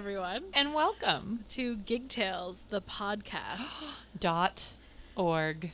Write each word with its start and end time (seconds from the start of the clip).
everyone, 0.00 0.44
and 0.54 0.72
welcome 0.72 1.44
to 1.46 1.76
Gig 1.76 2.08
Tales, 2.08 2.64
the 2.70 2.80
podcast. 2.80 3.92
dot 4.18 4.72
org 5.14 5.72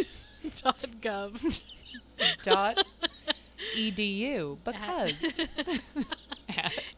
dot 0.62 0.86
gov. 1.02 1.62
dot 2.42 2.88
edu 3.76 4.56
because 4.64 5.12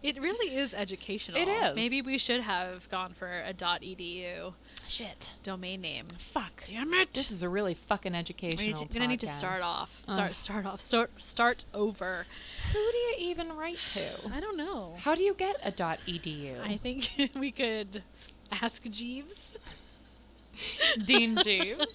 It 0.04 0.20
really 0.20 0.56
is 0.56 0.72
educational. 0.72 1.40
It 1.40 1.48
is. 1.48 1.74
Maybe 1.74 2.00
we 2.00 2.16
should 2.16 2.42
have 2.42 2.88
gone 2.90 3.12
for 3.12 3.42
a 3.44 3.52
dot 3.52 3.82
edu 3.82 4.52
shit 4.88 5.34
domain 5.42 5.80
name. 5.80 6.06
fuck 6.18 6.64
Damn 6.66 6.92
it! 6.94 7.12
this 7.14 7.30
is 7.30 7.42
a 7.42 7.48
really 7.48 7.74
fucking 7.74 8.14
educational 8.14 8.86
We're 8.88 8.94
gonna 8.94 9.06
need 9.08 9.20
to 9.20 9.28
start 9.28 9.62
off. 9.62 10.02
Ugh. 10.08 10.14
Start 10.14 10.34
start 10.34 10.66
off. 10.66 10.80
Start 10.80 11.10
start 11.18 11.64
over. 11.74 12.26
who 12.72 12.78
do 12.78 12.96
you 12.98 13.14
even 13.18 13.52
write 13.56 13.78
to 13.88 14.28
I 14.32 14.40
don't 14.40 14.56
know. 14.56 14.94
how 14.98 15.14
do 15.14 15.22
you 15.22 15.34
get 15.34 15.56
a 15.62 15.70
dot 15.70 15.98
edu 16.06 16.60
I 16.62 16.76
think 16.76 17.10
we 17.34 17.50
could 17.50 18.02
ask 18.50 18.82
Jeeves. 18.84 19.58
dean 21.04 21.38
jeeves 21.44 21.86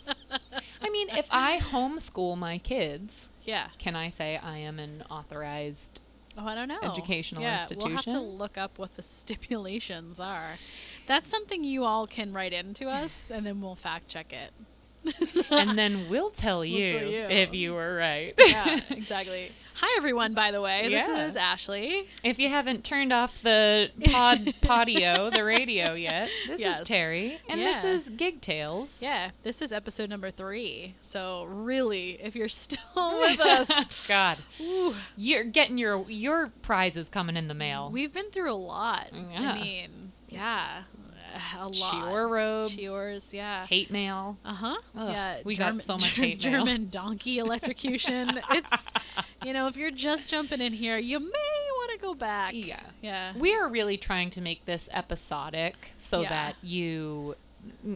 i 0.81 0.89
mean 0.89 1.09
if 1.09 1.27
i 1.31 1.59
homeschool 1.59 2.37
my 2.37 2.57
kids 2.57 3.27
Yeah. 3.43 3.67
can 3.77 3.93
i 3.93 4.07
say 4.07 4.37
i 4.37 4.57
am 4.57 4.79
an 4.79 5.03
authorized 5.09 5.99
Oh, 6.35 6.47
I 6.47 6.55
don't 6.55 6.67
know. 6.67 6.79
Educational 6.81 7.43
yeah, 7.43 7.67
We'll 7.77 7.89
have 7.89 8.05
to 8.05 8.19
look 8.19 8.57
up 8.57 8.79
what 8.79 8.95
the 8.95 9.03
stipulations 9.03 10.19
are. 10.19 10.57
That's 11.07 11.29
something 11.29 11.63
you 11.63 11.83
all 11.83 12.07
can 12.07 12.33
write 12.33 12.53
into 12.53 12.87
us, 12.87 13.29
and 13.31 13.45
then 13.45 13.61
we'll 13.61 13.75
fact 13.75 14.07
check 14.07 14.33
it. 14.33 14.51
and 15.51 15.77
then 15.77 16.07
we'll 16.09 16.29
tell 16.29 16.63
you, 16.63 16.97
tell 16.99 17.07
you. 17.09 17.19
if 17.23 17.53
you 17.53 17.73
were 17.73 17.93
right 17.97 18.33
yeah, 18.37 18.79
exactly. 18.89 19.51
Hi, 19.75 19.95
everyone. 19.97 20.33
By 20.35 20.51
the 20.51 20.61
way, 20.61 20.87
Yeah. 20.87 21.07
this 21.07 21.31
is 21.31 21.35
Ashley. 21.35 22.07
If 22.23 22.37
you 22.39 22.47
haven't 22.47 22.85
turned 22.85 23.11
off 23.11 23.41
the 23.41 23.89
pod 24.05 24.45
podio, 24.61 25.29
the 25.33 25.43
radio 25.43 25.93
yet, 25.93 26.29
this 26.47 26.59
Yes. 26.61 26.81
is 26.81 26.87
Terry, 26.87 27.39
and 27.49 27.59
Yeah. 27.59 27.81
this 27.81 28.03
is 28.03 28.09
Gig 28.11 28.39
Tales. 28.39 28.99
Yeah, 29.01 29.31
this 29.41 29.61
is 29.63 29.73
episode 29.73 30.09
number 30.09 30.31
three. 30.31 30.93
So 31.01 31.45
really, 31.45 32.11
if 32.21 32.33
you're 32.35 32.47
still 32.47 33.19
with 33.19 33.39
us, 33.41 34.07
God, 34.07 34.37
ooh, 34.61 34.93
you're 35.17 35.43
getting 35.43 35.77
your 35.77 36.05
your 36.09 36.51
prizes 36.61 37.09
coming 37.09 37.35
in 37.35 37.49
the 37.49 37.55
mail. 37.55 37.89
we've 37.91 38.13
been 38.13 38.29
through 38.31 38.53
a 38.53 38.55
lot. 38.55 39.07
Yeah. 39.11 39.51
I 39.53 39.61
mean, 39.61 39.72
a 41.59 41.67
lot. 41.67 41.73
Chior 41.73 42.27
robes, 42.27 42.75
Chiors, 42.75 43.33
yeah. 43.33 43.65
hate 43.65 43.91
mail. 43.91 44.37
Uh 44.45 44.53
huh. 44.53 44.75
Yeah, 44.95 45.37
we 45.43 45.55
got 45.55 45.79
so 45.81 45.93
much 45.93 46.17
hate 46.17 46.43
mail. 46.43 46.59
German 46.65 46.89
donkey 46.89 47.39
electrocution. 47.39 48.39
it's, 48.51 48.87
you 49.43 49.53
know, 49.53 49.67
if 49.67 49.75
you're 49.77 49.91
just 49.91 50.29
jumping 50.29 50.61
in 50.61 50.73
here, 50.73 50.97
you 50.97 51.19
may 51.19 51.25
want 51.27 51.91
to 51.91 51.97
go 52.05 52.13
back. 52.15 52.53
Yeah. 52.55 52.79
Yeah. 53.01 53.33
We 53.37 53.53
are 53.55 53.67
really 53.67 53.97
trying 53.97 54.29
to 54.31 54.41
make 54.41 54.65
this 54.65 54.89
episodic 54.93 55.75
so 55.97 56.21
Yeah. 56.21 56.29
that 56.29 56.55
you. 56.61 57.35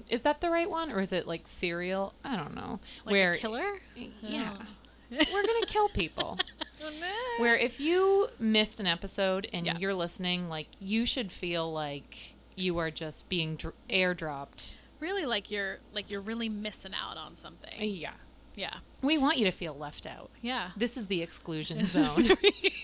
Is 0.09 0.21
that 0.21 0.39
the 0.39 0.49
right 0.49 0.69
one, 0.69 0.91
or 0.91 1.01
is 1.01 1.11
it 1.11 1.27
like 1.27 1.45
serial? 1.45 2.13
I 2.23 2.37
don't 2.37 2.55
know. 2.55 2.79
Like 3.05 3.11
where 3.11 3.35
killer? 3.35 3.79
Yeah, 4.21 4.55
Oh. 4.59 4.65
we're 5.11 5.43
gonna 5.45 5.65
kill 5.67 5.89
people. 5.89 6.39
Oh, 6.79 6.91
where 7.39 7.57
if 7.57 7.79
you 7.79 8.27
missed 8.39 8.79
an 8.79 8.85
episode 8.85 9.47
and 9.51 9.65
Yeah. 9.65 9.77
you're 9.79 9.95
listening, 9.95 10.47
like 10.47 10.67
you 10.79 11.07
should 11.07 11.31
feel 11.31 11.73
like 11.73 12.35
you 12.57 12.77
are 12.79 12.91
just 12.91 13.29
being 13.29 13.55
dr- 13.55 13.73
airdropped. 13.89 14.73
really 14.99 15.25
like 15.25 15.49
you're 15.51 15.77
like 15.93 16.09
you're 16.11 16.19
really 16.21 16.49
missing 16.49 16.91
out 16.93 17.15
on 17.17 17.37
something. 17.37 17.71
Yeah, 17.79 18.13
Yeah. 18.55 18.77
we 19.01 19.17
want 19.17 19.37
you 19.37 19.45
to 19.45 19.51
feel 19.51 19.73
left 19.75 20.05
out. 20.07 20.29
Yeah. 20.41 20.71
This 20.75 20.97
is 20.97 21.07
the 21.07 21.21
exclusion 21.21 21.79
It's 21.79 21.91
zone. 21.91 22.23
very, 22.23 22.37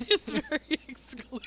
it's 0.00 0.32
very 0.32 0.80
exclusive. 0.88 1.42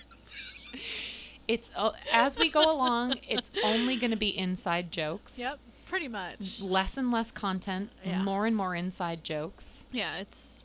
it's 1.48 1.72
uh, 1.76 1.92
as 2.14 2.38
we 2.38 2.50
go 2.50 2.72
along, 2.72 3.16
it's 3.28 3.50
only 3.64 3.96
going 3.98 4.12
to 4.12 4.18
be 4.18 4.30
inside 4.38 4.92
jokes. 4.92 5.38
Yep. 5.38 5.60
Pretty 5.88 6.08
much. 6.08 6.62
Less 6.62 6.98
and 6.98 7.12
less 7.12 7.32
content, 7.32 7.90
Yeah. 8.06 8.22
more 8.22 8.46
and 8.46 8.56
more 8.56 8.76
inside 8.76 9.24
jokes. 9.24 9.88
Yeah. 9.92 10.18
It's. 10.18 10.64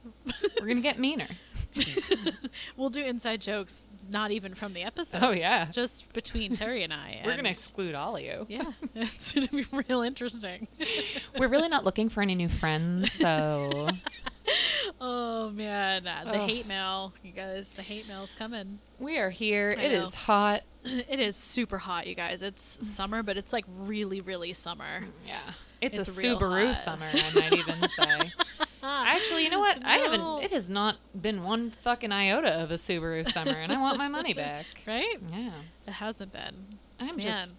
We're 0.60 0.66
going 0.66 0.76
to 0.76 0.82
get 0.82 0.98
meaner. 0.98 1.28
we'll 2.76 2.90
do 2.90 3.02
inside 3.02 3.40
jokes, 3.40 3.84
not 4.08 4.30
even 4.30 4.54
from 4.54 4.74
the 4.74 4.82
episode. 4.82 5.22
Oh, 5.22 5.30
yeah. 5.30 5.66
Just 5.66 6.12
between 6.12 6.54
Terry 6.54 6.82
and 6.82 6.92
I. 6.92 7.20
We're 7.24 7.32
going 7.32 7.44
to 7.44 7.50
exclude 7.50 7.94
all 7.94 8.16
of 8.16 8.22
you. 8.22 8.46
Yeah, 8.48 8.72
it's 8.94 9.32
gonna 9.32 9.48
be 9.48 9.66
real 9.72 10.02
interesting. 10.02 10.68
We're 11.38 11.48
really 11.48 11.68
not 11.68 11.84
looking 11.84 12.08
for 12.08 12.22
any 12.22 12.34
new 12.34 12.48
friends, 12.48 13.12
so 13.12 13.88
oh 15.00 15.50
man, 15.50 16.06
uh, 16.06 16.24
the 16.24 16.30
Ugh. 16.42 16.48
hate 16.48 16.66
mail, 16.66 17.12
you 17.22 17.32
guys. 17.32 17.70
The 17.70 17.82
hate 17.82 18.06
mail's 18.08 18.30
coming. 18.38 18.78
we 18.98 19.18
are 19.18 19.30
here. 19.30 19.72
I 19.76 19.80
It 19.82 19.92
know. 19.92 20.02
is 20.04 20.14
hot. 20.14 20.62
It 20.84 21.18
is 21.18 21.34
super 21.34 21.78
hot, 21.78 22.06
you 22.06 22.14
guys. 22.14 22.42
It's 22.42 22.78
summer, 22.86 23.22
but 23.22 23.38
it's 23.38 23.52
like 23.54 23.64
really, 23.68 24.20
really 24.20 24.52
summer. 24.52 25.04
Yeah. 25.26 25.38
It's, 25.80 25.98
It's 25.98 26.18
a 26.18 26.22
Subaru 26.22 26.66
hot. 26.68 26.76
summer, 26.76 27.08
I 27.12 27.32
might 27.34 27.52
even 27.54 27.88
say. 27.96 28.32
Actually, 28.82 29.44
you 29.44 29.50
know 29.50 29.60
what? 29.60 29.78
I 29.82 29.96
haven't. 29.96 30.44
It 30.44 30.50
has 30.50 30.68
not 30.68 30.96
been 31.18 31.42
one 31.42 31.70
fucking 31.70 32.12
iota 32.12 32.62
of 32.62 32.70
a 32.70 32.74
Subaru 32.74 33.26
summer, 33.32 33.52
and 33.52 33.72
I 33.72 33.80
want 33.80 33.96
my 33.96 34.08
money 34.08 34.34
back. 34.34 34.66
right? 34.86 35.16
Yeah, 35.32 35.52
It 35.86 35.92
hasn't 35.92 36.32
been. 36.34 36.54
I'm 37.00 37.16
Man. 37.16 37.20
just. 37.20 37.54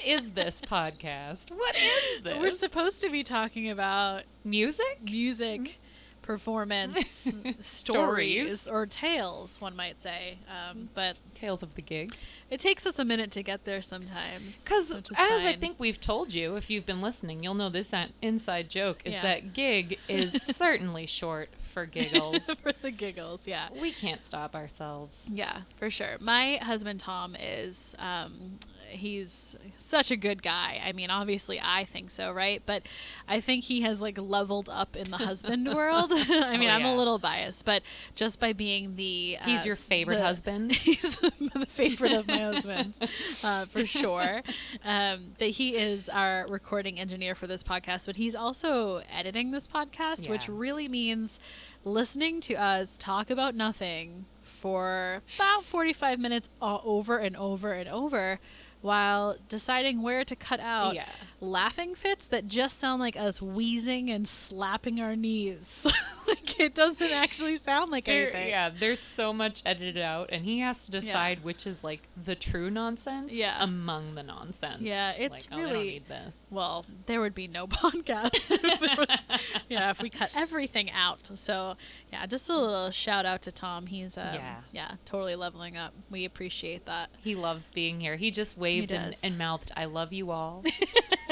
What 0.00 0.08
is 0.08 0.30
this 0.30 0.62
podcast? 0.62 1.50
What 1.50 1.76
is 1.76 2.22
this? 2.24 2.38
We're 2.38 2.52
supposed 2.52 3.02
to 3.02 3.10
be 3.10 3.22
talking 3.22 3.68
about 3.68 4.22
music. 4.44 5.00
music, 5.04 5.78
performance, 6.22 7.28
stories, 7.62 8.66
or 8.66 8.86
tales, 8.86 9.60
one 9.60 9.76
might 9.76 9.98
say. 9.98 10.38
Um, 10.48 10.88
but 10.94 11.16
Tales 11.34 11.62
of 11.62 11.74
the 11.74 11.82
gig. 11.82 12.14
it 12.48 12.60
takes 12.60 12.86
us 12.86 12.98
a 12.98 13.04
minute 13.04 13.30
to 13.32 13.42
get 13.42 13.64
there 13.66 13.82
sometimes. 13.82 14.64
Because 14.64 14.90
as 14.90 15.44
I 15.44 15.56
think 15.56 15.76
we've 15.78 16.00
told 16.00 16.32
you, 16.32 16.56
if 16.56 16.70
you've 16.70 16.86
been 16.86 17.02
listening, 17.02 17.42
you'll 17.42 17.52
know 17.54 17.68
this 17.68 17.92
inside 18.22 18.70
joke 18.70 19.02
is 19.04 19.14
Yeah. 19.14 19.22
that 19.22 19.52
gig 19.52 19.98
is 20.08 20.32
certainly 20.42 21.04
short 21.04 21.50
for 21.74 21.84
giggles. 21.84 22.42
for 22.62 22.72
the 22.72 22.90
giggles, 22.90 23.46
yeah. 23.46 23.68
we 23.78 23.92
can't 23.92 24.24
stop 24.24 24.54
ourselves. 24.54 25.28
Yeah, 25.30 25.62
for 25.76 25.90
sure. 25.90 26.16
My 26.20 26.58
husband 26.62 27.00
Tom 27.00 27.36
is 27.38 27.94
um 27.98 28.58
he's 28.90 29.56
such 29.76 30.10
a 30.10 30.16
good 30.16 30.42
guy. 30.42 30.80
I 30.84 30.92
mean, 30.92 31.10
obviously 31.10 31.60
I 31.62 31.84
think 31.84 32.10
so, 32.10 32.30
right? 32.32 32.62
But 32.64 32.82
I 33.28 33.40
think 33.40 33.64
he 33.64 33.80
has 33.82 34.00
like 34.00 34.18
leveled 34.18 34.68
up 34.70 34.96
in 34.96 35.10
the 35.10 35.16
husband 35.18 35.66
world. 35.74 36.12
I 36.14 36.56
mean, 36.56 36.70
Oh, 36.70 36.74
I'm 36.74 36.84
a 36.84 36.94
little 36.96 37.18
biased, 37.18 37.64
but 37.64 37.82
just 38.14 38.38
by 38.40 38.52
being 38.52 38.96
the 38.96 39.38
uh, 39.40 39.44
He's 39.46 39.64
your 39.64 39.76
favorite 39.76 40.16
the- 40.18 40.22
husband? 40.24 40.72
He's 40.72 41.18
the 41.18 41.66
favorite 41.68 42.12
of 42.12 42.26
my 42.28 42.38
husbands, 42.38 43.00
uh, 43.42 43.66
for 43.66 43.86
sure. 43.86 44.42
Um, 44.84 45.32
but 45.38 45.48
he 45.50 45.76
is 45.76 46.08
our 46.08 46.46
recording 46.48 46.98
engineer 47.00 47.34
for 47.34 47.46
this 47.46 47.62
podcast, 47.62 48.06
but 48.06 48.16
he's 48.16 48.34
also 48.34 49.02
editing 49.12 49.50
this 49.50 49.66
podcast, 49.66 50.28
which 50.28 50.48
really 50.48 50.88
means 50.88 51.38
listening 51.84 52.40
to 52.42 52.54
us 52.54 52.96
talk 52.98 53.30
about 53.30 53.54
nothing 53.54 54.26
for 54.42 55.22
about 55.36 55.64
45 55.64 56.18
minutes 56.18 56.48
all 56.60 56.82
over 56.84 57.16
and 57.18 57.36
over 57.36 57.72
and 57.72 57.88
over 57.88 58.38
while 58.80 59.36
deciding 59.48 60.02
where 60.02 60.24
to 60.24 60.36
cut 60.36 60.60
out 60.60 60.94
Yeah. 60.94 61.06
Laughing 61.40 61.94
fits 61.94 62.28
that 62.28 62.46
just 62.48 62.78
sound 62.78 63.00
like 63.00 63.16
us 63.16 63.40
wheezing 63.40 64.10
and 64.10 64.26
slapping 64.28 65.00
our 65.00 65.16
knees. 65.16 65.86
like 66.28 66.60
it 66.60 66.74
doesn't 66.74 67.10
actually 67.12 67.56
sound 67.56 67.90
like 67.90 68.04
There, 68.04 68.24
anything. 68.32 68.48
yeah, 68.50 68.68
there's 68.68 69.00
so 69.00 69.32
much 69.32 69.62
edited 69.64 69.98
out, 69.98 70.28
and 70.32 70.44
he 70.44 70.60
has 70.60 70.84
to 70.84 70.90
decide 70.90 71.42
which 71.42 71.66
is 71.66 71.82
like 71.82 72.02
the 72.22 72.34
true 72.34 72.70
nonsense 72.70 73.32
Yeah. 73.32 73.56
among 73.62 74.14
the 74.14 74.22
nonsense. 74.22 74.82
Yeah, 74.82 75.12
it's 75.18 75.32
like, 75.32 75.46
oh, 75.52 75.56
really- 75.58 75.84
need 75.88 76.08
this. 76.08 76.36
well, 76.50 76.84
there 77.06 77.20
would 77.20 77.34
be 77.34 77.48
no 77.48 77.66
podcast. 77.66 78.34
if 78.50 78.98
was, 78.98 79.28
yeah, 79.68 79.90
if 79.90 80.02
we 80.02 80.10
cut 80.10 80.30
everything 80.36 80.90
out. 80.90 81.30
So, 81.36 81.76
yeah, 82.12 82.26
just 82.26 82.48
a 82.50 82.56
little 82.58 82.90
shout 82.90 83.24
out 83.24 83.42
to 83.42 83.52
Tom. 83.52 83.86
He's, 83.86 84.18
um, 84.18 84.34
Yeah. 84.34 84.56
yeah, 84.72 84.90
totally 85.04 85.36
leveling 85.36 85.76
up. 85.76 85.94
We 86.10 86.24
appreciate 86.24 86.84
that. 86.86 87.08
He 87.22 87.34
loves 87.34 87.70
being 87.70 88.00
here. 88.00 88.16
He 88.16 88.30
just 88.30 88.58
waved 88.58 88.92
and, 88.92 89.16
and 89.22 89.38
mouthed, 89.38 89.72
"I 89.76 89.86
love 89.86 90.12
you 90.12 90.30
all." 90.30 90.62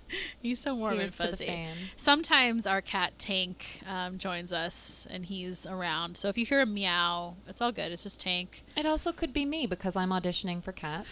He's 0.42 0.60
so 0.60 0.74
warm 0.74 0.96
Here's 0.96 1.18
and 1.20 1.30
fuzzy. 1.30 1.68
Sometimes 1.96 2.66
our 2.66 2.80
cat 2.80 3.18
Tank 3.18 3.80
um, 3.88 4.18
joins 4.18 4.52
us 4.52 5.06
and 5.10 5.26
he's 5.26 5.66
around. 5.66 6.16
So 6.16 6.28
if 6.28 6.38
you 6.38 6.46
hear 6.46 6.60
a 6.60 6.66
meow, 6.66 7.36
it's 7.48 7.60
all 7.60 7.72
good. 7.72 7.92
It's 7.92 8.02
just 8.04 8.20
Tank. 8.20 8.64
It 8.76 8.86
also 8.86 9.12
could 9.12 9.32
be 9.32 9.44
me 9.44 9.66
because 9.66 9.96
I'm 9.96 10.10
auditioning 10.10 10.62
for 10.62 10.72
Cats, 10.72 11.08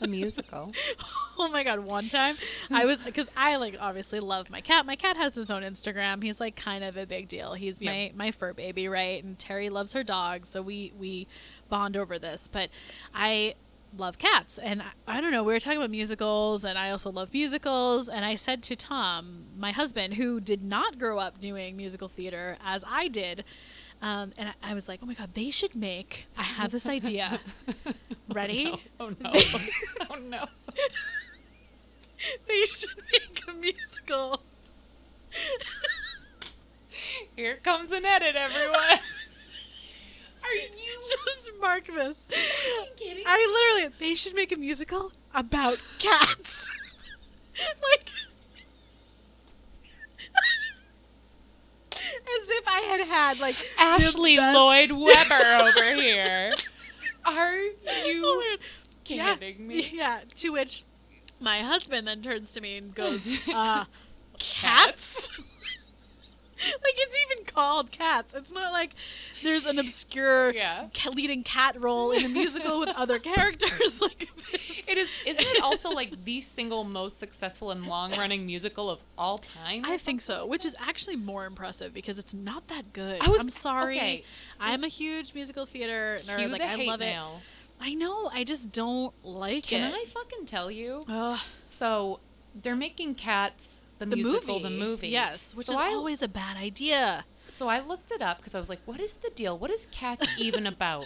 the 0.00 0.06
musical. 0.06 0.72
oh 1.38 1.48
my 1.48 1.64
god 1.64 1.80
one 1.86 2.06
time 2.06 2.36
i 2.70 2.84
was 2.84 3.00
because 3.00 3.30
i 3.34 3.56
like 3.56 3.74
obviously 3.80 4.20
love 4.20 4.50
my 4.50 4.60
cat 4.60 4.84
my 4.84 4.94
cat 4.94 5.16
has 5.16 5.34
his 5.34 5.50
own 5.50 5.62
instagram 5.62 6.22
he's 6.22 6.38
like 6.38 6.54
kind 6.54 6.84
of 6.84 6.98
a 6.98 7.06
big 7.06 7.28
deal 7.28 7.54
he's 7.54 7.80
Yeah. 7.80 7.92
my 7.92 8.12
my 8.14 8.30
fur 8.30 8.52
baby 8.52 8.88
right 8.88 9.24
and 9.24 9.38
terry 9.38 9.70
loves 9.70 9.94
her 9.94 10.02
dog 10.04 10.44
so 10.44 10.60
we 10.60 10.92
we 10.98 11.26
bond 11.70 11.96
over 11.96 12.18
this 12.18 12.46
but 12.46 12.68
i 13.14 13.54
love 13.96 14.18
cats 14.18 14.56
and 14.58 14.82
I, 14.82 15.18
I 15.18 15.20
don't 15.20 15.32
know 15.32 15.42
we 15.42 15.52
were 15.52 15.60
talking 15.60 15.78
about 15.78 15.90
musicals 15.90 16.64
and 16.64 16.78
i 16.78 16.90
also 16.90 17.10
love 17.10 17.32
musicals 17.32 18.08
and 18.08 18.24
i 18.24 18.36
said 18.36 18.62
to 18.64 18.76
tom 18.76 19.44
my 19.58 19.72
husband 19.72 20.14
who 20.14 20.40
did 20.40 20.62
not 20.62 20.98
grow 20.98 21.18
up 21.18 21.40
doing 21.40 21.76
musical 21.76 22.08
theater 22.08 22.56
as 22.64 22.84
i 22.86 23.08
did 23.08 23.44
Um, 24.02 24.32
and 24.38 24.48
I, 24.48 24.70
I 24.70 24.74
was 24.74 24.88
like, 24.88 25.00
oh 25.02 25.06
my 25.06 25.12
god, 25.12 25.34
they 25.34 25.50
should 25.50 25.74
make. 25.74 26.24
I 26.34 26.42
have 26.42 26.70
this 26.70 26.88
idea. 26.88 27.38
Ready? 28.32 28.82
Oh 28.98 29.10
no. 29.20 29.30
Oh 29.34 29.40
no. 29.44 30.08
oh 30.10 30.14
no. 30.14 30.44
they 32.48 32.64
should 32.64 32.96
make 33.12 33.42
a 33.46 33.52
musical. 33.52 34.40
Here 37.36 37.56
comes 37.62 37.92
an 37.92 38.06
edit, 38.06 38.36
everyone. 38.36 39.00
Are 40.42 40.54
you 40.54 40.68
just 41.26 41.50
mark 41.60 41.86
this? 41.86 42.26
kidding? 42.96 43.24
I 43.26 43.72
literally, 43.78 43.94
they 43.98 44.14
should 44.14 44.34
make 44.34 44.52
a 44.52 44.56
musical 44.56 45.12
about 45.34 45.78
cats. 45.98 46.70
like, 47.90 48.08
as 51.94 52.50
if 52.50 52.66
I 52.66 52.80
had 52.80 53.06
had 53.06 53.38
like 53.38 53.56
Ashley 53.78 54.36
best- 54.36 54.54
Lloyd 54.54 54.92
Webber 54.92 55.44
over 55.62 55.94
here. 55.94 56.54
Are 57.24 57.58
Oh 57.88 58.04
you 58.06 58.58
God. 59.18 59.38
kidding 59.38 59.66
me? 59.66 59.90
Yeah. 59.92 60.20
To 60.36 60.50
which 60.50 60.84
my 61.38 61.60
husband 61.60 62.06
then 62.08 62.22
turns 62.22 62.52
to 62.54 62.60
me 62.60 62.76
and 62.78 62.94
goes, 62.94 63.28
uh, 63.52 63.84
"Cats." 64.38 65.30
like 66.82 66.94
it's 66.96 67.16
even 67.30 67.44
called 67.46 67.90
cats. 67.90 68.34
It's 68.34 68.52
not 68.52 68.72
like 68.72 68.94
there's 69.42 69.66
an 69.66 69.78
obscure 69.78 70.50
Yeah. 70.54 70.88
ca- 70.94 71.10
leading 71.10 71.42
cat 71.42 71.80
role 71.80 72.10
in 72.12 72.24
a 72.24 72.28
musical 72.28 72.80
with 72.80 72.90
other 72.90 73.18
characters. 73.30 74.00
Like 74.00 74.28
this. 74.52 74.88
It 74.88 74.98
is. 74.98 75.08
Isn't 75.26 75.44
it 75.46 75.62
also 75.62 75.90
like 75.90 76.24
the 76.24 76.40
single 76.40 76.84
most 76.84 77.18
successful 77.18 77.70
and 77.70 77.86
long-running 77.86 78.44
musical 78.46 78.90
of 78.90 79.00
all 79.16 79.38
time? 79.38 79.84
I 79.84 79.96
think 79.96 80.20
so, 80.20 80.44
which 80.46 80.64
is 80.64 80.74
actually 80.78 81.16
more 81.16 81.46
impressive 81.46 81.92
because 81.94 82.18
it's 82.18 82.34
not 82.34 82.68
that 82.68 82.92
good. 82.92 83.20
I 83.20 83.28
was- 83.28 83.40
I'm 83.40 83.48
sorry. 83.50 83.96
okay. 83.96 84.24
I'm 84.58 84.84
a 84.84 84.88
huge 84.88 85.34
musical 85.34 85.66
theater 85.66 86.18
nerd. 86.22 86.50
Like 86.50 86.60
the 86.62 86.68
I 86.68 86.84
love 86.86 87.00
it. 87.00 87.06
mail. 87.06 87.40
I 87.80 87.94
know. 87.94 88.30
I 88.34 88.44
just 88.44 88.72
don't 88.72 89.14
like 89.24 89.64
Can 89.64 89.84
it. 89.84 89.90
Can 89.90 89.94
I 89.94 90.04
fucking 90.06 90.44
tell 90.46 90.70
you? 90.70 91.02
Ugh. 91.08 91.38
So 91.66 92.20
they're 92.54 92.76
making 92.76 93.14
Cats 93.14 93.80
the, 94.00 94.06
the 94.06 94.16
musical, 94.16 94.60
movie, 94.60 94.74
the 94.74 94.80
movie. 94.84 95.08
yes, 95.08 95.54
which 95.54 95.66
So 95.68 95.74
is 95.74 95.78
I, 95.78 95.88
always 95.92 96.22
a 96.22 96.28
bad 96.28 96.56
idea. 96.56 97.24
So 97.48 97.68
I 97.68 97.80
looked 97.80 98.10
it 98.10 98.22
up 98.22 98.38
because 98.38 98.54
I 98.54 98.58
was 98.58 98.68
like, 98.68 98.80
what 98.86 99.00
is 99.00 99.16
the 99.16 99.30
deal? 99.30 99.56
What 99.58 99.70
is 99.70 99.86
Cats 99.90 100.26
even 100.38 100.66
about? 100.66 101.04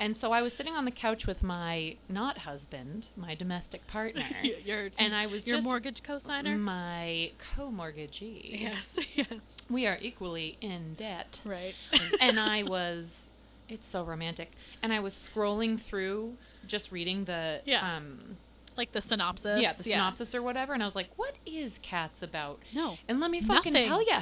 And 0.00 0.16
so 0.16 0.30
I 0.32 0.42
was 0.42 0.52
sitting 0.52 0.74
on 0.74 0.84
the 0.84 0.90
couch 0.92 1.26
with 1.26 1.42
my 1.42 1.96
not 2.08 2.38
husband, 2.38 3.08
my 3.16 3.34
domestic 3.34 3.86
partner, 3.88 4.24
Your 4.64 4.90
and 4.96 5.14
I 5.14 5.26
was 5.26 5.46
your 5.46 5.56
just 5.56 5.66
mortgage 5.66 6.02
cosigner. 6.04 6.56
my 6.58 7.32
co-mortgagee. 7.56 8.58
Yes, 8.60 8.98
yes, 9.14 9.56
We 9.68 9.86
are 9.86 9.98
equally 10.00 10.56
in 10.60 10.94
debt. 10.94 11.40
right. 11.44 11.74
and 12.20 12.38
I 12.40 12.62
was 12.62 13.28
it's 13.68 13.86
so 13.88 14.02
romantic. 14.04 14.52
And 14.82 14.92
I 14.92 15.00
was 15.00 15.12
scrolling 15.14 15.78
through 15.80 16.36
just 16.66 16.90
reading 16.92 17.24
the 17.26 17.60
Yeah. 17.66 17.96
um 17.96 18.36
like 18.78 18.92
the 18.92 19.00
synopsis. 19.02 19.60
yeah, 19.60 19.72
the 19.74 19.82
synopsis 19.82 20.34
or 20.34 20.42
whatever 20.42 20.72
and 20.72 20.82
I 20.82 20.86
was 20.86 20.94
like, 20.96 21.10
what 21.16 21.34
is 21.44 21.78
Cats 21.82 22.22
about? 22.22 22.60
No, 22.74 22.96
And 23.08 23.20
let 23.20 23.30
me 23.30 23.40
fucking 23.42 23.72
Nothing. 23.74 23.88
tell 23.88 24.02
you. 24.02 24.18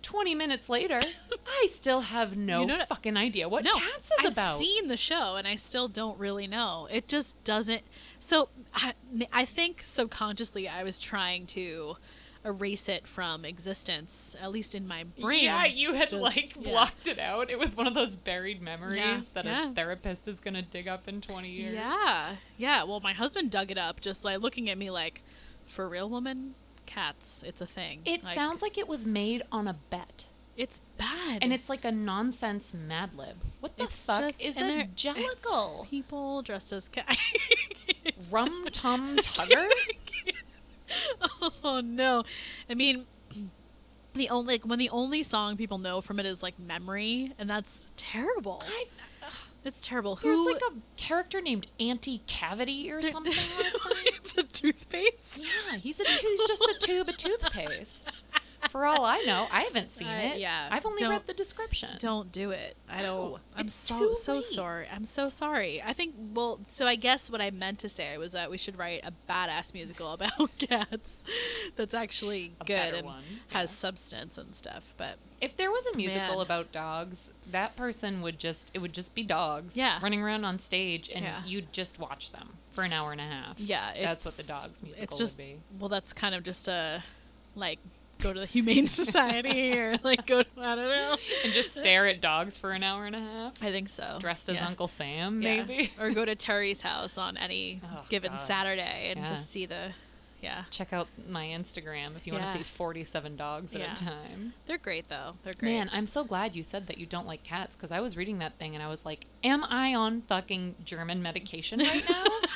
20 0.00 0.34
minutes 0.36 0.68
later, 0.68 1.00
I 1.48 1.66
still 1.70 2.02
have 2.02 2.36
no 2.36 2.60
You 2.60 2.66
know- 2.66 2.84
fucking 2.88 3.16
idea 3.16 3.48
what 3.48 3.64
no. 3.64 3.74
Cats 3.78 4.06
is 4.06 4.12
I've 4.20 4.32
about. 4.32 4.58
seen 4.58 4.86
the 4.88 4.96
show 4.96 5.34
and 5.36 5.46
I 5.48 5.56
still 5.56 5.88
don't 5.88 6.18
really 6.18 6.46
know. 6.46 6.86
It 6.90 7.08
just 7.08 7.42
doesn't. 7.44 7.82
So 8.20 8.48
I, 8.74 8.92
I 9.32 9.44
think 9.44 9.82
subconsciously 9.84 10.68
I 10.68 10.82
was 10.84 10.98
trying 11.00 11.46
to 11.48 11.96
erase 12.44 12.88
it 12.88 13.06
from 13.06 13.44
existence, 13.44 14.34
at 14.40 14.50
least 14.52 14.74
in 14.74 14.86
my 14.86 15.04
brain. 15.04 15.44
Yeah, 15.44 15.64
you 15.66 15.94
had 15.94 16.10
Just- 16.10 16.22
like 16.22 16.56
yeah. 16.56 16.70
blocked 16.70 17.06
it 17.06 17.18
out. 17.18 17.50
It 17.50 17.58
was 17.58 17.74
one 17.76 17.86
of 17.86 17.94
those 17.94 18.14
buried 18.14 18.62
memories 18.62 18.98
Yeah, 19.00 19.20
that 19.34 19.44
yeah. 19.44 19.70
a 19.70 19.74
therapist 19.74 20.28
is 20.28 20.40
gonna 20.40 20.62
dig 20.62 20.86
up 20.88 21.08
in 21.08 21.20
20 21.20 21.50
years. 21.50 21.74
Yeah, 21.74 22.36
yeah. 22.56 22.84
Well, 22.84 23.00
my 23.00 23.12
husband 23.12 23.50
dug 23.50 23.70
it 23.70 23.78
up, 23.78 24.00
just 24.00 24.24
like 24.24 24.40
looking 24.40 24.70
at 24.70 24.78
me 24.78 24.90
like, 24.90 25.22
"For 25.66 25.88
real, 25.88 26.08
woman, 26.08 26.54
cats. 26.86 27.42
It's 27.46 27.60
a 27.60 27.66
thing." 27.66 28.00
It 28.04 28.24
Like, 28.24 28.34
sounds 28.34 28.62
like 28.62 28.78
it 28.78 28.88
was 28.88 29.04
made 29.04 29.42
on 29.52 29.66
a 29.68 29.74
bet. 29.74 30.26
it's 30.56 30.80
bad, 30.96 31.38
And 31.40 31.52
it's 31.52 31.68
like 31.68 31.84
a 31.84 31.92
nonsense 31.92 32.74
Mad 32.74 33.14
Lib. 33.16 33.36
What 33.60 33.76
the 33.76 33.84
It's 33.84 34.06
fuck 34.06 34.22
just- 34.22 34.40
is 34.42 34.56
and 34.56 34.70
a 34.70 34.78
it's 34.80 34.92
jellicle? 35.04 35.88
People 35.88 36.42
dressed 36.42 36.72
as 36.72 36.88
cats. 36.88 37.16
Rum 38.32 38.66
Tum 38.72 39.16
Tugger? 39.22 39.68
oh 41.64 41.80
no! 41.84 42.24
I 42.68 42.74
mean, 42.74 43.06
the 44.14 44.28
only 44.30 44.54
like 44.54 44.64
when 44.66 44.78
the 44.78 44.90
only 44.90 45.22
song 45.22 45.56
people 45.56 45.78
know 45.78 46.00
from 46.00 46.18
it 46.20 46.26
is 46.26 46.42
like 46.42 46.58
"Memory," 46.58 47.32
and 47.38 47.48
that's 47.48 47.86
terrible. 47.96 48.62
I, 48.66 48.86
It's 49.64 49.80
terrible. 49.86 50.18
there's 50.22 50.38
Who? 50.38 50.52
like 50.52 50.62
a 50.62 50.72
character 50.96 51.40
named 51.40 51.66
Anti 51.78 52.22
Cavity 52.26 52.90
or 52.90 53.02
something 53.02 53.32
like 53.64 53.72
that. 53.72 54.02
it's 54.06 54.34
a 54.38 54.42
toothpaste. 54.44 55.46
Yeah, 55.46 55.76
he's 55.78 56.00
a 56.00 56.04
tu- 56.04 56.10
he's 56.26 56.40
just 56.48 56.62
a 56.62 56.74
tube 56.80 57.08
of 57.08 57.16
toothpaste. 57.16 58.10
For 58.70 58.84
all 58.86 59.04
I 59.04 59.18
know, 59.20 59.46
I 59.52 59.60
haven't 59.62 59.92
seen 59.92 60.08
I- 60.08 60.20
it. 60.34 60.40
yeah, 60.40 60.68
I've 60.70 60.84
only 60.84 60.98
don't- 61.00 61.10
read 61.10 61.26
the 61.26 61.32
description. 61.34 61.90
Don't 61.98 62.32
do 62.32 62.50
it. 62.50 62.76
I 62.88 63.02
don't. 63.02 63.32
No, 63.32 63.38
I'm 63.56 63.68
so 63.68 64.12
so 64.14 64.40
sorry. 64.40 64.88
I'm 64.92 65.04
so 65.04 65.28
sorry. 65.28 65.80
I 65.82 65.92
think. 65.92 66.14
Well, 66.34 66.60
so 66.68 66.86
I 66.86 66.96
guess 66.96 67.30
what 67.30 67.40
I 67.40 67.50
meant 67.50 67.78
to 67.80 67.88
say 67.88 68.18
was 68.18 68.32
that 68.32 68.50
we 68.50 68.58
should 68.58 68.76
write 68.76 69.02
a 69.04 69.12
badass 69.30 69.72
musical 69.74 70.10
about 70.12 70.50
cats 70.58 71.24
that's 71.76 71.94
actually 71.94 72.52
A 72.60 72.64
good 72.64 72.94
and 72.94 73.06
one, 73.06 73.22
has 73.48 73.70
yeah. 73.70 73.74
substance 73.76 74.36
and 74.36 74.54
stuff. 74.54 74.92
But 74.96 75.18
If 75.40 75.56
there 75.56 75.70
was 75.70 75.86
a 75.86 75.96
musical 75.96 76.36
Man. 76.36 76.44
about 76.44 76.72
dogs, 76.72 77.30
that 77.50 77.76
person 77.76 78.22
would 78.22 78.38
just 78.38 78.70
it 78.74 78.80
would 78.80 78.92
just 78.92 79.14
be 79.14 79.22
dogs 79.22 79.76
Yeah. 79.76 79.98
running 80.02 80.20
around 80.20 80.44
on 80.44 80.58
stage 80.58 81.08
and 81.14 81.24
Yeah. 81.24 81.42
you'd 81.46 81.72
just 81.72 81.98
watch 81.98 82.32
them 82.32 82.58
for 82.72 82.82
an 82.84 82.92
hour 82.92 83.12
and 83.12 83.20
a 83.20 83.24
half. 83.24 83.58
yeah, 83.60 83.92
That's 84.00 84.24
what 84.24 84.34
the 84.34 84.42
dogs 84.42 84.82
musical 84.82 85.04
It's 85.04 85.16
just 85.18 85.38
would 85.38 85.44
be. 85.44 85.60
well, 85.78 85.88
that's 85.88 86.12
kind 86.12 86.34
of 86.34 86.42
just 86.44 86.66
a 86.68 87.04
like 87.54 87.78
go 88.18 88.32
to 88.32 88.40
the 88.40 88.46
Humane 88.46 88.88
Society 88.88 89.76
or 89.78 89.96
like 90.02 90.26
go 90.26 90.42
to 90.42 90.48
I 90.58 90.74
don't 90.74 90.88
know. 90.88 91.16
And 91.44 91.52
just 91.52 91.72
stare 91.74 92.06
at 92.06 92.20
dogs 92.20 92.58
for 92.58 92.72
an 92.72 92.82
hour 92.82 93.06
and 93.06 93.16
a 93.16 93.20
half. 93.20 93.54
I 93.62 93.70
think 93.70 93.88
so. 93.88 94.18
Dressed 94.20 94.48
as 94.48 94.56
Yeah. 94.56 94.66
Uncle 94.66 94.88
Sam, 94.88 95.40
Yeah. 95.42 95.62
maybe. 95.64 95.92
or 96.00 96.10
go 96.10 96.24
to 96.24 96.34
Terry's 96.34 96.82
house 96.82 97.16
on 97.18 97.36
any 97.36 97.80
Oh, 97.92 98.04
given 98.08 98.32
God. 98.32 98.40
Saturday 98.40 99.10
and 99.10 99.20
Yeah. 99.20 99.28
just 99.28 99.50
see 99.50 99.66
the 99.66 99.92
yeah. 100.40 100.64
Check 100.70 100.92
out 100.92 101.08
my 101.28 101.46
Instagram 101.46 102.14
if 102.16 102.24
you 102.24 102.32
want 102.32 102.46
to 102.46 102.52
see 102.52 102.62
47 102.62 103.34
dogs 103.34 103.74
at 103.74 103.80
a 103.80 104.04
time. 104.04 104.52
They're 104.66 104.78
great 104.78 105.08
though. 105.08 105.32
They're 105.42 105.52
great. 105.52 105.72
Man, 105.72 105.90
I'm 105.92 106.06
so 106.06 106.22
glad 106.22 106.54
you 106.54 106.62
said 106.62 106.86
that 106.86 106.96
you 106.98 107.06
don't 107.06 107.26
like 107.26 107.42
cats 107.42 107.74
because 107.74 107.90
I 107.90 107.98
was 107.98 108.16
reading 108.16 108.38
that 108.38 108.56
thing 108.56 108.74
and 108.76 108.82
I 108.82 108.86
was 108.88 109.04
like, 109.04 109.26
am 109.42 109.64
I 109.64 109.96
on 109.96 110.22
fucking 110.22 110.76
German 110.84 111.22
medication 111.22 111.80
right 111.80 112.04
now? 112.08 112.24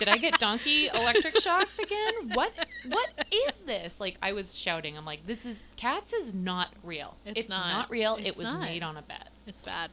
Did 0.00 0.08
I 0.08 0.16
get 0.16 0.38
donkey 0.38 0.88
electric 0.88 1.36
shocked 1.40 1.78
again? 1.78 2.30
What 2.32 2.52
what 2.88 3.10
is 3.30 3.58
this? 3.58 4.00
Like 4.00 4.16
I 4.22 4.32
was 4.32 4.56
shouting. 4.56 4.96
I'm 4.96 5.04
like, 5.04 5.26
this 5.26 5.44
is 5.44 5.62
cats 5.76 6.14
is 6.14 6.32
not 6.32 6.72
real. 6.82 7.16
It's 7.26 7.50
not. 7.50 7.68
not. 7.68 7.90
real. 7.90 8.16
It's 8.16 8.28
it 8.28 8.36
was 8.38 8.50
not. 8.50 8.62
made 8.62 8.82
on 8.82 8.96
a 8.96 9.02
bet. 9.02 9.28
It's 9.46 9.60
bad. 9.60 9.90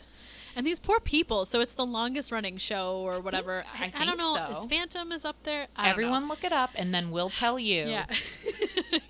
And 0.56 0.66
these 0.66 0.80
poor 0.80 1.02
people. 1.02 1.46
So 1.46 1.60
it's 1.60 1.74
the 1.74 1.86
longest 1.86 2.32
running 2.32 2.58
show 2.58 3.00
or 3.00 3.20
whatever. 3.20 3.66
I 3.78 3.92
I, 3.94 4.06
don't 4.06 4.18
know. 4.18 4.34
so. 4.54 4.62
Is 4.62 4.66
Phantom 4.66 5.12
is 5.12 5.26
up 5.26 5.44
there? 5.44 5.68
I 5.76 5.90
Everyone 5.90 6.24
know. 6.24 6.30
look 6.30 6.46
it 6.46 6.54
up 6.54 6.72
and 6.76 6.96
then 6.96 7.12
we'll 7.12 7.30
tell 7.30 7.60
you. 7.60 7.86
Yeah. 7.88 8.06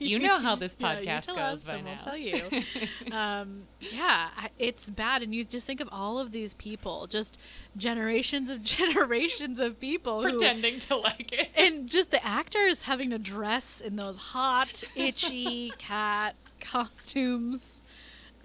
You 0.08 0.20
know 0.20 0.40
how 0.40 0.56
this 0.56 0.76
podcast 0.80 1.26
tell 1.26 1.36
goes 1.36 1.60
us 1.60 1.64
by 1.64 1.76
and 1.76 1.86
now. 1.86 1.92
We'll 1.94 2.04
tell 2.04 2.18
you. 2.18 2.64
um, 3.12 3.64
yeah, 3.80 4.30
it's 4.58 4.90
bad, 4.90 5.22
and 5.24 5.34
you 5.36 5.44
just 5.46 5.66
think 5.68 5.82
of 5.82 5.90
all 5.92 6.20
of 6.20 6.32
these 6.32 6.54
people, 6.54 7.08
just 7.08 7.38
generations 7.76 8.50
of 8.50 8.64
generations 8.78 9.60
of 9.60 9.80
people 9.80 10.24
who- 10.24 10.30
Pretending 10.38 10.80
to 10.80 10.96
like 10.98 11.32
it. 11.32 11.50
and 11.56 11.90
just 11.90 12.12
the 12.12 12.26
actors 12.26 12.84
having 12.84 13.10
to 13.12 13.18
dress 13.20 13.82
in 13.82 13.96
those 13.96 14.18
hot, 14.18 14.84
itchy 14.96 15.72
cat 15.78 16.36
costumes 16.60 17.82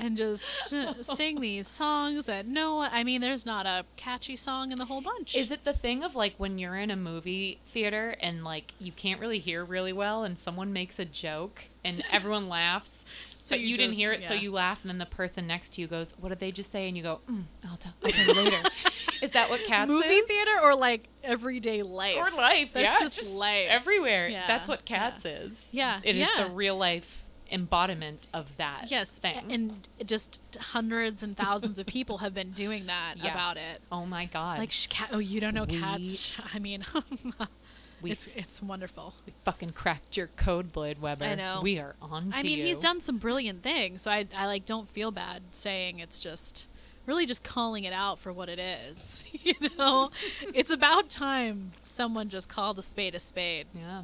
and 0.02 0.16
just 0.16 0.74
sing 1.02 1.40
these 1.40 1.68
songs 1.68 2.26
that 2.26 2.46
no 2.46 2.76
one, 2.76 2.90
I 2.92 3.04
mean, 3.04 3.20
there's 3.20 3.46
not 3.46 3.66
a 3.66 3.84
catchy 3.96 4.34
song 4.34 4.72
in 4.72 4.78
the 4.78 4.86
whole 4.86 5.00
bunch. 5.00 5.36
Is 5.36 5.52
it 5.52 5.64
the 5.64 5.72
thing 5.72 6.02
of 6.02 6.16
like 6.16 6.34
when 6.38 6.58
you're 6.58 6.76
in 6.76 6.90
a 6.90 6.96
movie 6.96 7.60
theater 7.68 8.16
and 8.20 8.42
like 8.42 8.72
you 8.80 8.90
can't 8.90 9.20
really 9.20 9.38
hear 9.38 9.64
really 9.64 9.92
well 9.92 10.24
and 10.24 10.36
someone 10.36 10.72
makes 10.72 10.98
a 10.98 11.04
joke 11.04 11.66
and 11.84 12.02
everyone 12.12 12.48
laughs, 12.48 13.04
So 13.32 13.50
but 13.50 13.60
you 13.60 13.68
you, 13.68 13.76
didn't 13.76 13.94
hear 13.94 14.12
it, 14.12 14.24
so 14.24 14.34
you 14.34 14.50
laugh, 14.50 14.80
and 14.82 14.90
then 14.90 14.98
the 14.98 15.06
person 15.06 15.46
next 15.46 15.74
to 15.74 15.80
you 15.80 15.86
goes, 15.86 16.14
"What 16.18 16.28
did 16.28 16.38
they 16.38 16.52
just 16.52 16.70
say?" 16.70 16.86
And 16.86 16.96
you 16.96 17.02
go, 17.02 17.20
mm, 17.28 17.44
"I'll 17.68 17.76
tell, 17.76 17.92
I'll 18.04 18.10
tell 18.10 18.26
you 18.26 18.34
later." 18.34 18.62
is 19.22 19.32
that 19.32 19.50
what 19.50 19.64
cats 19.64 19.88
movie 19.88 20.08
is? 20.08 20.26
theater 20.28 20.60
or 20.62 20.76
like 20.76 21.08
everyday 21.24 21.82
life? 21.82 22.16
or 22.16 22.30
life? 22.36 22.70
That's 22.72 23.00
yeah, 23.00 23.08
just 23.08 23.30
life. 23.30 23.66
everywhere. 23.68 24.28
Yeah, 24.28 24.46
That's 24.46 24.68
what 24.68 24.82
yeah. 24.88 25.10
cats 25.10 25.24
is. 25.24 25.70
Yeah, 25.72 26.00
it 26.04 26.16
is 26.16 26.28
yeah. 26.36 26.44
the 26.44 26.50
real 26.50 26.76
life 26.76 27.21
embodiment 27.52 28.26
of 28.32 28.56
that. 28.56 28.86
Yes, 28.90 29.18
thing. 29.18 29.52
and 29.52 29.86
just 30.04 30.40
hundreds 30.58 31.22
and 31.22 31.36
thousands 31.36 31.78
of 31.78 31.86
people 31.86 32.18
have 32.18 32.34
been 32.34 32.52
doing 32.52 32.86
that 32.86 33.14
Yes. 33.22 33.32
about 33.32 33.56
it. 33.56 33.80
Oh 33.92 34.06
my 34.06 34.24
god! 34.24 34.58
Like 34.58 34.72
sh- 34.72 34.86
cat. 34.88 35.10
Oh, 35.12 35.18
you 35.18 35.40
don't 35.40 35.54
know 35.54 35.64
We- 35.64 35.78
cats. 35.78 36.32
I 36.54 36.58
mean, 36.58 36.84
We 38.02 38.10
it's 38.10 38.26
it's 38.34 38.60
wonderful. 38.60 39.14
We 39.26 39.32
fucking 39.44 39.70
cracked 39.74 40.16
your 40.16 40.26
code, 40.36 40.74
Lloyd 40.76 40.98
Webber. 41.00 41.24
I 41.24 41.34
know. 41.36 41.60
We 41.62 41.78
are 41.78 41.94
on 42.02 42.32
to 42.32 42.38
I 42.38 42.42
mean, 42.42 42.58
you. 42.58 42.64
he's 42.66 42.80
done 42.80 43.00
some 43.00 43.18
brilliant 43.18 43.62
things, 43.62 44.02
so 44.02 44.10
I 44.10 44.26
I 44.36 44.46
like 44.46 44.66
don't 44.66 44.88
feel 44.88 45.12
bad 45.12 45.42
saying 45.52 46.00
it's 46.00 46.18
just 46.18 46.66
really 47.06 47.26
just 47.26 47.44
calling 47.44 47.84
it 47.84 47.92
out 47.92 48.18
for 48.18 48.32
what 48.32 48.48
it 48.48 48.58
is. 48.58 49.22
you 49.32 49.54
know, 49.78 50.10
it's 50.52 50.70
about 50.72 51.10
time 51.10 51.72
someone 51.84 52.28
just 52.28 52.48
called 52.48 52.76
a 52.78 52.82
spade 52.82 53.14
a 53.14 53.20
spade. 53.20 53.66
Yeah. 53.72 54.02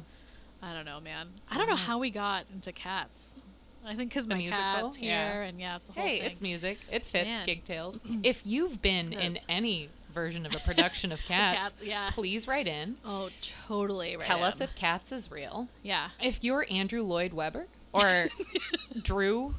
I 0.61 0.73
don't 0.73 0.85
know, 0.85 0.99
man. 0.99 1.29
I 1.49 1.57
don't 1.57 1.69
know 1.69 1.75
how 1.75 1.97
we 1.99 2.09
got 2.09 2.45
into 2.53 2.71
cats. 2.71 3.41
I 3.85 3.95
think 3.95 4.09
because 4.11 4.27
my 4.27 4.35
musical? 4.35 4.61
cat's 4.61 4.97
here, 4.97 5.09
Yeah. 5.09 5.41
and 5.43 5.59
yeah, 5.59 5.75
it's 5.77 5.89
a 5.89 5.93
whole 5.93 6.03
Hey, 6.03 6.19
thing. 6.19 6.31
it's 6.31 6.41
music. 6.41 6.79
It 6.91 7.05
fits 7.05 7.29
Man. 7.29 7.45
Gig 7.45 7.63
Tales. 7.63 7.99
if 8.23 8.45
you've 8.45 8.81
been 8.81 9.13
in 9.13 9.37
any 9.47 9.89
version 10.13 10.45
of 10.45 10.53
a 10.53 10.59
production 10.65 11.13
of 11.13 11.21
Cats, 11.21 11.57
Cats, 11.57 11.83
yeah. 11.83 12.09
please 12.11 12.45
write 12.47 12.67
in. 12.67 12.97
Oh, 13.05 13.29
totally. 13.67 14.11
Right 14.17 14.19
Tell 14.19 14.43
us 14.43 14.59
if 14.59 14.75
Cats 14.75 15.11
is 15.13 15.31
real. 15.31 15.69
yeah. 15.81 16.09
If 16.21 16.43
you're 16.43 16.65
Andrew 16.69 17.03
Lloyd 17.03 17.31
Webber 17.31 17.67
or 17.93 18.27
Drew 19.01 19.55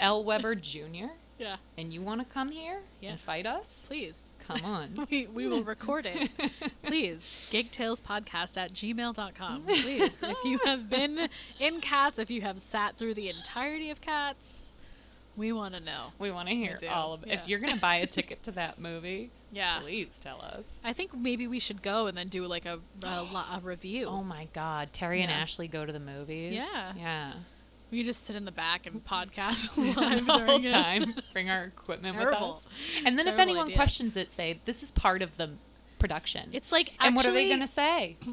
L. 0.00 0.24
Webber 0.24 0.54
Jr. 0.56 1.12
Yeah. 1.38 1.56
and 1.76 1.92
you 1.92 2.02
want 2.02 2.20
to 2.20 2.24
come 2.32 2.50
here 2.50 2.80
Yeah. 3.00 3.10
and 3.10 3.20
fight 3.20 3.46
us, 3.46 3.84
Please. 3.86 4.30
come 4.46 4.64
on. 4.64 5.06
We, 5.10 5.26
we 5.26 5.46
will 5.46 5.62
record 5.64 6.04
it. 6.06 6.30
Please. 6.82 7.48
Gigtalespodcast 7.52 8.56
at 8.56 8.72
gmail.com. 8.74 9.62
Please. 9.66 10.22
If 10.22 10.36
you 10.44 10.58
have 10.64 10.90
been 10.90 11.28
in 11.60 11.80
cats, 11.80 12.18
if 12.18 12.30
you 12.30 12.40
have 12.42 12.58
sat 12.58 12.96
through 12.96 13.14
the 13.14 13.28
entirety 13.28 13.90
of 13.90 14.00
cats, 14.00 14.66
we 15.36 15.52
want 15.52 15.74
to 15.74 15.80
know. 15.80 16.08
We 16.18 16.30
want 16.32 16.48
to 16.48 16.54
hear 16.54 16.76
all 16.90 17.12
of 17.14 17.22
it. 17.22 17.28
yeah. 17.28 17.34
If 17.34 17.48
you're 17.48 17.60
going 17.60 17.74
to 17.74 17.80
buy 17.80 17.96
a 17.96 18.06
ticket 18.06 18.42
to 18.44 18.50
that 18.52 18.80
movie, 18.80 19.30
Yeah. 19.52 19.78
please 19.80 20.18
tell 20.18 20.40
us. 20.40 20.80
I 20.82 20.92
think 20.92 21.14
maybe 21.16 21.46
we 21.46 21.60
should 21.60 21.80
go 21.82 22.06
and 22.08 22.16
then 22.18 22.26
do 22.26 22.44
like 22.46 22.66
a, 22.66 22.80
a, 23.04 23.06
a 23.06 23.60
review. 23.62 24.06
Oh 24.06 24.24
my 24.24 24.48
God. 24.52 24.92
Terry 24.92 25.22
and 25.22 25.30
Ashley 25.30 25.68
go 25.68 25.86
to 25.86 25.92
the 25.92 26.00
movies. 26.00 26.54
Yeah. 26.54 26.92
Yeah. 26.96 27.32
We 27.90 28.02
just 28.02 28.24
sit 28.24 28.36
in 28.36 28.44
the 28.44 28.52
back 28.52 28.86
and 28.86 29.04
podcast 29.04 29.76
live 29.96 30.26
the 30.26 30.38
whole 30.38 30.62
time. 30.62 31.14
Bring 31.32 31.48
our 31.50 31.64
equipment 31.76 32.16
with 32.18 32.28
us. 32.28 32.66
And 33.04 33.18
then 33.18 33.26
if 33.26 33.38
anyone 33.38 33.66
idea. 33.66 33.76
questions 33.76 34.16
it, 34.16 34.32
say, 34.32 34.60
this 34.66 34.82
is 34.82 34.90
part 34.90 35.22
of 35.22 35.36
the 35.36 35.50
production. 35.98 36.50
It's 36.52 36.70
like 36.70 36.92
and 37.00 37.16
what 37.16 37.26
are 37.26 37.32
they 37.32 37.48
going 37.48 37.60
to 37.60 37.66
say? 37.66 38.16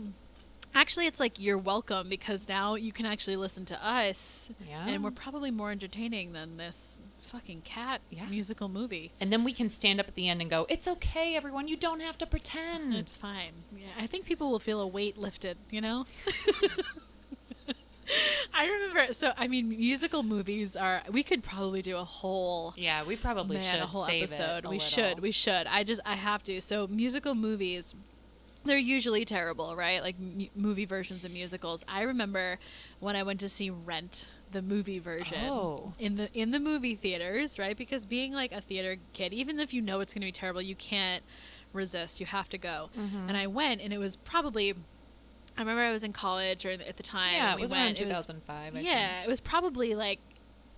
Actually, 0.77 1.07
it's 1.07 1.21
like 1.21 1.39
you're 1.39 1.57
welcome 1.57 2.09
because 2.09 2.50
now 2.50 2.75
you 2.75 2.91
can 2.91 3.05
actually 3.05 3.38
listen 3.38 3.63
to 3.63 3.81
us, 3.88 4.50
Yeah. 4.69 4.85
and 4.89 5.05
we're 5.05 5.12
probably 5.12 5.50
more 5.50 5.71
entertaining 5.71 6.33
than 6.33 6.57
this 6.57 7.00
fucking 7.21 7.62
cat 7.62 8.01
Yeah. 8.09 8.25
musical 8.27 8.67
movie. 8.67 9.13
And 9.21 9.31
then 9.31 9.45
we 9.45 9.53
can 9.53 9.69
stand 9.69 10.01
up 10.01 10.09
at 10.09 10.15
the 10.15 10.27
end 10.27 10.41
and 10.41 10.50
go, 10.50 10.65
it's 10.67 10.85
okay, 10.85 11.33
everyone. 11.38 11.69
You 11.69 11.77
don't 11.77 12.01
have 12.01 12.17
to 12.17 12.25
pretend. 12.25 12.93
It's 12.93 13.15
fine. 13.15 13.53
Yeah, 13.74 13.85
I 13.97 14.05
think 14.05 14.25
people 14.25 14.51
will 14.51 14.59
feel 14.59 14.81
a 14.81 14.88
weight 14.88 15.17
lifted. 15.17 15.57
You 15.71 15.79
know. 15.79 16.05
I 18.53 18.65
remember. 18.67 19.13
So 19.13 19.33
I 19.38 19.47
mean, 19.47 19.69
musical 19.69 20.24
movies 20.24 20.75
are. 20.75 21.01
We 21.12 21.24
could 21.24 21.43
probably 21.43 21.81
do 21.81 21.97
a 21.97 22.03
whole 22.03 22.74
yeah, 22.77 23.03
we 23.03 23.15
probably 23.15 23.57
man, 23.57 23.74
should 23.74 23.81
a 23.81 23.88
whole 23.88 24.05
save 24.05 24.24
episode. 24.31 24.57
It 24.59 24.65
a 24.65 24.69
we 24.69 24.75
little. 24.77 24.79
should. 24.89 25.19
We 25.19 25.31
should. 25.31 25.67
I 25.67 25.83
just. 25.83 26.01
I 26.05 26.15
have 26.15 26.43
to. 26.43 26.62
So 26.62 26.88
musical 26.88 27.35
movies. 27.35 27.95
They're 28.63 28.77
usually 28.79 29.25
terrible, 29.25 29.75
right? 29.75 30.01
Like 30.01 30.15
m- 30.19 30.47
movie 30.55 30.85
versions 30.85 31.24
of 31.24 31.31
musicals. 31.31 31.83
I 31.88 32.01
remember 32.01 32.57
when 33.00 33.15
I 33.15 33.21
went 33.21 33.39
to 33.41 33.50
see 33.50 33.69
Rent, 33.69 34.25
the 34.51 34.63
movie 34.63 34.97
version, 34.97 35.45
Oh. 35.50 35.93
in 36.00 36.15
the 36.15 36.33
in 36.33 36.50
the 36.50 36.59
movie 36.59 36.95
theaters, 36.95 37.59
right? 37.59 37.77
Because 37.77 38.07
being 38.07 38.33
like 38.33 38.51
a 38.51 38.62
theater 38.62 38.95
kid, 39.13 39.33
even 39.33 39.59
if 39.59 39.71
you 39.71 39.81
know 39.83 40.00
it's 40.00 40.15
going 40.15 40.21
to 40.21 40.27
be 40.27 40.31
terrible, 40.31 40.63
you 40.63 40.74
can't 40.75 41.24
resist. 41.74 42.19
You 42.19 42.25
have 42.25 42.50
to 42.50 42.57
go. 42.57 42.89
Mm-hmm. 42.97 43.29
And 43.29 43.38
I 43.38 43.45
went, 43.45 43.81
and 43.81 43.93
it 43.93 44.00
was 44.00 44.15
probably. 44.15 44.74
I 45.57 45.62
remember 45.62 45.81
I 45.83 45.91
was 45.91 46.03
in 46.03 46.13
college 46.13 46.65
or 46.65 46.71
at 46.71 46.97
the 46.97 47.03
time. 47.03 47.33
Yeah, 47.33 47.53
it 47.53 47.55
we 47.55 47.62
was 47.62 47.71
went. 47.71 47.97
around 48.00 48.07
It 48.12 48.13
was 48.15 48.25
2005. 48.25 48.75
I 48.75 48.79
yeah, 48.79 49.24
it 49.24 49.27
was 49.27 49.39
probably 49.39 49.95
like 49.95 50.19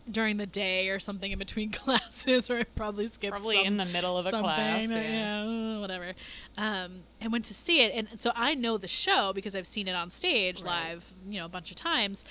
during 0.09 0.37
the 0.37 0.45
day 0.45 0.87
or 0.89 0.99
something 0.99 1.31
in 1.31 1.39
between 1.39 1.71
classes, 1.73 2.49
or 2.49 2.59
I 2.59 2.63
probably 2.63 3.07
skipped 3.07 3.31
Probably 3.31 3.55
some- 3.57 3.65
in 3.65 3.77
the 3.77 3.85
middle 3.85 4.17
of 4.17 4.25
a 4.25 4.29
class. 4.31 4.87
uh, 4.89 4.93
Yeah. 4.93 5.43
yeah, 5.45 5.79
whatever. 5.79 6.13
Um, 6.57 7.03
and 7.19 7.31
went 7.31 7.45
to 7.45 7.53
see 7.53 7.81
it, 7.81 7.91
and 7.93 8.19
so 8.19 8.31
I 8.35 8.53
know 8.53 8.77
the 8.77 8.87
show 8.87 9.33
because 9.33 9.55
I've 9.55 9.67
seen 9.67 9.87
it 9.87 9.95
on 9.95 10.09
stage 10.09 10.61
Right. 10.61 10.89
live, 10.91 11.13
you 11.29 11.39
know, 11.39 11.45
a 11.45 11.49
bunch 11.49 11.71
of 11.71 11.75
times. 11.75 12.23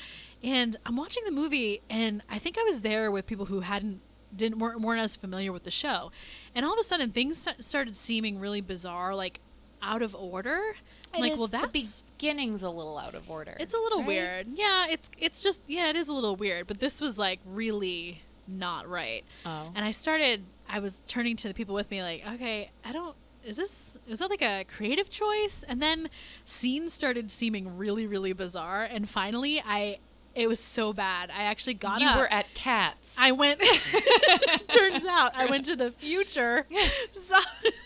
And 0.42 0.76
I'm 0.86 0.96
watching 0.96 1.24
the 1.26 1.32
movie, 1.32 1.82
and 1.90 2.22
I 2.30 2.38
think 2.38 2.56
I 2.58 2.62
was 2.62 2.80
there 2.82 3.10
with 3.10 3.26
people 3.26 3.46
who 3.46 3.60
hadn't 3.60 4.00
didn't 4.34 4.58
weren't, 4.58 4.80
weren't 4.82 5.00
as 5.00 5.16
familiar 5.16 5.50
with 5.52 5.64
the 5.64 5.70
show, 5.70 6.10
and 6.54 6.64
all 6.66 6.72
of 6.74 6.78
a 6.78 6.82
sudden 6.82 7.10
things 7.10 7.46
started 7.60 7.96
seeming 7.96 8.38
really 8.38 8.60
bizarre, 8.60 9.14
like 9.14 9.40
out 9.82 10.00
of 10.02 10.14
order. 10.14 10.76
I'm 11.16 11.22
like, 11.22 11.38
well, 11.38 11.48
that's 11.48 11.66
the 11.72 12.02
beginning's 12.18 12.62
a 12.62 12.70
little 12.70 12.98
out 12.98 13.14
of 13.14 13.30
order. 13.30 13.56
it's 13.58 13.74
a 13.74 13.78
little 13.78 14.00
right? 14.00 14.08
weird. 14.08 14.46
Yeah, 14.54 14.86
it's 14.88 15.10
it's 15.18 15.42
just 15.42 15.62
yeah, 15.66 15.88
it 15.88 15.96
is 15.96 16.08
a 16.08 16.12
little 16.12 16.36
weird, 16.36 16.66
but 16.66 16.80
this 16.80 17.00
was 17.00 17.18
like 17.18 17.40
really 17.44 18.22
not 18.48 18.88
right. 18.88 19.24
Oh. 19.44 19.70
And 19.74 19.84
I 19.84 19.90
started 19.90 20.44
I 20.68 20.78
was 20.78 21.02
turning 21.06 21.36
to 21.36 21.48
the 21.48 21.54
people 21.54 21.74
with 21.74 21.90
me 21.90 22.02
like, 22.02 22.22
okay, 22.34 22.70
I 22.84 22.92
don't 22.92 23.16
is 23.44 23.56
this 23.56 23.96
is 24.08 24.18
that 24.18 24.30
like 24.30 24.42
a 24.42 24.64
creative 24.64 25.10
choice? 25.10 25.64
And 25.66 25.80
then 25.80 26.08
scenes 26.44 26.92
started 26.92 27.30
seeming 27.30 27.76
really 27.76 28.06
really 28.06 28.32
bizarre 28.32 28.82
and 28.84 29.08
finally 29.08 29.62
I 29.64 29.98
it 30.36 30.48
was 30.48 30.60
so 30.60 30.92
bad. 30.92 31.30
I 31.30 31.44
actually 31.44 31.74
got 31.74 32.00
you 32.00 32.06
up. 32.06 32.18
were 32.18 32.30
at 32.30 32.52
Cats. 32.52 33.16
I 33.18 33.32
went. 33.32 33.58
turns 34.68 35.06
out 35.06 35.34
I 35.34 35.46
went 35.46 35.64
to 35.66 35.76
the 35.76 35.90
future. 35.90 36.66
So, 37.12 37.36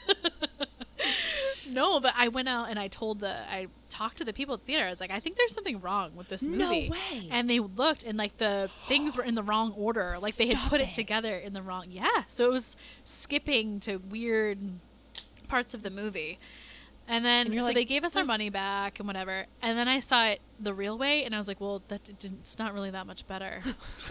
no, 1.69 2.00
but 2.00 2.14
I 2.16 2.28
went 2.28 2.49
out 2.49 2.71
and 2.71 2.78
I 2.78 2.88
told 2.88 3.21
the 3.21 3.37
I 3.50 3.69
talked 3.88 4.19
to 4.19 4.25
the 4.25 4.33
people 4.33 4.54
at 4.54 4.61
the 4.61 4.66
theater. 4.66 4.87
I 4.87 4.90
was 4.90 5.00
like, 5.00 5.11
I 5.11 5.21
think 5.21 5.37
there's 5.37 5.54
something 5.54 5.80
wrong 5.80 6.14
with 6.14 6.28
this 6.28 6.42
movie. 6.42 6.59
No 6.59 6.71
way. 6.71 7.28
And 7.30 7.49
they 7.49 7.61
looked 7.61 8.02
and 8.02 8.16
like 8.19 8.38
the 8.38 8.71
things 8.88 9.16
were 9.16 9.25
in 9.25 9.35
the 9.35 9.42
wrong 9.42 9.73
order. 9.76 10.14
Like 10.21 10.37
they 10.37 10.49
had 10.49 10.71
put 10.71 10.80
it 10.80 10.88
it. 10.88 10.95
together 10.95 11.37
in 11.37 11.52
the 11.52 11.62
wrong. 11.62 11.87
Yeah. 11.88 12.25
So 12.28 12.47
it 12.47 12.52
was 12.52 12.76
skipping 13.04 13.80
to 13.80 13.97
weird 13.97 14.59
parts 15.49 15.75
of 15.75 15.83
the 15.83 15.90
movie. 15.90 16.38
And 17.09 17.25
then 17.25 17.49
And 17.49 17.61
so 17.61 17.66
like, 17.66 17.75
they 17.75 17.85
gave 17.85 18.04
us 18.04 18.14
our 18.14 18.25
money 18.25 18.50
back 18.50 19.00
and 19.00 19.07
whatever. 19.07 19.47
And 19.61 19.76
then 19.76 19.88
I 19.88 19.99
saw 19.99 20.26
it 20.26 20.40
the 20.61 20.73
real 20.73 20.97
way, 20.97 21.25
and 21.25 21.35
I 21.35 21.38
was 21.38 21.49
like, 21.49 21.61
"Well, 21.61 21.83
that 21.88 22.04
didn't, 22.04 22.40
it's 22.42 22.57
not 22.57 22.73
really 22.73 22.90
that 22.90 23.04
much 23.04 23.26
better." 23.26 23.62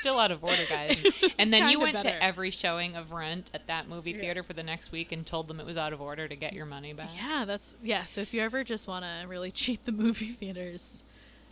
Still 0.00 0.18
out 0.18 0.30
of 0.30 0.42
order, 0.44 0.64
guys. 0.68 0.98
And 1.38 1.52
then 1.52 1.68
you 1.68 1.78
went 1.80 1.94
better. 1.94 2.08
to 2.10 2.22
every 2.24 2.50
showing 2.50 2.96
of 2.96 3.12
Rent 3.12 3.50
at 3.54 3.66
that 3.68 3.88
movie 3.88 4.10
Yeah. 4.12 4.20
theater 4.20 4.42
for 4.42 4.52
the 4.52 4.62
next 4.62 4.90
week 4.92 5.12
and 5.12 5.24
told 5.24 5.48
them 5.48 5.60
it 5.60 5.66
was 5.66 5.76
out 5.76 5.92
of 5.92 6.00
order 6.00 6.26
to 6.28 6.36
get 6.36 6.52
your 6.52 6.66
money 6.66 6.92
back. 6.92 7.10
Yeah, 7.14 7.44
that's 7.44 7.74
yeah. 7.82 8.04
So 8.04 8.20
if 8.20 8.32
you 8.34 8.40
ever 8.42 8.64
just 8.64 8.86
want 8.88 9.04
to 9.04 9.26
really 9.28 9.50
cheat 9.62 9.84
the 9.84 9.92
movie 9.92 10.28
theaters, 10.32 11.02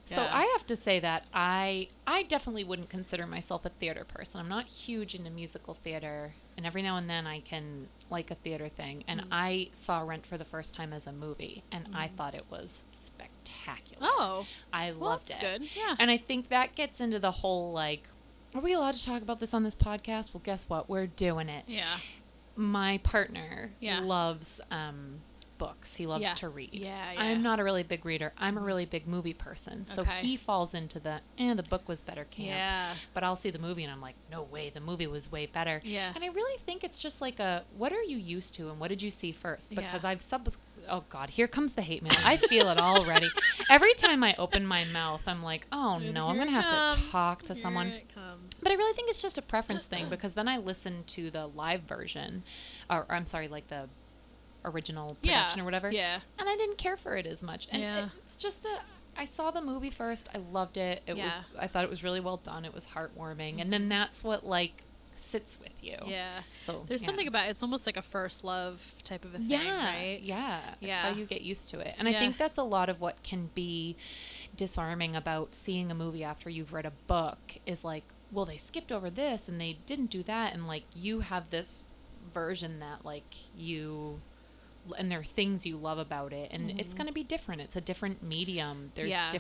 So 0.07 0.23
yeah. 0.23 0.31
I 0.33 0.43
have 0.57 0.67
to 0.67 0.77
say 0.77 1.01
that 1.01 1.25
I 1.35 1.89
I 2.07 2.23
definitely 2.25 2.65
wouldn't 2.65 2.89
consider 2.91 3.27
myself 3.27 3.65
a 3.65 3.69
theater 3.71 4.05
person. 4.05 4.41
I'm 4.41 4.49
not 4.49 4.67
huge 4.67 5.15
into 5.15 5.31
musical 5.31 5.75
theater, 5.75 6.35
and 6.57 6.65
every 6.67 6.83
now 6.83 6.97
and 6.97 7.09
then 7.11 7.27
I 7.27 7.41
can 7.41 7.89
like 8.11 8.31
a 8.31 8.37
theater 8.37 8.69
thing. 8.69 9.05
And 9.09 9.21
Mm. 9.23 9.27
I 9.33 9.69
saw 9.73 10.01
Rent 10.01 10.27
for 10.27 10.39
the 10.39 10.45
first 10.45 10.75
time 10.75 10.93
as 10.93 11.07
a 11.07 11.13
movie, 11.13 11.65
and 11.73 11.89
I 11.95 12.07
thought 12.09 12.35
it 12.35 12.47
was 12.51 12.83
spectacular. 12.95 13.99
oh, 14.09 14.47
I 14.73 14.91
well, 14.93 15.11
loved 15.11 15.29
that's 15.29 15.43
it. 15.43 15.59
good. 15.61 15.69
Yeah, 15.77 15.97
And 15.99 16.11
I 16.11 16.17
think 16.17 16.49
that 16.51 16.75
gets 16.75 17.01
into 17.01 17.19
the 17.19 17.31
whole 17.33 17.73
like, 17.73 18.09
are 18.59 18.63
we 18.63 18.73
allowed 18.73 18.95
to 18.95 19.05
talk 19.05 19.23
about 19.23 19.41
this 19.41 19.55
on 19.55 19.63
this 19.63 19.75
podcast? 19.75 20.33
Well, 20.35 20.43
guess 20.45 20.69
what? 20.69 20.89
We're 20.89 21.07
doing 21.07 21.49
it. 21.49 21.65
yeah, 21.67 21.99
My 22.57 22.99
partner 22.99 23.73
Yeah. 23.81 24.01
loves 24.01 24.61
um, 24.71 25.21
books. 25.59 25.97
He 25.97 26.07
loves 26.07 26.23
Yeah. 26.23 26.35
to 26.35 26.49
read. 26.49 26.71
Yeah, 26.75 27.13
yeah. 27.13 27.21
I'm 27.21 27.43
not 27.43 27.61
a 27.61 27.65
really 27.65 27.83
big 27.83 28.05
reader. 28.05 28.33
I'm 28.39 28.57
a 28.59 28.61
really 28.61 28.85
big 28.85 29.07
movie 29.07 29.33
person. 29.35 29.87
So 29.87 30.03
Okay. 30.03 30.21
he 30.21 30.37
falls 30.37 30.75
into 30.75 30.99
the, 31.01 31.21
eh, 31.39 31.55
the 31.55 31.63
book 31.63 31.89
was 31.89 32.03
better 32.03 32.25
camp. 32.25 32.49
yeah, 32.49 32.95
But 33.15 33.25
I'll 33.25 33.37
see 33.37 33.51
the 33.51 33.59
movie 33.59 33.83
and 33.85 33.93
I'm 33.93 34.01
like, 34.03 34.17
no 34.31 34.43
way, 34.43 34.71
the 34.71 34.81
movie 34.81 35.07
was 35.07 35.31
way 35.33 35.47
better. 35.47 35.81
Yeah. 35.85 36.13
And 36.15 36.23
I 36.25 36.29
really 36.29 36.59
think 36.61 36.85
it's 36.85 36.99
just 36.99 37.21
like 37.23 37.41
a, 37.41 37.65
what 37.77 37.93
are 37.93 38.03
you 38.03 38.17
used 38.19 38.55
to 38.55 38.69
and 38.71 38.79
what 38.81 38.89
did 38.89 39.01
you 39.03 39.11
see 39.11 39.33
first? 39.33 39.75
Because 39.75 40.05
I've 40.05 40.21
sub, 40.23 40.47
oh 40.89 41.05
God, 41.09 41.31
here 41.31 41.47
comes 41.49 41.73
the 41.73 41.83
hate 41.83 42.03
mail. 42.03 42.13
I 42.25 42.37
feel 42.37 42.69
it 42.69 42.79
already. 42.79 43.31
Every 43.71 43.95
time 43.95 44.23
I 44.25 44.35
open 44.39 44.67
my 44.67 44.85
mouth, 44.85 45.23
I'm 45.27 45.43
like, 45.43 45.67
oh 45.73 45.97
And 45.97 46.13
no, 46.15 46.29
I'm 46.29 46.37
going 46.37 46.49
to 46.49 46.57
it 46.59 46.63
have 46.63 46.95
to 46.97 47.11
talk 47.11 47.43
to 47.45 47.55
Here 47.55 47.63
someone. 47.63 47.89
it 47.89 48.13
comes. 48.15 48.55
But 48.63 48.73
I 48.73 48.75
really 48.75 48.95
think 48.95 49.11
it's 49.11 49.21
just 49.23 49.39
a 49.39 49.43
preference 49.43 49.85
thing 49.85 50.09
because 50.09 50.35
then 50.35 50.49
I 50.49 50.57
listen 50.59 51.05
to 51.09 51.31
the 51.31 51.47
live 51.47 51.83
version, 51.83 52.43
or, 52.91 53.01
or 53.09 53.13
I'm 53.15 53.27
sorry, 53.27 53.49
like 53.49 53.69
the 53.69 53.89
original 54.65 55.17
Yeah, 55.23 55.43
production 55.43 55.61
or 55.61 55.65
whatever. 55.65 55.91
yeah. 55.93 56.21
And 56.39 56.49
I 56.49 56.57
didn't 56.57 56.79
care 56.79 56.97
for 56.97 57.17
it 57.17 57.27
as 57.27 57.43
much. 57.43 57.69
And 57.71 57.83
Yeah. 57.83 58.05
it- 58.07 58.11
it's 58.27 58.37
just 58.37 58.65
a. 58.65 58.81
I 59.19 59.25
saw 59.25 59.51
the 59.51 59.63
movie 59.63 59.89
first. 59.91 60.29
I 60.35 60.39
loved 60.39 60.77
it. 60.77 61.03
It 61.07 61.17
Yeah. 61.17 61.27
was. 61.27 61.45
I 61.59 61.67
thought 61.69 61.85
it 61.85 61.91
was 61.91 62.03
really 62.05 62.21
well 62.21 62.37
done. 62.37 62.65
It 62.65 62.75
was 62.75 62.89
heartwarming, 62.89 63.61
and 63.61 63.73
then 63.73 63.89
that's 63.89 64.23
what 64.23 64.45
like 64.45 64.83
sits 65.27 65.59
with 65.61 65.73
you. 65.83 65.97
Yeah. 66.07 66.41
So 66.65 66.85
There's 66.87 67.03
yeah. 67.03 67.07
something 67.07 67.27
about 67.29 67.49
it's 67.49 67.63
almost 67.63 67.87
like 67.87 67.97
a 67.97 68.03
first 68.03 68.45
love 68.45 68.95
type 69.05 69.25
of 69.25 69.35
a 69.35 69.39
thing, 69.39 69.49
yeah, 69.49 69.87
right? 69.95 70.21
yeah, 70.23 70.61
It's 70.75 70.83
Yeah. 70.83 70.99
how 71.03 71.09
you 71.11 71.25
get 71.27 71.43
used 71.43 71.69
to 71.71 71.81
it, 71.81 71.95
and 71.99 72.09
I 72.09 72.13
think 72.13 72.39
that's 72.39 72.59
a 72.59 72.63
lot 72.63 72.89
of 72.89 73.01
what 73.01 73.23
can 73.23 73.51
be 73.55 73.97
disarming 74.57 75.17
about 75.17 75.55
seeing 75.55 75.91
a 75.91 75.95
movie 75.95 76.25
after 76.25 76.49
you've 76.51 76.73
read 76.73 76.87
a 76.87 76.93
book. 77.07 77.39
Is 77.67 77.85
like, 77.85 78.05
well, 78.33 78.45
they 78.45 78.57
skipped 78.57 78.93
over 78.93 79.11
this 79.11 79.49
and 79.49 79.61
they 79.61 79.79
didn't 79.87 80.11
do 80.11 80.23
that, 80.25 80.55
and 80.55 80.67
like 80.67 80.85
you 80.95 81.21
have 81.21 81.51
this 81.51 81.83
version 82.35 82.81
that 82.81 83.05
like 83.05 83.35
you 83.57 84.21
and 84.99 85.11
there 85.11 85.21
are 85.21 85.25
things 85.25 85.65
you 85.67 85.77
love 85.77 85.99
about 85.99 86.33
it 86.33 86.49
and 86.53 86.79
it's 86.79 86.95
going 86.95 87.07
to 87.09 87.13
be 87.13 87.25
different 87.25 87.61
it's 87.61 87.75
a 87.77 87.81
different 87.81 88.23
medium 88.23 88.93
there's 88.95 89.11
Mm-hmm. 89.13 89.31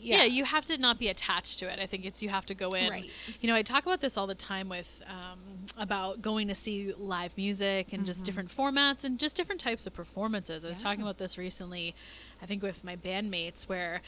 Yeah. 0.00 0.18
yeah. 0.18 0.24
you 0.24 0.44
have 0.44 0.64
to 0.66 0.78
not 0.78 0.98
be 0.98 1.08
attached 1.08 1.58
to 1.60 1.72
it. 1.72 1.78
I 1.78 1.86
think 1.86 2.04
it's 2.04 2.22
you 2.22 2.28
have 2.28 2.46
to 2.46 2.54
go 2.54 2.70
in. 2.70 2.90
Right. 2.90 3.10
You 3.40 3.48
know, 3.48 3.54
I 3.54 3.62
talk 3.62 3.84
about 3.84 4.00
this 4.00 4.16
all 4.16 4.26
the 4.26 4.34
time 4.34 4.68
with 4.68 5.02
um, 5.06 5.38
about 5.76 6.22
going 6.22 6.48
to 6.48 6.54
see 6.54 6.92
live 6.98 7.36
music 7.36 7.92
and 7.92 8.04
just 8.06 8.24
different 8.24 8.48
formats 8.50 9.04
and 9.04 9.18
just 9.18 9.36
different 9.36 9.60
types 9.60 9.86
of 9.86 9.94
performances. 9.94 10.64
I 10.64 10.68
was 10.68 10.82
talking 10.82 11.02
about 11.02 11.18
this 11.18 11.36
recently, 11.38 11.94
I 12.42 12.46
think 12.46 12.62
with 12.62 12.82
my 12.84 12.96
bandmates 12.96 13.64
where 13.64 14.00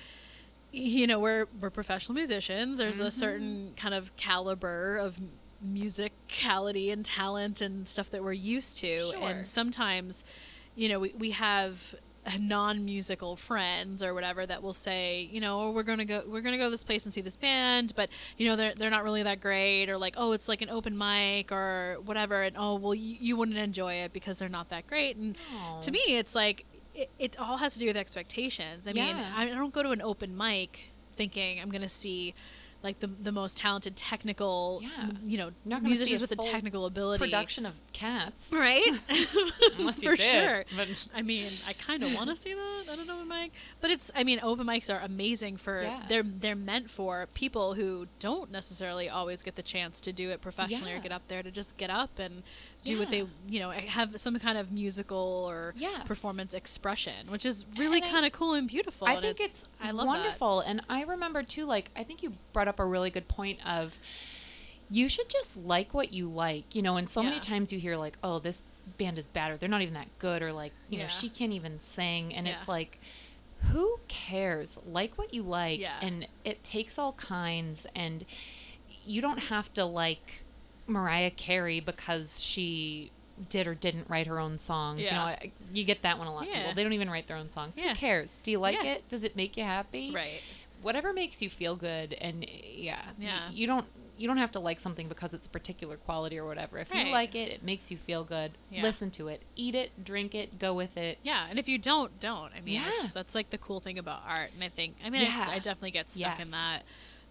you 0.75 1.06
know 1.06 1.20
we're 1.20 1.46
we're 1.61 1.70
professional 1.70 2.14
musicians. 2.14 2.78
There's 2.78 2.99
a 3.00 3.11
certain 3.11 3.75
kind 3.76 3.94
of 3.94 4.16
caliber 4.16 4.96
of 4.96 5.18
musicality 5.64 6.92
and 6.92 7.04
talent 7.04 7.61
and 7.61 7.87
stuff 7.87 8.11
that 8.11 8.25
we're 8.25 8.32
used 8.32 8.78
to, 8.78 9.11
Sure. 9.12 9.28
and 9.28 9.46
sometimes, 9.46 10.25
you 10.75 10.88
know, 10.88 10.99
we, 10.99 11.14
we 11.16 11.30
have 11.32 11.94
non-musical 12.38 13.37
friends 13.37 14.02
or 14.02 14.14
whatever 14.14 14.47
that 14.47 14.62
will 14.62 14.73
say, 14.73 15.29
you 15.33 15.41
know, 15.41 15.61
oh, 15.62 15.71
we're 15.71 15.83
gonna 15.83 16.05
go, 16.05 16.23
we're 16.26 16.41
gonna 16.41 16.59
go 16.59 16.64
to 16.64 16.71
this 16.71 16.85
place 16.85 17.05
and 17.05 17.12
see 17.12 17.21
this 17.21 17.37
band, 17.37 17.95
but 17.97 18.09
you 18.37 18.47
know, 18.49 18.57
they're 18.57 18.75
they're 18.75 18.91
not 18.91 19.05
really 19.05 19.23
that 19.23 19.41
great, 19.41 19.88
or 19.91 19.99
like, 19.99 20.14
oh, 20.17 20.33
it's 20.33 20.49
like 20.49 20.62
an 20.62 20.71
open 20.71 20.97
mic 20.97 21.50
or 21.50 21.97
whatever, 22.05 22.43
and 22.43 22.57
oh, 22.59 22.76
well, 22.76 22.95
you, 22.95 23.17
you 23.21 23.37
wouldn't 23.37 23.59
enjoy 23.59 23.95
it 23.95 24.12
because 24.12 24.38
they're 24.38 24.49
not 24.49 24.69
that 24.69 24.87
great, 24.87 25.17
and 25.17 25.38
Aw. 25.55 25.81
to 25.81 25.91
me, 25.91 26.00
it's 26.09 26.35
like 26.35 26.64
it, 26.95 27.11
it 27.19 27.38
all 27.38 27.57
has 27.57 27.75
to 27.75 27.81
do 27.81 27.87
with 27.87 27.97
expectations. 27.97 28.87
I 28.87 28.93
mean, 28.93 29.17
Yeah. 29.17 29.33
I, 29.35 29.43
I 29.45 29.55
don't 29.55 29.73
go 29.73 29.83
to 29.83 29.91
an 29.91 30.02
open 30.02 30.37
mic 30.37 30.93
thinking 31.14 31.61
I'm 31.61 31.71
gonna 31.71 31.88
see 31.88 32.35
like 32.82 32.98
the 33.00 33.06
the 33.06 33.32
most 33.32 33.56
talented 33.56 33.94
technical, 33.96 34.80
Yeah. 34.82 35.10
you 35.24 35.38
know, 35.38 35.44
You're 35.46 35.52
not 35.64 35.82
gonna 35.82 35.94
see 35.94 36.00
musicians 36.00 36.20
with 36.20 36.30
the 36.30 36.36
technical 36.36 36.86
ability. 36.86 37.18
production 37.22 37.64
of 37.66 37.74
cats 37.92 38.48
Right? 38.52 38.82
unless 39.78 40.02
you 40.02 40.10
For 40.10 40.16
did, 40.16 40.30
sure. 40.30 40.64
but 40.76 41.06
I 41.14 41.22
mean, 41.22 41.52
I 41.66 41.72
kind 41.72 42.02
of 42.02 42.12
want 42.14 42.30
to 42.30 42.36
see 42.36 42.54
that. 42.54 42.84
I 42.90 42.96
don't 42.96 43.06
know, 43.06 43.24
mic, 43.24 43.52
but 43.80 43.90
it's. 43.90 44.10
I 44.14 44.24
mean, 44.24 44.40
open 44.42 44.66
mics 44.66 44.92
are 44.92 45.00
amazing 45.00 45.56
for. 45.56 45.82
Yeah. 45.82 46.02
They're 46.08 46.22
they're 46.22 46.56
meant 46.56 46.90
for 46.90 47.28
people 47.34 47.74
who 47.74 48.06
don't 48.18 48.50
necessarily 48.50 49.08
always 49.08 49.42
get 49.42 49.56
the 49.56 49.62
chance 49.62 50.00
to 50.02 50.12
do 50.12 50.30
it 50.30 50.40
professionally 50.40 50.92
or 50.92 50.98
get 50.98 51.12
up 51.12 51.28
there 51.28 51.42
to 51.42 51.50
just 51.50 51.76
get 51.76 51.90
up 51.90 52.18
and 52.18 52.42
do 52.84 52.98
what 52.98 53.10
they 53.10 53.24
you 53.48 53.60
know 53.60 53.70
eh, 53.70 53.80
have 53.82 54.18
some 54.20 54.38
kind 54.40 54.58
of 54.58 54.72
musical 54.72 55.44
or 55.48 55.72
Yes. 55.76 56.06
performance 56.06 56.52
expression, 56.54 57.30
which 57.30 57.46
is 57.46 57.64
really 57.78 58.00
kind 58.00 58.26
of 58.26 58.32
cool 58.32 58.54
and 58.54 58.66
beautiful. 58.68 59.06
I 59.06 59.20
think 59.20 59.40
it's, 59.40 59.66
I 59.80 59.92
love 59.92 60.06
wonderful. 60.06 60.60
And 60.60 60.80
I 60.88 61.02
remember 61.02 61.42
too, 61.42 61.64
like 61.64 61.90
I 61.96 62.02
think 62.04 62.22
you 62.22 62.34
brought 62.52 62.68
up 62.68 62.72
a 62.79 62.85
really 62.85 63.11
good 63.11 63.29
point 63.29 63.59
of 63.67 63.99
you 64.91 65.09
should 65.09 65.29
just 65.29 65.57
like 65.57 65.95
what 65.95 66.12
you 66.12 66.29
like, 66.29 66.75
you 66.75 66.83
know. 66.83 66.97
And 66.97 67.09
so 67.09 67.23
many 67.23 67.41
times 67.41 67.73
you 67.73 67.79
hear 67.79 67.97
like, 67.97 68.17
oh, 68.23 68.38
this 68.38 68.62
band 68.99 69.19
is 69.19 69.29
bad, 69.29 69.50
or 69.52 69.57
they're 69.57 69.69
not 69.69 69.81
even 69.83 69.95
that 69.95 70.09
good, 70.19 70.43
or 70.43 70.52
like, 70.52 70.73
you 70.91 70.99
Yeah. 70.99 71.05
know, 71.05 71.09
she 71.09 71.29
can't 71.29 71.52
even 71.52 71.81
sing, 71.81 72.35
and 72.35 72.47
it's 72.49 72.69
like. 72.69 72.99
Who 73.71 74.00
cares? 74.09 74.76
Like 74.85 75.17
what 75.17 75.33
you 75.33 75.45
like, 75.45 75.79
Yeah. 75.79 75.95
and 76.02 76.26
it 76.45 76.64
takes 76.64 76.99
all 76.99 77.12
kinds. 77.12 77.87
And 77.95 78.25
you 79.07 79.21
don't 79.21 79.38
have 79.38 79.73
to 79.75 79.85
like 79.85 80.43
Mariah 80.88 81.31
Carey 81.31 81.79
because 81.79 82.43
she 82.43 83.12
did 83.49 83.69
or 83.69 83.76
didn't 83.76 84.11
write 84.11 84.26
her 84.26 84.41
own 84.41 84.59
songs. 84.59 85.02
You 85.05 85.12
know, 85.12 85.21
I, 85.21 85.52
you 85.73 85.85
get 85.85 86.02
that 86.02 86.19
one 86.19 86.26
a 86.26 86.35
lot. 86.35 86.49
Yeah. 86.49 86.64
Well, 86.67 86.75
they 86.75 86.83
don't 86.83 86.93
even 86.93 87.09
write 87.09 87.29
their 87.29 87.37
own 87.37 87.50
songs. 87.50 87.79
Yeah. 87.79 87.91
Who 87.91 87.95
cares? 87.95 88.41
Do 88.43 88.50
you 88.50 88.59
like 88.59 88.83
Yeah. 88.83 88.95
it? 88.95 89.09
Does 89.09 89.23
it 89.23 89.37
make 89.37 89.57
you 89.57 89.62
happy? 89.62 90.11
Right. 90.12 90.41
Whatever 90.82 91.12
makes 91.12 91.40
you 91.40 91.48
feel 91.50 91.76
good, 91.76 92.14
and 92.14 92.44
eh, 92.44 92.48
yeah, 92.74 93.02
Yeah. 93.18 93.50
you 93.50 93.66
don't 93.66 93.86
you 94.18 94.28
don't 94.28 94.36
have 94.36 94.52
to 94.52 94.60
like 94.60 94.78
something 94.78 95.08
because 95.08 95.32
it's 95.34 95.46
a 95.46 95.48
particular 95.48 95.96
quality 95.96 96.38
or 96.38 96.46
whatever. 96.46 96.78
If 96.78 96.90
Right. 96.90 97.06
you 97.06 97.12
like 97.12 97.34
it, 97.34 97.48
it 97.48 97.62
makes 97.64 97.90
you 97.90 97.96
feel 97.96 98.22
good. 98.24 98.52
Yeah. 98.70 98.82
Listen 98.82 99.10
to 99.12 99.28
it, 99.28 99.42
eat 99.56 99.74
it, 99.74 100.04
drink 100.04 100.34
it, 100.34 100.58
go 100.60 100.74
with 100.74 100.96
it. 100.96 101.18
Yeah, 101.24 101.46
and 101.48 101.58
if 101.58 101.66
you 101.66 101.78
don't, 101.78 102.20
don't. 102.20 102.52
I 102.54 102.60
mean, 102.60 102.74
Yeah. 102.74 102.90
it's, 102.94 103.10
that's 103.12 103.34
like 103.34 103.50
the 103.50 103.58
cool 103.58 103.80
thing 103.80 103.98
about 103.98 104.20
art. 104.26 104.50
And 104.54 104.62
I 104.62 104.68
think, 104.68 104.96
I 105.04 105.08
mean, 105.10 105.23
Yeah. 105.23 105.47
I, 105.49 105.58
definitely 105.58 105.92
get 105.92 106.10
stuck 106.10 106.38
in 106.38 106.50
that 106.52 106.82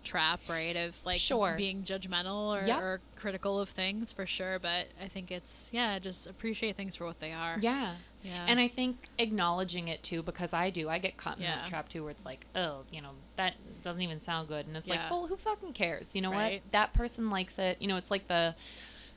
trap, 0.03 0.39
right? 0.49 0.75
Of 0.75 1.03
like 1.05 1.19
Sure. 1.19 1.55
being 1.57 1.83
judgmental 1.83 2.61
or, 2.61 2.65
Yep. 2.65 2.79
or 2.81 3.01
critical 3.15 3.59
of 3.59 3.69
things 3.69 4.11
for 4.11 4.25
sure. 4.25 4.59
But 4.59 4.87
I 5.01 5.07
think 5.07 5.31
it's, 5.31 5.69
yeah, 5.71 5.99
just 5.99 6.27
appreciate 6.27 6.75
things 6.75 6.95
for 6.95 7.05
what 7.05 7.19
they 7.19 7.31
are. 7.33 7.57
Yeah. 7.61 7.95
Yeah. 8.23 8.45
And 8.47 8.59
I 8.59 8.67
think 8.67 9.07
acknowledging 9.17 9.87
it 9.87 10.03
too, 10.03 10.21
because 10.21 10.53
I 10.53 10.69
do, 10.69 10.89
I 10.89 10.99
get 10.99 11.17
caught 11.17 11.37
in 11.37 11.43
Yeah. 11.43 11.55
that 11.57 11.67
trap 11.67 11.89
too, 11.89 12.03
where 12.03 12.11
it's 12.11 12.25
like, 12.25 12.45
oh, 12.55 12.83
you 12.91 13.01
know, 13.01 13.11
that 13.35 13.55
doesn't 13.83 14.01
even 14.01 14.21
sound 14.21 14.47
good, 14.47 14.67
and 14.67 14.77
it's 14.77 14.87
Yeah. 14.87 15.01
like, 15.01 15.11
well, 15.11 15.25
who 15.27 15.35
fucking 15.37 15.73
cares? 15.73 16.13
You 16.13 16.21
know 16.21 16.31
Right. 16.31 16.61
what? 16.63 16.71
That 16.71 16.93
person 16.93 17.29
likes 17.31 17.57
it. 17.57 17.81
You 17.81 17.87
know, 17.87 17.97
it's 17.97 18.11
like 18.11 18.27
the. 18.27 18.55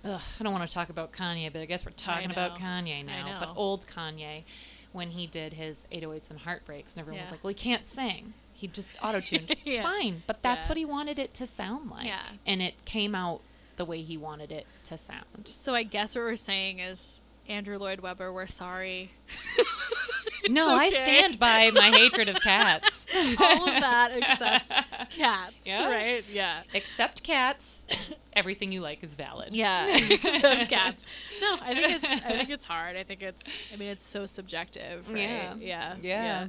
Ugh, 0.07 0.21
I 0.39 0.43
don't 0.43 0.53
want 0.53 0.69
to 0.69 0.75
talk 0.75 0.91
about 0.91 1.13
Kanye, 1.13 1.51
but 1.53 1.63
I 1.63 1.65
guess 1.65 1.85
we're 1.87 1.93
talking 1.93 2.31
about. 2.31 2.59
Kanye 2.59 3.05
now. 3.05 3.39
But 3.41 3.53
old 3.59 3.87
Kanye, 3.87 4.45
when 4.93 5.11
he 5.11 5.27
did 5.27 5.55
his 5.55 5.87
808s 5.91 6.29
and 6.31 6.41
Heartbreaks, 6.41 6.93
and 6.93 7.01
everyone 7.01 7.23
was 7.23 7.31
like, 7.31 7.43
well, 7.43 7.49
he 7.49 7.55
can't 7.55 7.87
sing. 7.87 8.35
He 8.55 8.67
just 8.69 8.97
auto 9.03 9.21
tuned. 9.21 9.55
Yeah. 9.65 9.83
Fine, 9.83 10.23
but 10.27 10.43
that's 10.43 10.65
Yeah. 10.67 10.69
what 10.71 10.79
he 10.79 10.85
wanted 10.85 11.19
it 11.19 11.35
to 11.35 11.47
sound 11.47 11.91
like. 11.91 12.07
Yeah. 12.07 12.23
And 12.47 12.63
it 12.63 12.75
came 12.87 13.15
out 13.15 13.41
the 13.77 13.85
way 13.85 14.01
he 14.03 14.17
wanted 14.17 14.51
it 14.53 14.67
to 14.85 14.97
sound. 14.97 15.25
so 15.49 15.75
I 15.75 15.83
guess 15.83 16.15
what 16.15 16.23
we're 16.23 16.37
saying 16.37 16.79
is, 16.79 17.21
Andrew 17.49 17.77
Lloyd 17.79 18.01
Webber, 18.01 18.33
we're 18.33 18.47
sorry. 18.47 19.11
No, 20.51 20.77
I 20.77 20.91
stand 20.91 21.39
by 21.39 21.71
my 21.71 21.91
hatred 21.91 22.29
of 22.29 22.39
cats. 22.43 23.07
All 23.41 23.67
of 23.67 23.81
that 23.81 24.11
except 24.15 24.69
cats, 25.11 25.55
Yeah. 25.65 25.89
right? 25.89 26.23
Yeah. 26.31 26.63
Except 26.75 27.23
cats. 27.23 27.85
Everything 28.35 28.71
you 28.71 28.83
like 28.83 29.03
is 29.03 29.15
valid. 29.15 29.55
Yeah, 29.55 29.87
except 29.97 30.69
cats. 30.69 31.03
No, 31.41 31.57
I 31.63 31.75
think 31.75 32.03
it's 32.05 32.25
I 32.27 32.31
think 32.37 32.51
it's 32.51 32.65
hard. 32.67 32.95
I 32.97 33.05
think 33.05 33.23
it's 33.23 33.49
I 33.73 33.77
mean 33.77 33.89
it's 33.89 34.05
so 34.05 34.27
subjective, 34.27 35.09
right? 35.09 35.17
Yeah. 35.19 35.55
Yeah. 35.59 35.95
Yeah. 36.03 36.47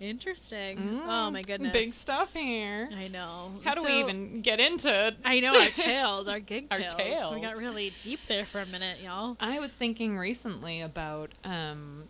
Interesting. 0.00 1.00
Oh 1.04 1.30
my 1.30 1.42
goodness. 1.42 1.70
Mm, 1.70 1.72
Big 1.72 1.92
stuff 1.92 2.32
here. 2.32 2.88
I 2.96 3.08
know. 3.08 3.52
How 3.64 3.74
do 3.74 3.82
we 3.82 3.98
even 4.00 4.42
get 4.42 4.60
into 4.60 5.06
it? 5.08 5.16
I 5.24 5.40
know 5.40 5.58
our 5.58 5.66
tails, 5.74 6.28
our 6.28 6.38
gig 6.40 6.66
Our 6.70 6.78
tails. 6.80 7.34
We 7.34 7.40
got 7.40 7.56
really 7.56 7.92
deep 8.00 8.20
there 8.28 8.46
for 8.46 8.60
a 8.60 8.66
minute, 8.66 9.00
y'all. 9.00 9.36
I 9.40 9.58
was 9.58 9.72
thinking 9.72 10.16
recently 10.16 10.80
about 10.80 11.30
um 11.44 12.04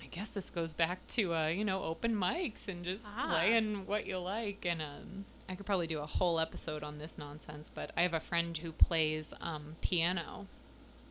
I 0.00 0.06
guess 0.06 0.28
this 0.28 0.50
goes 0.50 0.74
back 0.74 1.06
to 1.08 1.34
uh, 1.34 1.46
you 1.48 1.64
know, 1.64 1.82
open 1.82 2.14
mics 2.14 2.68
and 2.68 2.84
just 2.84 3.10
Ah. 3.16 3.28
playing 3.30 3.86
what 3.86 4.06
you 4.06 4.18
like 4.18 4.64
and 4.64 4.80
um 4.80 5.24
I 5.48 5.54
could 5.56 5.66
probably 5.66 5.86
do 5.88 5.98
a 5.98 6.06
whole 6.06 6.38
episode 6.40 6.82
on 6.84 6.98
this 6.98 7.18
nonsense, 7.18 7.70
but 7.74 7.90
I 7.96 8.02
have 8.02 8.14
a 8.14 8.20
friend 8.20 8.56
who 8.56 8.70
plays 8.72 9.34
um 9.40 9.76
piano 9.80 10.46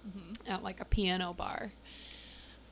Mm-hmm. 0.08 0.52
at 0.52 0.64
like 0.64 0.80
a 0.80 0.86
piano 0.86 1.34
bar. 1.34 1.74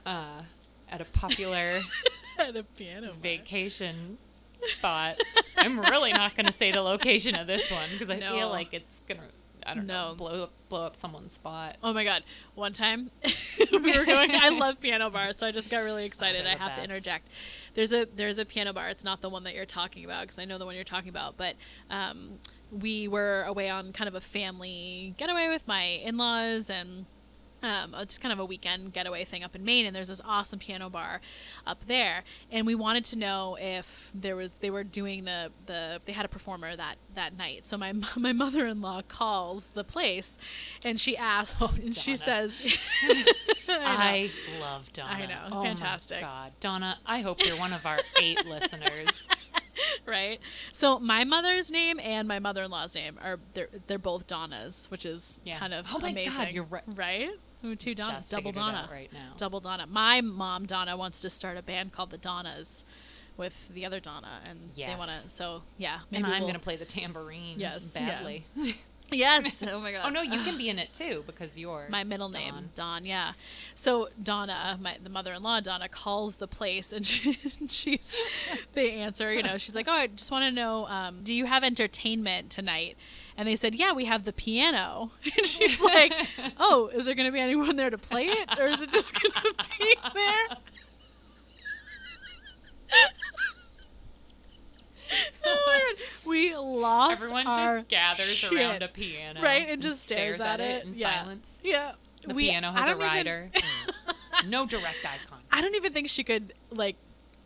Uh 0.05 0.43
at 0.89 1.01
a 1.01 1.05
popular 1.05 1.81
At 2.47 2.55
a 2.55 2.63
piano 2.63 3.07
bar. 3.07 3.15
vacation 3.21 4.17
spot. 4.63 5.15
I'm 5.57 5.79
really 5.79 6.11
not 6.13 6.35
going 6.35 6.45
to 6.45 6.51
say 6.51 6.71
the 6.71 6.81
location 6.81 7.35
of 7.35 7.47
this 7.47 7.69
one 7.71 7.89
because 7.91 8.09
I 8.09 8.17
No. 8.17 8.35
feel 8.35 8.49
like 8.49 8.73
it's 8.73 9.01
going 9.07 9.19
to, 9.19 9.69
I 9.69 9.73
don't 9.73 9.87
know, 9.87 10.15
blow 10.17 10.43
up, 10.43 10.51
blow 10.69 10.85
up 10.85 10.95
someone's 10.95 11.33
spot. 11.33 11.77
Oh 11.83 11.93
my 11.93 12.03
god! 12.03 12.23
One 12.55 12.73
time 12.73 13.11
we 13.71 13.97
were 13.97 14.05
going. 14.05 14.31
I 14.33 14.49
love 14.49 14.79
piano 14.79 15.09
bars, 15.09 15.37
so 15.37 15.45
I 15.47 15.51
just 15.51 15.69
got 15.69 15.79
really 15.79 16.05
excited. 16.05 16.45
they're 16.45 16.53
I 16.55 16.57
have 16.57 16.75
to 16.75 16.83
interject. 16.83 17.27
There's 17.73 17.93
a 17.93 18.05
there's 18.05 18.37
a 18.37 18.45
piano 18.45 18.73
bar. 18.73 18.89
It's 18.89 19.03
not 19.03 19.21
the 19.21 19.29
one 19.29 19.43
that 19.43 19.53
you're 19.55 19.65
talking 19.65 20.03
about 20.05 20.21
because 20.21 20.39
I 20.39 20.45
know 20.45 20.57
the 20.57 20.65
one 20.65 20.75
you're 20.75 20.83
talking 20.83 21.09
about. 21.09 21.37
But 21.37 21.55
um, 21.89 22.39
we 22.71 23.07
were 23.07 23.43
away 23.43 23.69
on 23.69 23.91
kind 23.93 24.07
of 24.07 24.15
a 24.15 24.21
family 24.21 25.13
getaway 25.17 25.49
with 25.49 25.67
my 25.67 25.83
in-laws 25.83 26.69
and 26.69 27.05
um, 27.61 27.93
just 28.05 28.21
kind 28.21 28.31
of 28.31 28.39
a 28.39 28.45
weekend 28.45 28.93
getaway 28.93 29.25
thing 29.25 29.43
up 29.43 29.55
in 29.55 29.63
Maine, 29.65 29.85
and 29.85 29.95
there's 29.95 30.07
this 30.07 30.21
awesome 30.25 30.59
piano 30.59 30.89
bar 30.89 31.21
up 31.67 31.85
there, 31.87 32.23
and 32.51 32.65
we 32.65 32.75
wanted 32.75 33.05
to 33.05 33.15
know 33.17 33.57
if 33.59 34.11
there 34.13 34.35
was 34.35 34.55
they 34.55 34.69
were 34.69 34.83
doing 34.83 35.25
the 35.25 35.51
the 35.65 36.01
they 36.05 36.13
had 36.13 36.25
a 36.25 36.29
performer 36.29 36.75
that 36.75 36.95
that 37.15 37.35
night. 37.37 37.65
So 37.65 37.77
my 37.77 37.93
my 38.15 38.31
mother-in-law 38.33 39.03
calls 39.07 39.71
the 39.71 39.83
place, 39.83 40.37
and 40.83 40.99
she 40.99 41.17
asks, 41.17 41.61
Oh, 41.61 41.73
and 41.81 41.93
she 41.95 42.15
says, 42.15 42.61
I. 43.67 44.31
I 44.49 44.59
love 44.59 44.91
Donna. 44.93 45.13
I 45.13 45.25
know, 45.27 45.47
Oh 45.51 45.63
fantastic. 45.63 46.21
My 46.21 46.27
God, 46.27 46.51
Donna, 46.59 46.97
I 47.05 47.21
hope 47.21 47.45
you're 47.45 47.57
one 47.59 47.73
of 47.73 47.85
our 47.85 47.99
eight 48.21 48.43
listeners. 48.45 49.27
right? 50.05 50.39
So 50.71 50.99
my 50.99 51.23
mother's 51.23 51.69
name 51.69 51.99
and 51.99 52.27
my 52.27 52.39
mother-in-law's 52.39 52.95
name 52.95 53.19
are 53.21 53.39
they're 53.53 53.69
they're 53.87 53.99
both 53.99 54.25
Donnas, 54.27 54.87
which 54.89 55.05
is 55.05 55.39
Yeah. 55.43 55.59
kind 55.59 55.73
of 55.73 55.85
Oh 55.93 55.99
my 55.99 56.11
God, 56.13 56.27
amazing. 56.27 56.55
you're 56.55 56.63
right. 56.63 56.83
right? 56.87 57.29
Ooh, 57.65 57.75
Two 57.75 57.93
Donnas, 57.95 58.29
double 58.29 58.51
figured 58.51 58.55
it 58.57 58.59
out 58.67 58.71
Donna, 58.73 58.89
right 58.91 59.11
now. 59.13 59.33
double 59.37 59.59
Donna. 59.59 59.85
My 59.87 60.21
mom 60.21 60.65
Donna 60.65 60.95
wants 60.95 61.19
to 61.21 61.29
start 61.29 61.57
a 61.57 61.61
band 61.61 61.91
called 61.91 62.09
the 62.11 62.17
Donnas 62.17 62.83
with 63.37 63.67
the 63.73 63.85
other 63.85 63.99
Donna, 63.99 64.39
and 64.49 64.71
they 64.75 64.95
want 64.97 65.11
to. 65.11 65.29
So 65.29 65.63
yeah, 65.77 65.99
and 66.11 66.25
I'm 66.25 66.31
we'll- 66.31 66.41
going 66.41 66.53
to 66.53 66.59
play 66.59 66.75
the 66.77 66.85
tambourine 66.85 67.59
Yes, 67.59 67.93
yeah. 67.95 68.39
Yes. 69.11 69.63
Oh 69.71 69.79
my 69.79 69.91
god. 69.91 70.03
Oh 70.05 70.09
no, 70.09 70.21
you 70.21 70.41
can 70.43 70.57
be 70.57 70.69
in 70.69 70.79
it 70.79 70.93
too 70.93 71.23
because 71.27 71.57
you're 71.57 71.87
my 71.89 72.03
middle 72.03 72.29
name 72.29 72.53
Dawn. 72.53 72.69
Dawn. 72.75 73.05
yeah 73.05 73.33
so 73.75 74.09
donna 74.21 74.77
my 74.81 74.97
the 75.03 75.09
mother-in-law 75.09 75.59
donna 75.61 75.87
calls 75.87 76.37
the 76.37 76.47
place 76.47 76.91
and 76.91 77.05
she, 77.05 77.37
she's 77.67 78.15
they 78.73 78.91
answer 78.91 79.31
you 79.31 79.43
know 79.43 79.57
she's 79.57 79.75
like 79.75 79.87
oh 79.87 79.93
i 79.93 80.07
just 80.07 80.31
want 80.31 80.43
to 80.43 80.51
know 80.51 80.85
um, 80.87 81.19
do 81.23 81.33
you 81.33 81.45
have 81.45 81.63
entertainment 81.63 82.49
tonight 82.49 82.97
and 83.37 83.47
they 83.47 83.55
said 83.55 83.75
yeah 83.75 83.91
we 83.93 84.05
have 84.05 84.23
the 84.25 84.33
piano 84.33 85.11
and 85.37 85.45
she's 85.45 85.81
like 85.81 86.13
oh 86.59 86.89
is 86.93 87.05
there 87.05 87.15
going 87.15 87.27
to 87.27 87.31
be 87.31 87.39
anyone 87.39 87.75
there 87.75 87.89
to 87.89 87.97
play 87.97 88.25
it 88.25 88.57
or 88.57 88.67
is 88.67 88.81
it 88.81 88.91
just 88.91 89.13
going 89.13 89.31
to 89.31 89.53
be 89.79 89.95
there 90.13 90.57
oh 95.45 95.93
we 96.25 96.55
lost 96.55 97.21
Everyone 97.23 97.45
just 97.45 97.87
gathers 97.87 98.27
shit. 98.35 98.53
around 98.53 98.81
a 98.83 98.87
piano, 98.87 99.41
right 99.41 99.67
and 99.69 99.81
just 99.81 100.03
stares, 100.03 100.39
at, 100.39 100.59
it, 100.59 100.85
in 100.85 100.93
yeah. 100.93 101.21
silence. 101.21 101.59
yeah 101.63 101.91
The 102.25 102.33
We- 102.33 102.47
piano 102.49 102.71
has 102.71 102.87
a 102.87 102.91
don't 102.91 102.97
even- 103.01 103.07
rider. 103.07 103.51
Mm. 104.39 104.47
no 104.49 104.65
direct 104.65 105.03
eye 105.05 105.17
contact. 105.27 105.47
I 105.51 105.59
don't 105.59 105.75
even 105.75 105.91
think 105.91 106.07
she 106.07 106.23
could 106.23 106.53
like 106.71 106.95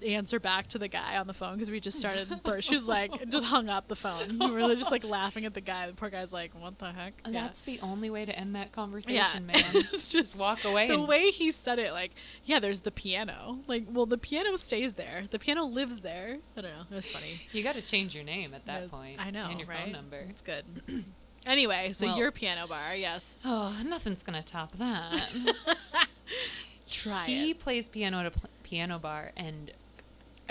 answer 0.03 0.39
back 0.39 0.67
to 0.69 0.77
the 0.79 0.87
guy 0.87 1.17
on 1.17 1.27
the 1.27 1.33
phone 1.33 1.53
because 1.55 1.71
we 1.71 1.79
just 1.79 1.99
started. 1.99 2.43
bur- 2.43 2.61
she 2.61 2.75
was 2.75 2.87
like, 2.87 3.29
just 3.29 3.45
hung 3.45 3.69
up 3.69 3.87
the 3.87 3.95
phone. 3.95 4.39
We 4.39 4.51
were 4.61 4.75
just 4.75 4.91
like 4.91 5.03
laughing 5.03 5.45
at 5.45 5.53
the 5.53 5.61
guy. 5.61 5.87
The 5.87 5.93
poor 5.93 6.09
guy's 6.09 6.31
like, 6.33 6.51
"What 6.59 6.77
the 6.79 6.91
heck?" 6.91 7.13
Uh, 7.25 7.29
yeah. 7.31 7.41
That's 7.43 7.61
the 7.61 7.79
only 7.81 8.09
way 8.09 8.25
to 8.25 8.37
end 8.37 8.55
that 8.55 8.67
yeah. 8.67 8.73
conversation, 8.73 9.45
man. 9.47 9.63
it's 9.75 10.09
just 10.11 10.35
walk 10.37 10.63
away 10.65 10.87
The 10.87 10.95
and- 10.95 11.07
way 11.07 11.31
he 11.31 11.51
said 11.51 11.79
it, 11.79 11.91
like, 11.93 12.11
yeah, 12.45 12.59
there's 12.59 12.81
the 12.81 12.91
piano. 12.91 13.59
Like, 13.67 13.85
well, 13.89 14.05
the 14.05 14.17
piano 14.17 14.55
stays 14.57 14.93
there. 14.93 15.23
The 15.29 15.39
piano 15.39 15.65
lives 15.65 15.99
there. 16.01 16.37
I 16.57 16.61
don't 16.61 16.71
know. 16.71 16.83
It 16.91 16.95
was 16.95 17.09
funny. 17.09 17.41
You 17.51 17.63
got 17.63 17.73
to 17.75 17.81
change 17.81 18.13
your 18.15 18.23
name 18.23 18.53
at 18.53 18.65
that 18.65 18.83
was- 18.83 18.91
point. 18.91 19.19
I 19.19 19.29
know, 19.31 19.47
And 19.49 19.59
your 19.59 19.67
right? 19.69 19.83
phone 19.83 19.91
number. 19.93 20.17
It's 20.29 20.41
good. 20.41 20.65
anyway, 21.45 21.89
so 21.93 22.07
Well- 22.07 22.17
your 22.17 22.31
piano 22.31 22.67
bar, 22.67 22.95
yes. 22.95 23.39
Oh, 23.45 23.75
nothing's 23.85 24.23
gonna 24.23 24.43
top 24.43 24.77
that. 24.77 25.29
Try 26.89 27.25
he 27.25 27.51
it. 27.51 27.59
plays 27.59 27.89
piano 27.89 28.19
at 28.19 28.25
a 28.27 28.31
pl- 28.31 28.49
piano 28.63 28.99
bar, 28.99 29.31
and 29.35 29.71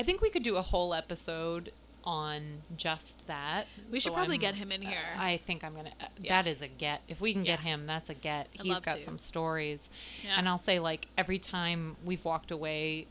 I 0.02 0.04
think 0.04 0.20
we 0.20 0.30
could 0.30 0.42
do 0.42 0.56
a 0.56 0.62
whole 0.62 0.94
episode 0.94 1.70
on 2.02 2.62
just 2.76 3.28
that. 3.28 3.68
We 3.88 4.00
should 4.00 4.10
So 4.10 4.14
probably 4.14 4.34
I'm- 4.34 4.40
get 4.40 4.54
him 4.56 4.72
in 4.72 4.82
here. 4.82 5.14
I 5.16 5.36
think 5.36 5.62
I'm 5.62 5.76
gonna. 5.76 5.92
Uh, 6.00 6.06
Yeah. 6.18 6.42
That 6.42 6.50
is 6.50 6.60
a 6.60 6.66
get. 6.66 7.02
If 7.06 7.20
we 7.20 7.32
can 7.32 7.44
get 7.44 7.60
him, 7.60 7.86
that's 7.86 8.10
a 8.10 8.14
get. 8.14 8.48
I'd 8.58 8.62
He's 8.66 8.80
got 8.80 8.96
to. 8.96 9.04
some 9.04 9.16
stories, 9.18 9.88
Yeah. 10.24 10.34
and 10.36 10.48
I'll 10.48 10.58
say 10.58 10.80
like 10.80 11.06
every 11.16 11.38
time 11.38 11.96
we've 12.04 12.24
walked 12.24 12.50
away 12.50 13.06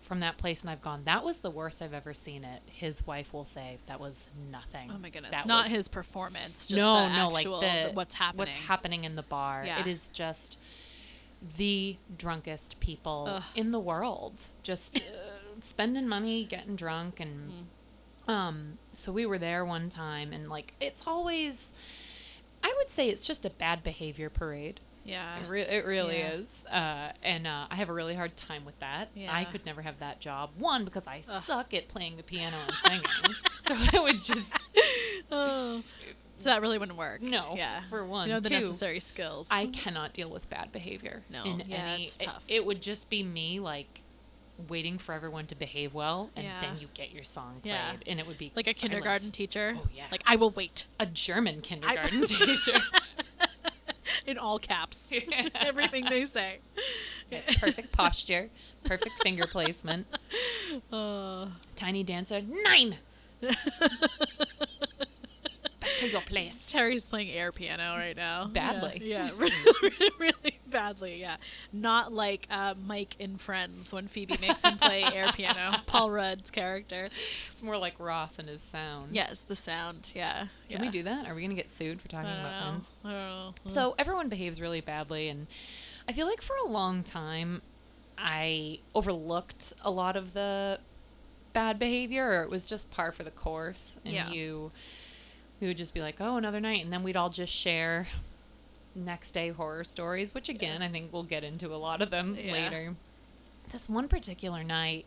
from 0.00 0.20
that 0.20 0.38
place 0.38 0.62
and 0.62 0.70
I've 0.70 0.80
gone, 0.80 1.04
that 1.04 1.22
was 1.24 1.40
the 1.40 1.50
worst 1.50 1.82
I've 1.82 1.92
ever 1.92 2.14
seen 2.14 2.42
it. 2.44 2.62
His 2.66 3.06
wife 3.06 3.34
will 3.34 3.44
say 3.44 3.76
that 3.86 4.00
was 4.00 4.30
nothing. 4.50 4.90
Oh 4.90 4.96
my 4.98 5.10
goodness! 5.10 5.32
That 5.32 5.46
Not 5.46 5.66
was- 5.66 5.72
his 5.76 5.88
performance. 5.88 6.66
Just 6.66 6.78
no, 6.80 6.94
the 7.06 7.08
no, 7.14 7.28
like 7.28 7.44
actual, 7.44 7.60
the 7.60 7.90
what's 7.92 8.14
happening. 8.14 8.38
What's 8.38 8.54
happening 8.54 9.04
in 9.04 9.16
the 9.16 9.22
bar? 9.22 9.64
Yeah. 9.66 9.80
It 9.80 9.86
is 9.86 10.08
just 10.08 10.56
the 11.56 11.98
drunkest 12.16 12.80
people 12.80 13.26
Ugh. 13.28 13.42
in 13.54 13.70
the 13.70 13.78
world. 13.80 14.44
Just 14.62 14.96
uh, 14.96 15.00
spending 15.60 16.08
money, 16.08 16.44
getting 16.44 16.76
drunk, 16.76 17.20
and 17.20 17.66
Mm. 18.28 18.30
um. 18.32 18.78
So 18.92 19.12
we 19.12 19.26
were 19.26 19.38
there 19.38 19.64
one 19.64 19.88
time, 19.90 20.32
and 20.32 20.48
like 20.48 20.74
it's 20.80 21.06
always, 21.06 21.70
I 22.62 22.72
would 22.78 22.90
say 22.90 23.08
it's 23.08 23.22
just 23.26 23.44
a 23.44 23.50
bad 23.50 23.82
behavior 23.82 24.30
parade. 24.30 24.80
Yeah. 25.06 25.38
It, 25.38 25.48
re- 25.50 25.60
it 25.62 25.84
really 25.84 26.18
Yeah. 26.20 26.30
is. 26.32 26.64
Uh, 26.64 27.12
and 27.22 27.46
uh, 27.46 27.66
I 27.70 27.76
have 27.76 27.90
a 27.90 27.92
really 27.92 28.14
hard 28.14 28.38
time 28.38 28.64
with 28.64 28.78
that. 28.80 29.10
I 29.28 29.44
could 29.44 29.66
never 29.66 29.82
have 29.82 29.98
that 29.98 30.18
job. 30.18 30.52
One, 30.56 30.86
because 30.86 31.06
I 31.06 31.22
Ugh. 31.28 31.42
suck 31.42 31.74
at 31.74 31.88
playing 31.88 32.16
the 32.16 32.22
piano 32.22 32.56
and 32.66 32.72
singing. 32.86 33.36
so 33.66 33.98
I 33.98 34.00
would 34.02 34.22
just, 34.22 34.54
oh. 35.30 35.82
So 36.38 36.48
that 36.48 36.62
really 36.62 36.78
wouldn't 36.78 36.96
work. 36.96 37.20
No, 37.20 37.52
Yeah. 37.54 37.82
for 37.90 38.04
one. 38.06 38.28
You 38.28 38.34
know 38.34 38.40
the 38.40 38.48
Two, 38.48 38.54
necessary 38.60 38.98
skills. 39.00 39.46
I 39.50 39.66
cannot 39.66 40.14
deal 40.14 40.30
with 40.30 40.48
bad 40.48 40.72
behavior. 40.72 41.22
No, 41.28 41.44
In 41.44 41.64
yeah, 41.68 41.76
any, 41.92 42.04
it's 42.04 42.16
it- 42.16 42.22
tough. 42.24 42.42
It, 42.48 42.64
would 42.64 42.80
just 42.80 43.10
be 43.10 43.22
me, 43.22 43.60
like, 43.60 44.00
waiting 44.68 44.98
for 44.98 45.12
everyone 45.12 45.46
to 45.48 45.54
behave 45.54 45.94
well, 45.94 46.30
and 46.36 46.44
Yeah. 46.44 46.60
then 46.60 46.78
you 46.80 46.88
get 46.94 47.12
your 47.12 47.24
song 47.24 47.60
played. 47.62 47.72
Yeah. 47.72 47.94
And 48.06 48.20
it 48.20 48.26
would 48.26 48.38
be 48.38 48.52
like 48.54 48.66
a 48.66 48.74
kindergarten 48.74 49.30
teacher. 49.30 49.74
Oh, 49.76 49.86
yeah. 49.94 50.04
Like 50.10 50.22
I 50.26 50.36
will 50.36 50.50
wait. 50.50 50.84
A 51.00 51.06
German 51.06 51.60
kindergarten 51.60 52.24
teacher. 52.26 52.78
In 54.26 54.38
all 54.38 54.58
caps. 54.58 55.10
Everything 55.54 56.06
they 56.08 56.24
say. 56.24 56.58
perfect 57.58 57.92
posture, 57.92 58.48
perfect 58.84 59.22
finger 59.22 59.46
placement. 59.46 60.06
Oh. 60.92 61.48
Tiny 61.76 62.02
dancer, 62.04 62.40
nine! 62.40 62.98
Back 66.12 66.26
to 66.26 66.32
your 66.34 66.44
place. 66.50 66.66
Terry's 66.70 67.08
playing 67.08 67.30
air 67.30 67.52
piano 67.52 67.96
right 67.96 68.16
now. 68.16 68.46
Badly. 68.46 69.00
Yeah, 69.04 69.26
yeah 69.26 69.30
really, 69.38 70.10
really 70.18 70.58
badly. 70.66 71.20
Yeah, 71.20 71.36
not 71.72 72.12
like 72.12 72.46
uh, 72.50 72.74
Mike 72.84 73.16
in 73.18 73.36
Friends 73.36 73.92
when 73.92 74.08
Phoebe 74.08 74.36
makes 74.40 74.62
him 74.62 74.78
play 74.78 75.02
air 75.04 75.30
piano. 75.32 75.78
Paul 75.86 76.10
Rudd's 76.10 76.50
character. 76.50 77.10
It's 77.52 77.62
more 77.62 77.76
like 77.78 77.98
Ross 77.98 78.38
and 78.38 78.48
his 78.48 78.62
sound. 78.62 79.14
Yes, 79.14 79.42
the 79.42 79.56
sound. 79.56 80.12
Yeah. 80.14 80.46
Can 80.70 80.80
we 80.80 80.88
do 80.88 81.02
that? 81.04 81.26
Are 81.28 81.34
we 81.34 81.40
going 81.42 81.50
to 81.54 81.56
get 81.56 81.70
sued 81.70 82.00
for 82.00 82.08
I 82.08 82.10
talking 82.22 82.30
don't 82.30 82.40
about 82.40 82.52
know. 82.52 82.66
friends? 82.70 82.92
I 83.04 83.08
don't 83.10 83.16
know. 83.66 83.72
So 83.72 83.94
everyone 83.98 84.28
behaves 84.28 84.60
really 84.60 84.80
badly, 84.80 85.28
and 85.28 85.46
I 86.08 86.12
feel 86.12 86.26
like 86.26 86.42
for 86.42 86.56
a 86.56 86.68
long 86.68 87.02
time, 87.04 87.62
I 88.18 88.80
overlooked 88.94 89.72
a 89.84 89.90
lot 89.90 90.16
of 90.16 90.34
the 90.34 90.80
bad 91.52 91.78
behavior, 91.78 92.26
or 92.40 92.42
it 92.42 92.50
was 92.50 92.64
just 92.64 92.90
par 92.90 93.12
for 93.12 93.22
the 93.22 93.30
course. 93.30 93.98
And 94.04 94.12
Yeah. 94.14 94.30
you, 94.30 94.72
we 95.64 95.68
would 95.68 95.78
just 95.78 95.94
be 95.94 96.02
like, 96.02 96.16
"Oh, 96.20 96.36
another 96.36 96.60
night," 96.60 96.84
and 96.84 96.92
then 96.92 97.02
we'd 97.02 97.16
all 97.16 97.30
just 97.30 97.50
share 97.52 98.06
next 98.94 99.32
day 99.32 99.48
horror 99.48 99.82
stories, 99.82 100.34
which 100.34 100.50
again, 100.50 100.82
I 100.82 100.88
think 100.90 101.10
we'll 101.10 101.22
get 101.22 101.42
into 101.42 101.74
a 101.74 101.76
lot 101.76 102.02
of 102.02 102.10
them 102.10 102.36
Yeah. 102.38 102.52
later. 102.52 102.96
This 103.72 103.88
one 103.88 104.06
particular 104.08 104.62
night, 104.62 105.06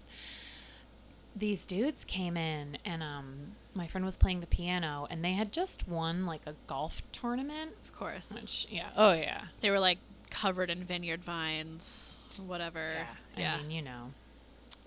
these 1.36 1.64
dudes 1.68 2.04
came 2.04 2.36
in, 2.36 2.80
and 2.84 3.04
um, 3.04 3.52
my 3.76 3.86
friend 3.88 4.04
was 4.04 4.18
playing 4.18 4.40
the 4.42 4.48
piano, 4.48 5.06
and 5.12 5.24
they 5.24 5.34
had 5.34 5.54
just 5.54 5.88
won 5.88 6.26
like 6.26 6.42
a 6.48 6.56
golf 6.66 7.04
tournament. 7.12 7.74
of 7.84 7.94
course, 7.96 8.32
Which, 8.34 8.66
yeah. 8.72 8.90
Oh, 8.98 9.14
yeah. 9.14 9.44
they 9.62 9.70
were 9.70 9.80
like 9.80 10.00
covered 10.32 10.72
in 10.72 10.84
vineyard 10.84 11.24
vines, 11.24 12.28
whatever. 12.44 13.06
Yeah. 13.38 13.58
I 13.58 13.62
mean, 13.62 13.70
you 13.72 13.82
know. 13.84 14.12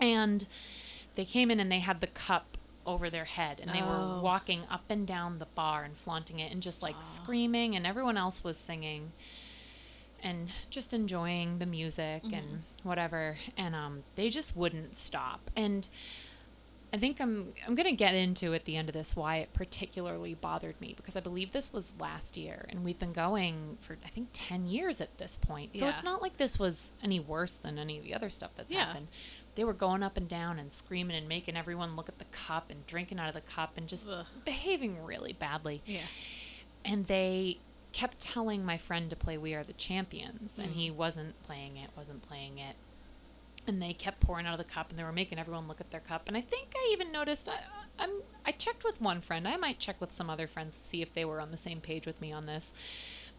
And 0.01 0.45
they 1.15 1.23
came 1.25 1.49
in 1.49 1.59
and 1.61 1.71
they 1.71 1.79
had 1.79 2.01
the 2.01 2.07
cup 2.07 2.57
over 2.85 3.09
their 3.09 3.25
head 3.25 3.59
and 3.59 3.71
they 3.71 3.81
were 3.81 3.95
Oh. 4.17 4.21
walking 4.21 4.63
up 4.69 4.83
and 4.89 5.05
down 5.07 5.39
the 5.39 5.45
bar 5.45 5.83
and 5.83 5.95
flaunting 5.97 6.39
it 6.39 6.51
and 6.51 6.61
just 6.61 6.81
like 6.81 7.01
screaming 7.01 7.75
and 7.75 7.85
everyone 7.85 8.17
else 8.17 8.43
was 8.43 8.57
singing 8.57 9.11
and 10.23 10.49
just 10.69 10.93
enjoying 10.93 11.59
the 11.59 11.65
music 11.65 12.23
Mm-hmm. 12.23 12.33
and 12.33 12.63
whatever 12.83 13.37
and 13.57 13.75
um 13.75 14.03
they 14.15 14.29
just 14.29 14.55
wouldn't 14.55 14.95
stop 14.95 15.49
and 15.55 15.87
I 16.93 16.97
think 16.97 17.21
I'm 17.21 17.53
I'm 17.65 17.73
gonna 17.75 17.93
get 17.93 18.15
into 18.15 18.53
at 18.53 18.65
the 18.65 18.75
end 18.75 18.89
of 18.89 18.93
this 18.93 19.15
why 19.15 19.37
it 19.37 19.53
particularly 19.53 20.33
bothered 20.33 20.79
me 20.81 20.93
because 20.97 21.15
I 21.15 21.21
believe 21.21 21.53
this 21.53 21.71
was 21.71 21.93
last 21.99 22.35
year 22.35 22.65
and 22.69 22.83
we've 22.83 22.99
been 22.99 23.13
going 23.13 23.77
for 23.79 23.95
I 24.05 24.09
think 24.09 24.27
ten 24.33 24.65
years 24.67 24.99
at 24.99 25.17
this 25.17 25.37
point. 25.37 25.77
So 25.77 25.85
Yeah. 25.85 25.93
it's 25.93 26.03
not 26.03 26.21
like 26.21 26.35
this 26.37 26.59
was 26.59 26.91
any 27.01 27.19
worse 27.19 27.53
than 27.53 27.79
any 27.79 27.97
of 27.97 28.03
the 28.03 28.13
other 28.13 28.29
stuff 28.29 28.51
that's 28.57 28.73
Yeah. 28.73 28.87
happened. 28.87 29.07
They 29.55 29.63
were 29.63 29.73
going 29.73 30.01
up 30.03 30.15
and 30.17 30.27
down 30.29 30.59
and 30.59 30.71
screaming 30.71 31.17
and 31.17 31.27
making 31.27 31.57
everyone 31.57 31.95
look 31.95 32.07
at 32.09 32.19
the 32.19 32.25
cup 32.25 32.71
and 32.71 32.85
drinking 32.87 33.19
out 33.19 33.27
of 33.27 33.33
the 33.35 33.41
cup 33.41 33.73
and 33.77 33.87
just 33.87 34.07
Ugh. 34.07 34.25
behaving 34.45 35.03
really 35.03 35.33
badly. 35.33 35.81
yeah. 35.85 36.01
And 36.85 37.07
they 37.07 37.59
kept 37.91 38.19
telling 38.19 38.63
my 38.65 38.77
friend 38.77 39.09
to 39.09 39.15
play 39.15 39.37
We 39.37 39.53
Are 39.53 39.63
the 39.63 39.73
Champions, 39.73 40.57
and 40.57 40.69
Mm. 40.71 40.75
he 40.75 40.91
wasn't 40.91 41.41
playing 41.43 41.75
it, 41.77 41.89
wasn't 41.97 42.21
playing 42.27 42.57
it. 42.57 42.75
And 43.67 43.79
they 43.81 43.93
kept 43.93 44.21
pouring 44.21 44.47
out 44.47 44.53
of 44.59 44.65
the 44.65 44.71
cup, 44.73 44.89
and 44.89 44.97
they 44.97 45.03
were 45.03 45.11
making 45.11 45.37
everyone 45.37 45.67
look 45.67 45.79
at 45.81 45.91
their 45.91 45.99
cup. 45.99 46.27
And 46.27 46.35
I 46.35 46.41
think 46.41 46.69
I 46.75 46.89
even 46.93 47.11
noticed. 47.11 47.47
I, 47.49 47.59
I'm. 47.99 48.09
I 48.43 48.51
checked 48.53 48.83
with 48.83 48.99
one 48.99 49.21
friend. 49.21 49.47
I 49.47 49.57
might 49.57 49.77
check 49.77 50.01
with 50.01 50.11
some 50.11 50.29
other 50.31 50.47
friends 50.47 50.75
to 50.81 50.87
see 50.89 51.01
if 51.03 51.13
they 51.13 51.25
were 51.25 51.39
on 51.39 51.51
the 51.51 51.57
same 51.57 51.79
page 51.81 52.07
with 52.07 52.19
me 52.21 52.31
on 52.31 52.47
this. 52.47 52.73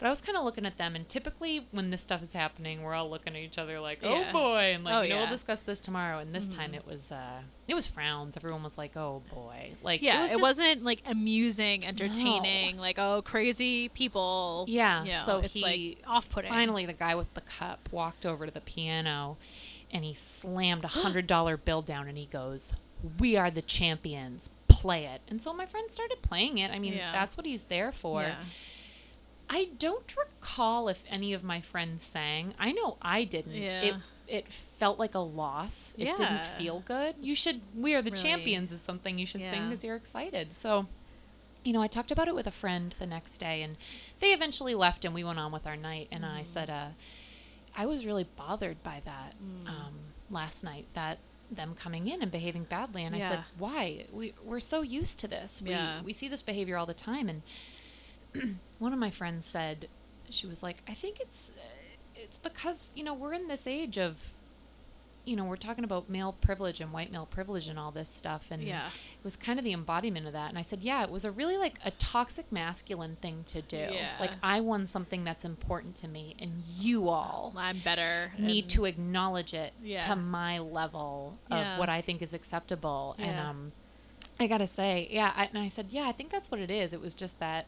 But 0.03 0.09
I 0.09 0.11
was 0.11 0.21
kind 0.21 0.37
of 0.37 0.43
looking 0.43 0.67
at 0.67 0.79
them, 0.79 0.97
and 0.97 1.09
typically 1.09 1.65
when 1.71 1.91
this 1.91 2.01
stuff 2.01 2.25
is 2.25 2.33
happening, 2.33 2.83
we're 2.83 2.93
all 2.93 3.09
looking 3.09 3.37
at 3.37 3.39
each 3.41 3.57
other 3.57 3.79
like, 3.79 4.01
"Oh 4.03 4.19
Yeah. 4.19 4.33
boy," 4.33 4.73
and 4.75 4.83
like, 4.83 4.95
Oh, 4.95 5.03
you 5.03 5.11
know, 5.11 5.15
yeah. 5.15 5.21
we'll 5.21 5.31
discuss 5.31 5.61
this 5.61 5.79
tomorrow. 5.81 6.19
And 6.19 6.35
this 6.35 6.49
time 6.49 6.73
Mhm. 6.73 6.79
it 6.79 6.87
was, 6.89 7.13
uh, 7.13 7.43
it 7.69 7.75
was 7.75 7.87
frowns. 7.87 8.37
Everyone 8.37 8.65
was 8.65 8.77
like, 8.77 8.97
"Oh 8.97 9.23
boy," 9.33 9.75
like 9.81 10.03
Yeah, 10.03 10.27
it, 10.29 10.41
was 10.41 10.59
not 10.59 10.79
like 10.83 11.03
amusing, 11.07 11.87
entertaining, 11.87 12.79
like 12.79 12.99
oh 12.99 13.23
crazy 13.23 13.91
people. 13.91 14.65
Yeah, 14.67 15.05
you 15.05 15.13
know, 15.13 15.23
so 15.25 15.39
it's 15.39 15.55
he 15.55 15.63
like 15.63 15.99
off-putting. 16.05 16.51
Finally, 16.51 16.85
the 16.85 16.95
guy 16.95 17.15
with 17.15 17.33
the 17.35 17.41
cup 17.43 17.89
walked 17.93 18.27
over 18.27 18.45
to 18.45 18.51
the 18.51 18.61
piano, 18.61 19.37
and 19.93 20.05
he 20.05 20.15
slammed 20.15 20.83
a 20.85 20.89
hundred 21.05 21.29
dollar 21.29 21.57
bill 21.57 21.81
down, 21.81 22.09
and 22.09 22.19
he 22.19 22.27
goes, 22.27 22.73
"We 23.21 23.37
are 23.37 23.53
the 23.53 23.63
champions. 23.63 24.51
Play 24.67 25.05
it." 25.05 25.21
And 25.29 25.41
so 25.41 25.53
my 25.55 25.65
friend 25.67 25.93
started 25.93 26.23
playing 26.23 26.59
it. 26.59 26.73
I 26.73 26.81
mean, 26.81 26.95
Yeah. 26.95 27.13
that's 27.13 27.37
what 27.37 27.47
he's 27.47 27.63
there 27.65 27.93
for. 27.93 28.35
Yeah. 29.53 29.59
I 29.59 29.65
don't 29.79 30.15
recall 30.17 30.89
if 30.89 31.05
any 31.09 31.33
of 31.33 31.45
my 31.45 31.61
friends 31.61 32.03
sang. 32.03 32.55
I 32.59 32.73
know 32.73 32.97
I 33.03 33.25
didn't. 33.25 33.55
Yeah. 33.55 33.83
It 33.83 33.95
it 34.29 34.49
felt 34.53 34.99
like 34.99 35.15
a 35.15 35.19
loss. 35.19 35.95
It 35.99 36.17
didn't 36.17 36.47
feel 36.59 36.81
good. 36.81 37.17
You 37.21 37.35
should. 37.35 37.61
We 37.77 37.95
are 37.95 38.03
the 38.03 38.11
really- 38.11 38.23
champions 38.23 38.73
is 38.73 38.81
something 38.81 39.19
you 39.19 39.27
should 39.27 39.47
sing 39.49 39.69
because 39.69 39.85
you're 39.85 39.97
excited. 39.97 40.53
So 40.53 40.87
you 41.65 41.73
know, 41.73 41.81
I 41.83 41.87
talked 41.87 42.11
about 42.11 42.27
it 42.27 42.35
with 42.35 42.47
a 42.49 42.51
friend 42.53 42.95
the 42.99 43.07
next 43.07 43.39
day, 43.39 43.63
and 43.63 43.77
they 44.19 44.33
eventually 44.33 44.75
left, 44.75 45.05
and 45.05 45.15
we 45.15 45.23
went 45.23 45.39
on 45.39 45.53
with 45.53 45.65
our 45.65 45.77
night. 45.77 46.09
And 46.11 46.27
I 46.27 46.43
said, 46.43 46.69
uh, 46.69 46.89
I 47.77 47.87
was 47.87 48.05
really 48.05 48.25
bothered 48.37 48.83
by 48.83 49.01
that 49.05 49.35
Mm. 49.41 49.69
um, 49.69 49.95
last 50.29 50.65
night. 50.65 50.87
That 50.95 51.19
them 51.51 51.75
coming 51.75 52.09
in 52.09 52.23
and 52.23 52.33
behaving 52.33 52.65
badly, 52.65 53.05
and 53.05 53.15
I 53.15 53.21
said, 53.21 53.45
why? 53.59 54.07
We 54.11 54.33
we're 54.43 54.59
so 54.61 54.81
used 54.83 55.19
to 55.21 55.29
this. 55.29 55.61
We 55.63 55.71
Yeah. 55.71 56.01
we 56.03 56.13
see 56.13 56.27
this 56.29 56.43
behavior 56.43 56.77
all 56.79 56.87
the 56.87 56.95
time, 56.95 57.29
and 57.29 57.43
one 58.79 58.93
of 58.93 58.99
my 58.99 59.11
friends 59.11 59.47
said, 59.47 59.89
she 60.31 60.47
was 60.47 60.63
like, 60.63 60.79
I 60.89 60.95
think 60.95 61.21
it's 61.21 61.51
uh, 61.57 61.61
it's 62.15 62.39
because 62.39 62.91
you 62.95 63.05
know 63.05 63.15
we're 63.15 63.33
in 63.35 63.49
this 63.49 63.67
age 63.67 63.99
of 63.99 64.33
you 65.25 65.37
know 65.37 65.45
we're 65.45 65.57
talking 65.57 65.85
about 65.85 66.09
male 66.11 66.33
privilege 66.41 66.81
and 66.81 66.93
white 66.93 67.13
male 67.13 67.27
privilege 67.27 67.69
and 67.69 67.79
all 67.79 67.91
this 67.93 68.09
stuff 68.09 68.47
and 68.51 68.61
Yeah. 68.63 68.87
it 68.89 69.23
was 69.25 69.37
kind 69.37 69.57
of 69.59 69.65
the 69.65 69.73
embodiment 69.73 70.27
of 70.27 70.33
that 70.33 70.49
and 70.49 70.59
i 70.59 70.63
said 70.63 70.83
yeah 70.83 71.05
it 71.05 71.11
was 71.11 71.25
a 71.25 71.31
really 71.31 71.57
like 71.57 71.79
a 71.85 71.93
toxic 71.93 72.51
masculine 72.51 73.17
thing 73.23 73.45
to 73.47 73.63
do 73.63 73.77
Yeah. 73.77 74.17
like 74.19 74.33
i 74.43 74.61
want 74.61 74.91
something 74.91 75.23
that's 75.23 75.45
important 75.45 75.95
to 75.97 76.09
me 76.09 76.35
and 76.41 76.65
you 76.77 77.09
all 77.09 77.53
I'm 77.57 77.79
better. 77.79 78.33
need 78.37 78.69
to 78.71 78.85
acknowledge 78.85 79.55
it 79.55 79.73
Yeah. 79.81 80.01
to 80.07 80.17
my 80.17 80.59
level 80.59 81.39
of 81.53 81.79
what 81.79 81.89
i 81.89 82.01
think 82.01 82.21
is 82.21 82.35
acceptable 82.35 83.15
and 83.19 83.39
um 83.39 83.73
i 84.41 84.49
gotta 84.49 84.67
say 84.67 85.07
yeah 85.11 85.33
I, 85.37 85.45
and 85.47 85.59
i 85.59 85.69
said 85.69 85.87
yeah 85.91 86.09
i 86.09 86.13
think 86.13 86.31
that's 86.31 86.51
what 86.51 86.61
it 86.61 86.71
is 86.71 86.93
it 86.93 87.01
was 87.01 87.15
just 87.15 87.39
that 87.39 87.67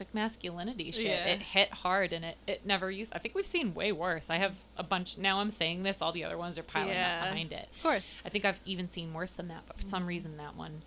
toxic 0.00 0.14
masculinity 0.14 0.90
shit 0.90 1.04
Yeah. 1.04 1.24
it 1.26 1.42
hit 1.42 1.72
hard 1.72 2.12
and 2.12 2.24
it, 2.24 2.36
it 2.46 2.64
never 2.64 2.90
used 2.90 3.12
i 3.14 3.18
think 3.18 3.34
we've 3.34 3.46
seen 3.46 3.74
way 3.74 3.92
worse 3.92 4.30
i 4.30 4.36
have 4.38 4.54
a 4.76 4.82
bunch 4.82 5.18
now 5.18 5.40
i'm 5.40 5.50
saying 5.50 5.82
this 5.82 6.00
all 6.00 6.12
the 6.12 6.24
other 6.24 6.38
ones 6.38 6.58
are 6.58 6.62
piling 6.62 6.90
Yeah. 6.90 7.18
up 7.22 7.28
behind 7.28 7.52
it 7.52 7.68
Of 7.76 7.82
course. 7.82 8.18
I 8.24 8.28
think 8.30 8.44
I've 8.44 8.60
even 8.64 8.88
seen 8.90 9.12
worse 9.12 9.34
than 9.34 9.48
that, 9.48 9.62
but 9.66 9.76
for 9.76 9.82
Mm-hmm. 9.82 9.90
some 9.90 10.06
reason 10.06 10.36
that 10.38 10.56
one 10.56 10.82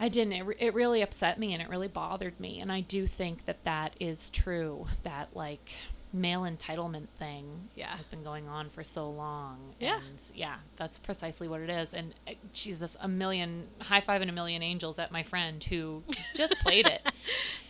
I 0.00 0.08
didn't. 0.08 0.32
It, 0.32 0.56
it 0.58 0.74
really 0.74 1.00
upset 1.00 1.38
me 1.38 1.52
and 1.52 1.62
it 1.62 1.68
really 1.68 1.86
bothered 1.86 2.40
me. 2.40 2.58
And 2.58 2.72
I 2.72 2.80
do 2.80 3.06
think 3.06 3.46
that 3.46 3.62
that 3.62 3.94
is 4.00 4.30
true. 4.30 4.86
That 5.04 5.28
like 5.34 5.70
male 6.12 6.42
entitlement 6.42 7.08
thing 7.18 7.68
Yeah. 7.74 7.96
has 7.96 8.08
been 8.08 8.22
going 8.22 8.46
on 8.48 8.68
for 8.68 8.84
so 8.84 9.08
long. 9.08 9.74
Yeah. 9.80 9.96
And 9.96 10.18
yeah, 10.34 10.56
that's 10.76 10.98
precisely 10.98 11.48
what 11.48 11.60
it 11.62 11.70
is. 11.70 11.94
And 11.94 12.14
uh, 12.28 12.32
Jesus, 12.52 12.96
a 13.00 13.08
million 13.08 13.68
high 13.80 14.02
five 14.02 14.20
and 14.20 14.30
a 14.30 14.32
million 14.34 14.62
angels 14.62 14.98
at 14.98 15.10
my 15.10 15.22
friend 15.22 15.62
who 15.64 16.02
just 16.36 16.54
played 16.60 16.86
it. 16.86 17.00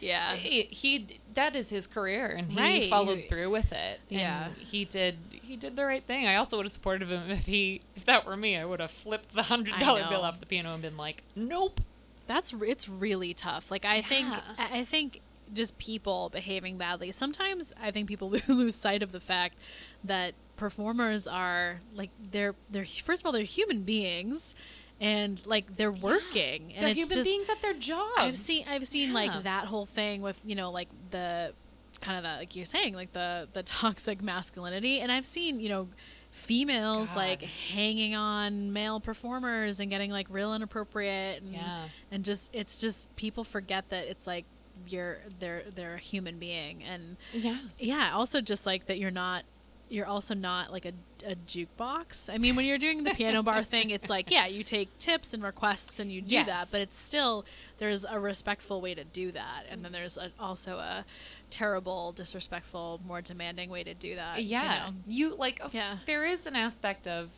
Yeah. 0.00 0.34
he, 0.34 0.62
he 0.64 1.20
that 1.34 1.54
is 1.54 1.70
his 1.70 1.86
career 1.86 2.26
and 2.28 2.50
he 2.52 2.58
Right. 2.60 2.90
followed 2.90 3.24
through 3.28 3.50
with 3.50 3.72
it 3.72 4.00
and 4.10 4.20
Yeah. 4.20 4.48
he 4.58 4.84
did 4.84 5.18
he 5.30 5.56
did 5.56 5.76
the 5.76 5.84
right 5.84 6.02
thing 6.04 6.26
i 6.26 6.36
also 6.36 6.56
would 6.56 6.66
have 6.66 6.72
supported 6.72 7.08
him 7.08 7.30
if 7.30 7.46
he 7.46 7.80
if 7.96 8.04
that 8.06 8.26
were 8.26 8.36
me 8.36 8.56
i 8.56 8.64
would 8.64 8.80
have 8.80 8.90
flipped 8.90 9.34
the 9.34 9.44
hundred 9.44 9.78
dollar 9.80 10.04
bill 10.08 10.22
off 10.22 10.40
the 10.40 10.46
piano 10.46 10.72
and 10.74 10.82
been 10.82 10.96
like 10.96 11.22
nope 11.36 11.80
That's 12.26 12.52
it's 12.62 12.88
really 12.88 13.32
tough. 13.34 13.70
Like 13.70 13.84
I 13.84 14.00
think 14.02 14.28
Yeah. 14.28 14.40
I 14.58 14.78
I 14.80 14.84
think 14.84 15.20
just 15.52 15.76
people 15.78 16.28
behaving 16.30 16.78
badly. 16.78 17.12
Sometimes 17.12 17.72
I 17.80 17.90
think 17.90 18.08
people 18.08 18.30
lose 18.48 18.74
sight 18.74 19.02
of 19.02 19.12
the 19.12 19.20
fact 19.20 19.56
that 20.04 20.34
performers 20.56 21.26
are 21.26 21.80
like 21.94 22.10
they're 22.30 22.54
they're 22.70 22.84
first 22.86 23.22
of 23.22 23.26
all 23.26 23.32
they're 23.32 23.42
human 23.42 23.82
beings 23.82 24.54
and 25.00 25.44
like 25.46 25.76
they're 25.76 25.90
working 25.90 26.72
and 26.74 26.86
they're 26.86 26.94
human 26.94 27.14
just 27.16 27.24
beings 27.26 27.48
at 27.48 27.60
their 27.62 27.74
job. 27.74 28.08
I've 28.16 28.36
seen 28.36 28.66
I've 28.68 28.86
seen 28.86 29.08
Yeah. 29.08 29.14
like 29.14 29.42
that 29.44 29.64
whole 29.66 29.86
thing 29.86 30.22
with 30.22 30.36
you 30.44 30.54
know 30.54 30.70
like 30.70 30.88
the 31.10 31.52
kind 32.00 32.16
of 32.18 32.22
that 32.24 32.38
like 32.38 32.54
you're 32.56 32.64
saying 32.64 32.94
like 32.94 33.12
the 33.12 33.48
the 33.52 33.62
toxic 33.64 34.22
masculinity 34.22 35.00
and 35.00 35.10
I've 35.10 35.26
seen 35.26 35.58
you 35.60 35.68
know 35.68 35.88
females 36.30 37.08
like 37.14 37.42
hanging 37.42 38.14
on 38.14 38.72
male 38.72 39.00
performers 39.00 39.80
and 39.80 39.90
getting 39.90 40.10
like 40.10 40.26
real 40.30 40.54
inappropriate 40.54 41.42
and 41.42 41.52
Yeah. 41.52 41.88
and 42.10 42.24
just 42.24 42.50
it's 42.54 42.80
just 42.80 43.14
people 43.16 43.44
forget 43.44 43.90
that 43.90 44.06
it's 44.08 44.26
like 44.26 44.46
you're 44.88 45.18
they're 45.38 45.64
they're 45.74 45.94
a 45.94 46.00
human 46.00 46.38
being. 46.38 46.82
And 46.82 47.16
yeah. 47.32 47.58
yeah 47.78 48.12
also 48.12 48.40
just 48.40 48.66
like 48.66 48.86
that 48.86 48.98
you're 48.98 49.10
not 49.10 49.44
you're 49.88 50.06
also 50.06 50.34
not 50.34 50.72
like 50.72 50.86
a, 50.86 50.92
a 51.26 51.34
jukebox. 51.34 52.32
I 52.32 52.38
mean 52.38 52.56
when 52.56 52.64
you're 52.64 52.78
doing 52.78 53.04
the 53.04 53.10
piano 53.12 53.42
bar 53.42 53.62
thing 53.74 53.90
it's 53.90 54.08
like 54.08 54.30
yeah 54.30 54.46
you 54.46 54.64
take 54.64 54.96
tips 54.98 55.34
and 55.34 55.42
requests 55.42 56.00
and 56.00 56.10
you 56.10 56.20
do 56.22 56.44
that 56.44 56.68
but 56.70 56.80
it's 56.80 56.96
still 56.96 57.44
there's 57.78 58.04
a 58.04 58.18
respectful 58.18 58.80
way 58.80 58.94
to 58.94 59.04
do 59.04 59.32
that. 59.32 59.64
And 59.68 59.84
then 59.84 59.92
there's 59.92 60.16
a, 60.16 60.30
also 60.38 60.76
a 60.78 61.04
terrible 61.50 62.12
disrespectful 62.12 63.00
more 63.06 63.20
demanding 63.20 63.68
way 63.70 63.84
to 63.84 63.92
do 63.92 64.16
that 64.16 64.42
you 64.42 64.48
yeah. 64.50 64.86
know? 64.86 64.94
you, 65.06 65.36
like 65.36 65.60
uh, 65.62 65.68
Yeah. 65.72 65.98
there 66.06 66.24
is 66.24 66.46
an 66.46 66.56
aspect 66.56 67.06
of 67.06 67.30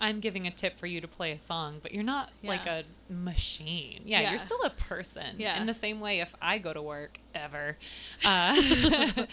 i'm 0.00 0.20
giving 0.20 0.46
a 0.46 0.50
tip 0.50 0.78
for 0.78 0.86
you 0.86 1.00
to 1.00 1.08
play 1.08 1.32
a 1.32 1.38
song 1.38 1.78
but 1.82 1.92
you're 1.92 2.02
not 2.02 2.30
like 2.42 2.66
a 2.66 2.84
machine 3.08 4.02
yeah, 4.04 4.20
Yeah. 4.20 4.30
you're 4.30 4.38
still 4.38 4.62
a 4.64 4.70
person 4.70 5.36
Yeah. 5.38 5.60
in 5.60 5.66
the 5.66 5.74
same 5.74 6.00
way 6.00 6.20
if 6.20 6.34
i 6.42 6.58
go 6.58 6.72
to 6.72 6.82
work 6.82 7.18
ever 7.34 7.76
uh, 8.24 8.54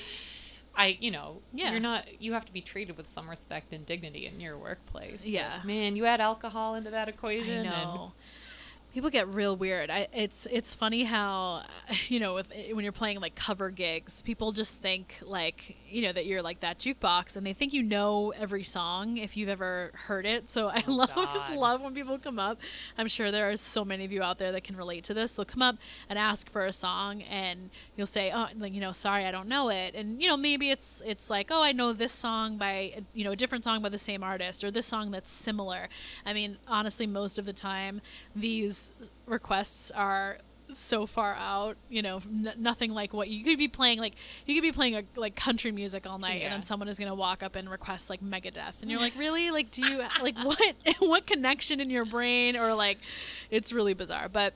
I, 0.73 0.97
you 1.01 1.11
know, 1.11 1.41
Yeah. 1.53 1.71
you're 1.71 1.81
not. 1.81 2.21
You 2.21 2.31
have 2.31 2.45
to 2.45 2.53
be 2.53 2.61
treated 2.61 2.95
with 2.95 3.09
some 3.09 3.29
respect 3.29 3.73
and 3.73 3.85
dignity 3.85 4.25
in 4.25 4.39
your 4.39 4.57
workplace. 4.57 5.19
But, 5.21 5.29
Yeah. 5.29 5.59
man, 5.65 5.97
you 5.97 6.05
add 6.05 6.21
alcohol 6.21 6.75
into 6.75 6.89
that 6.91 7.09
equation. 7.09 7.67
I 7.67 7.83
know. 7.83 8.13
People 8.93 9.09
get 9.09 9.27
real 9.29 9.55
weird. 9.55 9.89
I 9.89 10.07
it's 10.13 10.47
it's 10.51 10.73
funny 10.73 11.05
how 11.05 11.63
you 12.09 12.19
know 12.19 12.33
with 12.33 12.51
when 12.73 12.83
you're 12.83 12.91
playing 12.91 13.21
like 13.21 13.35
cover 13.35 13.69
gigs, 13.69 14.21
people 14.21 14.51
just 14.51 14.81
think 14.81 15.15
like 15.21 15.77
you 15.89 16.01
know 16.01 16.11
that 16.11 16.25
you're 16.25 16.41
like 16.41 16.59
that 16.59 16.77
jukebox, 16.77 17.37
and 17.37 17.45
they 17.45 17.53
think 17.53 17.73
you 17.73 17.83
know 17.83 18.33
every 18.37 18.63
song 18.63 19.15
if 19.17 19.37
you've 19.37 19.47
ever 19.49 19.91
heard 20.07 20.25
it. 20.25 20.49
So 20.49 20.67
I 20.67 20.83
Oh, 20.87 20.91
love 20.91 21.09
God. 21.15 21.55
love 21.55 21.81
when 21.81 21.93
people 21.93 22.17
come 22.19 22.37
up. 22.37 22.59
I'm 22.97 23.07
sure 23.07 23.31
there 23.31 23.49
are 23.49 23.55
so 23.55 23.85
many 23.85 24.03
of 24.03 24.11
you 24.11 24.21
out 24.23 24.39
there 24.39 24.51
that 24.51 24.63
can 24.65 24.75
relate 24.75 25.05
to 25.05 25.13
this. 25.13 25.33
They'll 25.33 25.45
come 25.45 25.61
up 25.61 25.77
and 26.09 26.19
ask 26.19 26.49
for 26.49 26.65
a 26.65 26.73
song, 26.73 27.21
and 27.21 27.69
you'll 27.95 28.07
say, 28.07 28.31
"Oh, 28.33 28.47
like 28.57 28.73
you 28.73 28.81
know, 28.81 28.91
sorry, 28.91 29.25
I 29.25 29.31
don't 29.31 29.47
know 29.47 29.69
it." 29.69 29.95
And 29.95 30.21
you 30.21 30.27
know, 30.27 30.35
maybe 30.35 30.69
it's 30.69 31.01
it's 31.05 31.29
like, 31.29 31.47
"Oh, 31.49 31.61
I 31.61 31.71
know 31.71 31.93
this 31.93 32.11
song 32.11 32.57
by 32.57 33.03
you 33.13 33.23
know 33.23 33.31
a 33.31 33.35
different 33.37 33.63
song 33.63 33.81
by 33.81 33.87
the 33.89 33.97
same 33.97 34.21
artist, 34.21 34.63
or 34.65 34.69
this 34.71 34.85
song 34.85 35.11
that's 35.11 35.31
similar." 35.31 35.87
I 36.25 36.33
mean, 36.33 36.57
honestly, 36.67 37.07
most 37.07 37.37
of 37.37 37.45
the 37.45 37.53
time, 37.53 38.01
these 38.35 38.80
requests 39.25 39.91
are 39.91 40.37
so 40.73 41.05
far 41.05 41.35
out 41.35 41.75
you 41.89 42.01
know 42.01 42.21
n- 42.25 42.53
nothing 42.57 42.91
like 42.91 43.11
what 43.13 43.27
you 43.27 43.43
could 43.43 43.57
be 43.57 43.67
playing 43.67 43.99
like 43.99 44.13
you 44.45 44.55
could 44.55 44.61
be 44.61 44.71
playing 44.71 44.95
a, 44.95 45.03
like 45.17 45.35
country 45.35 45.69
music 45.69 46.07
all 46.07 46.17
night 46.17 46.39
Yeah. 46.39 46.45
and 46.45 46.53
then 46.53 46.63
someone 46.63 46.87
is 46.87 46.97
going 46.97 47.09
to 47.09 47.15
walk 47.15 47.43
up 47.43 47.57
and 47.57 47.69
request 47.69 48.09
like 48.09 48.23
megadeth 48.23 48.81
and 48.81 48.89
you're 48.89 48.99
like 49.01 49.13
really 49.17 49.51
like 49.51 49.69
do 49.69 49.85
you 49.85 49.97
like 50.21 50.37
what 50.37 50.75
what 50.99 51.27
connection 51.27 51.81
in 51.81 51.89
your 51.89 52.05
brain 52.05 52.55
or 52.55 52.73
like 52.73 52.99
it's 53.49 53.73
really 53.73 53.93
bizarre 53.93 54.29
but 54.29 54.53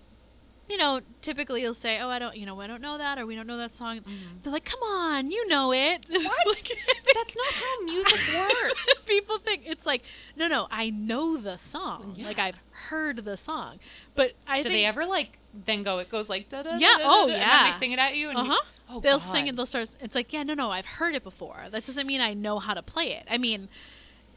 you 0.69 0.77
know 0.77 0.99
typically 1.21 1.61
you'll 1.61 1.73
say 1.73 1.99
oh 1.99 2.09
i 2.09 2.17
don't 2.17 2.35
you 2.35 2.45
know 2.45 2.59
i 2.59 2.67
don't 2.67 2.81
know 2.81 2.97
that 2.97 3.17
or 3.19 3.25
we 3.25 3.35
don't 3.35 3.47
know 3.47 3.57
that 3.57 3.73
song 3.73 3.99
they're 4.43 4.51
like 4.53 4.65
come 4.65 4.81
on 4.81 5.29
you 5.29 5.47
know 5.47 5.71
it 5.71 6.05
what 6.09 6.45
That's 7.15 7.35
not 7.35 7.53
how 7.53 7.81
music 7.85 8.19
works. 8.35 9.03
people 9.05 9.37
think 9.37 9.61
it's 9.65 9.85
like 9.85 10.01
no 10.35 10.47
no 10.47 10.67
i 10.71 10.89
know 10.89 11.37
the 11.37 11.57
song 11.57 12.15
like 12.19 12.39
i've 12.39 12.59
heard 12.89 13.23
the 13.25 13.37
song 13.37 13.79
but 14.15 14.33
i 14.47 14.61
Do 14.61 14.69
they 14.69 14.85
ever 14.85 15.05
like 15.05 15.37
then 15.65 15.83
go? 15.83 15.99
It 15.99 16.09
goes 16.09 16.27
like 16.27 16.49
da 16.49 16.63
da. 16.63 16.75
Yeah, 16.75 16.97
oh, 16.99 17.27
yeah. 17.27 17.71
they 17.71 17.79
sing 17.79 17.93
it 17.93 17.99
at 17.99 18.17
you. 18.17 18.27
And 18.27 18.37
Uh 18.37 18.43
huh. 18.43 18.61
oh, 18.89 18.99
they'll 18.99 19.21
sing 19.21 19.47
it. 19.47 19.55
They'll 19.55 19.65
start. 19.65 19.95
It's 20.01 20.13
like, 20.13 20.33
yeah, 20.33 20.43
no, 20.43 20.53
no, 20.53 20.69
I've 20.69 20.85
heard 20.85 21.15
it 21.15 21.23
before. 21.23 21.67
That 21.71 21.85
doesn't 21.85 22.05
mean 22.05 22.19
I 22.19 22.33
know 22.33 22.59
how 22.59 22.73
to 22.73 22.81
play 22.81 23.13
it. 23.13 23.23
I 23.31 23.37
mean, 23.37 23.69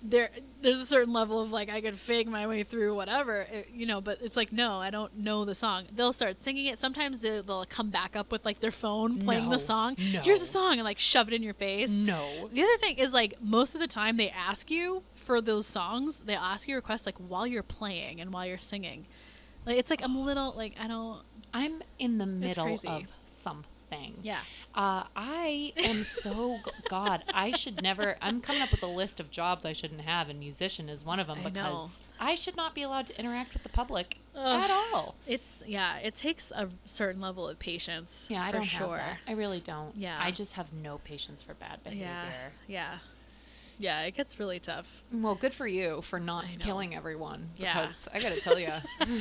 there, 0.03 0.31
there's 0.63 0.79
a 0.79 0.87
certain 0.87 1.13
level 1.13 1.41
of 1.41 1.51
like 1.51 1.69
I 1.69 1.81
could 1.81 1.97
fake 1.99 2.29
my 2.29 2.47
way 2.47 2.63
through 2.63 2.95
whatever, 2.95 3.41
it- 3.43 3.71
you 3.75 3.85
know. 3.87 4.01
But 4.01 4.19
it's 4.23 4.37
like, 4.37 4.53
no, 4.53 4.79
I 4.79 4.91
don't 4.91 5.17
know 5.19 5.45
the 5.45 5.55
song. 5.55 5.85
They'll 5.95 6.13
start 6.13 6.39
singing 6.39 6.67
it. 6.67 6.79
Sometimes 6.79 7.21
they'll, 7.21 7.43
they'll 7.43 7.65
come 7.67 7.91
back 7.91 8.15
up 8.17 8.31
with 8.31 8.45
like 8.45 8.61
their 8.61 8.71
phone 8.71 9.19
playing 9.21 9.45
No, 9.47 9.51
the 9.51 9.59
song. 9.59 9.97
no. 10.13 10.21
Here's 10.21 10.41
a 10.43 10.47
song 10.47 10.75
and 10.75 10.85
like 10.85 10.99
shove 10.99 11.29
it 11.29 11.35
in 11.35 11.43
your 11.43 11.55
face. 11.55 11.91
No. 11.91 12.49
The 12.53 12.63
other 12.63 12.77
thing 12.79 12.99
is 12.99 13.13
like 13.13 13.35
most 13.41 13.75
of 13.75 13.81
the 13.81 13.87
time 13.89 14.17
they 14.17 14.31
ask 14.31 14.71
you 14.71 15.03
for 15.15 15.41
those 15.41 15.67
songs. 15.67 16.21
They 16.21 16.35
ask 16.35 16.69
you 16.69 16.77
requests 16.77 17.07
like 17.07 17.17
while 17.19 17.47
you're 17.47 17.63
playing 17.63 18.21
and 18.21 18.33
while 18.33 18.47
you're 18.47 18.59
singing. 18.59 19.07
Like 19.67 19.77
it's 19.79 19.91
like 19.91 20.03
I'm 20.03 20.15
a 20.15 20.23
little 20.23 20.55
like 20.57 20.75
I 20.81 20.87
don't. 20.89 21.23
I'm 21.53 21.83
in 21.99 22.19
the 22.19 22.27
middle 22.27 22.75
of 22.87 23.07
something. 23.27 24.19
Yeah. 24.23 24.39
Uh, 24.79 25.03
I 25.17 25.73
am 25.77 26.05
so 26.05 26.61
God. 26.89 27.25
I 27.35 27.51
should 27.51 27.83
never. 27.83 28.15
I'm 28.23 28.41
coming 28.41 28.63
up 28.63 28.71
with 28.71 28.85
a 28.85 28.87
list 28.87 29.19
of 29.19 29.29
jobs 29.29 29.65
I 29.65 29.73
shouldn't 29.73 30.03
have, 30.03 30.29
and 30.29 30.39
musician 30.39 30.89
is 30.89 31.05
one 31.05 31.19
of 31.19 31.27
them 31.27 31.41
because 31.43 31.55
know. 31.55 31.89
I 32.21 32.37
should 32.37 32.57
not 32.57 32.77
be 32.77 32.83
allowed 32.83 33.09
to 33.09 33.19
interact 33.19 33.55
with 33.55 33.65
the 33.65 33.71
public 33.71 34.19
Ugh. 34.37 34.63
at 34.63 34.71
all. 34.71 35.17
It's 35.27 35.65
yeah, 35.67 35.97
it 35.97 36.15
takes 36.15 36.53
a 36.53 36.69
certain 36.85 37.21
level 37.21 37.49
of 37.49 37.59
patience. 37.59 38.29
Yeah, 38.31 38.45
I 38.45 38.53
don't 38.53 38.63
sure. 38.63 38.99
have 38.99 39.17
that. 39.17 39.19
I 39.27 39.33
really 39.33 39.59
don't. 39.59 39.97
Yeah. 39.97 40.17
I 40.21 40.31
just 40.31 40.53
have 40.53 40.73
no 40.73 40.99
patience 40.99 41.43
for 41.43 41.55
bad 41.55 41.83
behavior. 41.83 42.07
Yeah, 42.07 42.49
yeah, 42.69 42.99
yeah. 43.79 44.03
It 44.03 44.17
gets 44.17 44.39
really 44.39 44.59
tough. 44.59 45.03
Well, 45.13 45.35
good 45.35 45.55
for 45.55 45.67
you 45.67 46.03
for 46.03 46.19
not 46.21 46.45
killing 46.59 46.95
everyone. 46.95 47.51
Yeah. 47.57 47.81
Because 47.83 48.09
I 48.13 48.21
got 48.21 48.35
to 48.35 48.41
tell 48.41 48.59
you, 48.59 48.73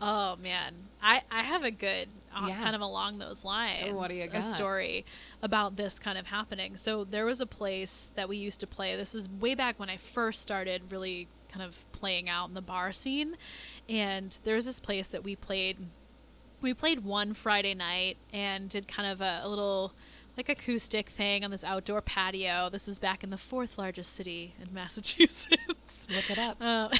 Oh 0.00 0.36
man, 0.36 0.74
I 1.02 1.22
I 1.30 1.42
have 1.42 1.62
a 1.64 1.70
good 1.70 2.08
uh, 2.34 2.46
Yeah. 2.48 2.56
kind 2.62 2.74
of 2.74 2.82
along 2.82 3.18
those 3.18 3.44
lines. 3.44 3.94
What 3.94 4.08
do 4.10 4.14
you 4.16 4.28
A 4.32 4.42
story 4.42 5.04
about 5.42 5.76
this 5.76 5.98
kind 5.98 6.18
of 6.18 6.26
happening. 6.26 6.76
So 6.76 7.04
there 7.04 7.24
was 7.24 7.40
a 7.40 7.46
place 7.46 8.12
that 8.14 8.28
we 8.28 8.36
used 8.36 8.60
to 8.60 8.66
play. 8.66 8.96
This 8.96 9.14
is 9.14 9.28
way 9.28 9.54
back 9.54 9.78
when 9.78 9.88
I 9.88 9.96
first 9.96 10.42
started 10.42 10.82
really 10.90 11.28
kind 11.50 11.62
of 11.62 11.90
playing 11.92 12.28
out 12.28 12.48
in 12.48 12.54
the 12.54 12.60
bar 12.62 12.92
scene, 12.92 13.36
and 13.88 14.38
there 14.44 14.56
was 14.56 14.66
this 14.66 14.80
place 14.80 15.08
that 15.08 15.24
we 15.24 15.34
played. 15.36 15.78
we 16.60 16.74
played 16.74 17.04
one 17.04 17.32
Friday 17.32 17.74
night 17.74 18.16
and 18.32 18.68
did 18.68 18.86
kind 18.88 19.08
of 19.10 19.20
a, 19.20 19.40
a 19.42 19.48
little 19.48 19.92
like 20.36 20.48
acoustic 20.48 21.08
thing 21.08 21.44
on 21.44 21.50
this 21.50 21.64
outdoor 21.64 22.02
patio. 22.02 22.68
This 22.70 22.88
is 22.88 22.98
back 22.98 23.24
in 23.24 23.30
the 23.30 23.38
fourth 23.38 23.78
largest 23.78 24.12
city 24.12 24.54
in 24.60 24.72
Massachusetts. 24.72 26.06
Look 26.14 26.30
it 26.30 26.38
up. 26.38 26.60
Um, 26.60 26.90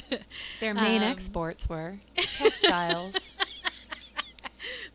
Their 0.60 0.74
main 0.74 1.02
um, 1.02 1.08
exports 1.08 1.68
were 1.68 2.00
textiles, 2.16 3.32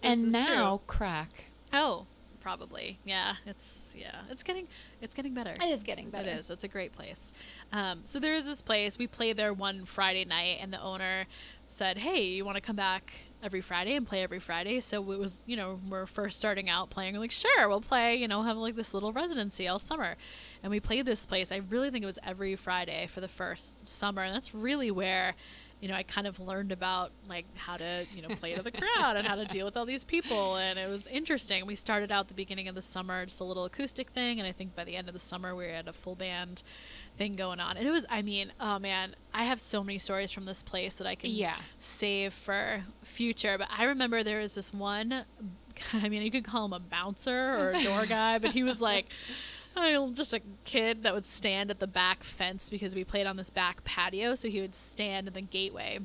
and 0.04 0.32
now 0.32 0.78
true. 0.78 0.82
crack. 0.88 1.32
oh, 1.74 2.06
probably. 2.40 3.00
Yeah, 3.04 3.36
it's 3.46 3.94
yeah, 3.98 4.22
it's 4.30 4.44
getting 4.44 4.68
it's 5.02 5.16
getting 5.16 5.34
better. 5.34 5.52
It 5.52 5.70
is 5.70 5.84
getting 5.84 6.10
better. 6.12 6.30
It 6.30 6.40
is. 6.40 6.50
It's 6.52 6.64
a 6.64 6.70
great 6.70 6.94
place. 6.94 7.34
Um, 7.72 8.04
so 8.06 8.20
there 8.20 8.36
is 8.36 8.46
this 8.46 8.62
place. 8.62 8.98
We 9.00 9.08
played 9.08 9.36
there 9.36 9.54
one 9.54 9.86
Friday 9.86 10.26
night, 10.26 10.60
and 10.62 10.72
the 10.72 10.82
owner 10.82 11.26
said, 11.68 11.98
"Hey, 11.98 12.26
you 12.26 12.46
want 12.46 12.56
to 12.56 12.62
come 12.62 12.76
back 12.76 13.14
every 13.42 13.62
Friday 13.62 13.96
and 13.96 14.06
play 14.06 14.22
every 14.24 14.40
Friday?" 14.40 14.80
So 14.82 15.12
it 15.12 15.20
was, 15.20 15.44
you 15.46 15.56
know, 15.56 15.80
we're 15.90 16.06
first 16.06 16.38
starting 16.38 16.70
out 16.70 16.90
playing. 16.90 17.14
We're 17.14 17.22
like, 17.22 17.32
"Sure, 17.32 17.68
we'll 17.68 17.82
play." 17.82 18.16
You 18.16 18.28
know, 18.28 18.44
have 18.44 18.58
like 18.58 18.76
this 18.76 18.94
little 18.94 19.12
residency 19.14 19.68
all 19.68 19.80
summer, 19.80 20.16
and 20.64 20.72
we 20.72 20.80
played 20.80 21.06
this 21.06 21.26
place. 21.26 21.52
I 21.52 21.58
really 21.58 21.90
think 21.90 22.04
it 22.04 22.08
was 22.08 22.20
every 22.24 22.56
Friday 22.56 23.08
for 23.08 23.22
the 23.22 23.28
first 23.28 23.86
summer, 23.86 24.24
and 24.24 24.34
that's 24.36 24.54
really 24.54 24.92
where. 24.92 25.36
You 25.82 25.88
know, 25.88 25.94
I 25.96 26.04
kind 26.04 26.28
of 26.28 26.42
learned 26.42 26.74
about 26.74 27.14
like 27.30 27.46
how 27.56 27.78
to, 27.78 28.06
you 28.14 28.22
know, 28.22 28.36
play 28.36 28.54
to 28.54 28.62
the 28.62 28.72
crowd 28.98 29.16
and 29.16 29.26
how 29.26 29.36
to 29.36 29.46
deal 29.46 29.66
with 29.66 29.78
all 29.78 29.86
these 29.86 30.04
people, 30.04 30.58
and 30.58 30.78
it 30.78 30.90
was 30.90 31.08
interesting. 31.08 31.66
We 31.66 31.76
started 31.76 32.12
out 32.12 32.28
the 32.28 32.34
beginning 32.34 32.68
of 32.68 32.76
the 32.76 32.82
summer 32.82 33.26
just 33.26 33.40
a 33.40 33.46
little 33.46 33.64
acoustic 33.64 34.10
thing, 34.10 34.42
and 34.42 34.46
I 34.48 34.52
think 34.52 34.76
by 34.76 34.84
the 34.84 34.98
end 34.98 35.08
of 35.08 35.14
the 35.14 35.20
summer 35.22 35.56
we 35.56 35.70
had 35.70 35.88
a 35.88 35.94
full 35.94 36.16
band 36.16 36.64
thing 37.18 37.36
going 37.36 37.60
on. 37.60 37.78
And 37.78 37.88
it 37.88 37.92
was, 37.92 38.06
I 38.10 38.22
mean, 38.22 38.52
oh 38.60 38.80
man, 38.80 39.16
I 39.34 39.44
have 39.44 39.60
so 39.60 39.84
many 39.84 39.98
stories 39.98 40.32
from 40.32 40.46
this 40.46 40.64
place 40.64 40.96
that 40.96 41.08
I 41.08 41.16
can 41.16 41.32
Yeah. 41.32 41.56
save 41.80 42.34
for 42.34 42.84
future. 43.04 43.58
But 43.58 43.68
I 43.76 43.84
remember 43.86 44.24
there 44.24 44.40
was 44.40 44.56
this 44.56 44.74
one, 44.74 45.24
I 45.94 46.10
mean, 46.10 46.22
you 46.22 46.32
could 46.32 46.44
call 46.46 46.66
him 46.66 46.74
a 46.74 46.80
bouncer 46.80 47.56
or 47.58 47.72
a 47.72 47.84
door 47.84 48.06
guy, 48.08 48.38
but 48.40 48.52
he 48.54 48.64
was 48.64 48.82
like, 48.82 49.06
I 49.76 49.92
don't 49.92 50.10
know, 50.10 50.14
just 50.16 50.34
a 50.34 50.42
kid 50.66 51.04
that 51.04 51.14
would 51.14 51.26
stand 51.26 51.70
at 51.72 51.80
the 51.80 51.88
back 51.88 52.24
fence 52.24 52.70
because 52.70 52.96
we 52.96 53.04
played 53.04 53.28
on 53.28 53.38
this 53.38 53.50
back 53.50 53.84
patio. 53.84 54.36
So 54.36 54.50
he 54.50 54.62
would 54.62 54.76
stand 54.76 55.28
in 55.28 55.34
the 55.34 55.42
gateway. 55.42 56.00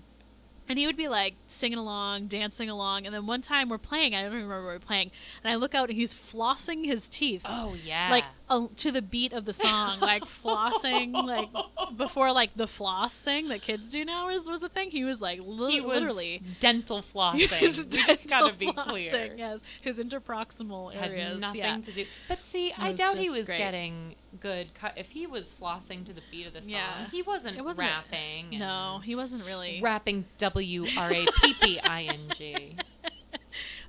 And 0.66 0.78
he 0.78 0.86
would 0.86 0.96
be 0.96 1.08
like 1.08 1.34
singing 1.46 1.76
along, 1.76 2.28
dancing 2.28 2.70
along. 2.70 3.04
And 3.04 3.14
then 3.14 3.26
one 3.26 3.42
time 3.42 3.68
we're 3.68 3.76
playing, 3.76 4.14
I 4.14 4.22
don't 4.22 4.30
even 4.32 4.44
remember 4.44 4.66
we 4.68 4.72
were 4.74 4.78
playing. 4.78 5.10
And 5.42 5.52
I 5.52 5.56
look 5.56 5.74
out 5.74 5.90
and 5.90 5.98
he's 5.98 6.14
flossing 6.14 6.86
his 6.86 7.06
teeth 7.06 7.42
Oh 7.44 7.74
yeah. 7.84 8.08
like 8.10 8.24
uh, 8.50 8.66
to 8.76 8.90
the 8.92 9.00
beat 9.02 9.32
of 9.32 9.44
the 9.46 9.52
song, 9.52 10.00
like 10.00 10.24
flossing, 10.24 11.12
like 11.24 11.48
before 11.96 12.30
like 12.32 12.50
the 12.56 12.66
floss 12.66 13.16
thing 13.18 13.48
that 13.48 13.62
kids 13.62 13.90
do 13.90 14.04
now 14.04 14.28
is 14.28 14.46
was 14.48 14.62
a 14.62 14.68
thing. 14.68 14.90
He 14.90 15.04
was 15.04 15.20
like 15.22 15.40
li- 15.42 15.72
he 15.72 15.80
was 15.80 16.00
literally. 16.00 16.42
dental 16.60 17.02
flossing. 17.14 17.48
his 17.48 17.78
we 17.78 17.84
just 17.86 18.28
gotta 18.28 18.52
dental 18.52 18.58
be 18.58 18.72
clear. 18.72 19.10
flossing, 19.12 19.38
Yes, 19.38 19.60
his 19.80 19.98
interproximal 19.98 20.92
Had 20.92 21.10
areas. 21.10 21.40
nothing 21.40 21.60
yeah. 21.60 21.78
to 21.78 21.92
do. 21.92 22.04
But 22.28 22.42
see, 22.42 22.72
I 22.76 22.92
doubt 22.92 23.16
he 23.16 23.30
was 23.30 23.42
great. 23.42 23.58
getting 23.58 24.14
good 24.40 24.74
cut. 24.74 24.92
If 24.96 25.10
he 25.10 25.26
was 25.26 25.54
flossing 25.58 26.04
to 26.06 26.12
the 26.12 26.22
beat 26.30 26.46
of 26.46 26.52
the 26.52 26.60
song, 26.62 26.70
Yeah. 26.70 27.08
he 27.10 27.22
wasn't, 27.22 27.56
It 27.56 27.64
wasn't- 27.64 27.88
rapping. 27.88 28.48
and 28.50 28.58
No, 28.60 29.00
he 29.04 29.14
wasn't 29.14 29.44
really. 29.44 29.80
rapping 29.82 30.24
W 30.38 30.86
R 30.98 31.12
A 31.12 31.26
P 31.40 31.54
P 31.54 31.80
I 31.80 32.02
N 32.02 32.20
G. 32.36 32.76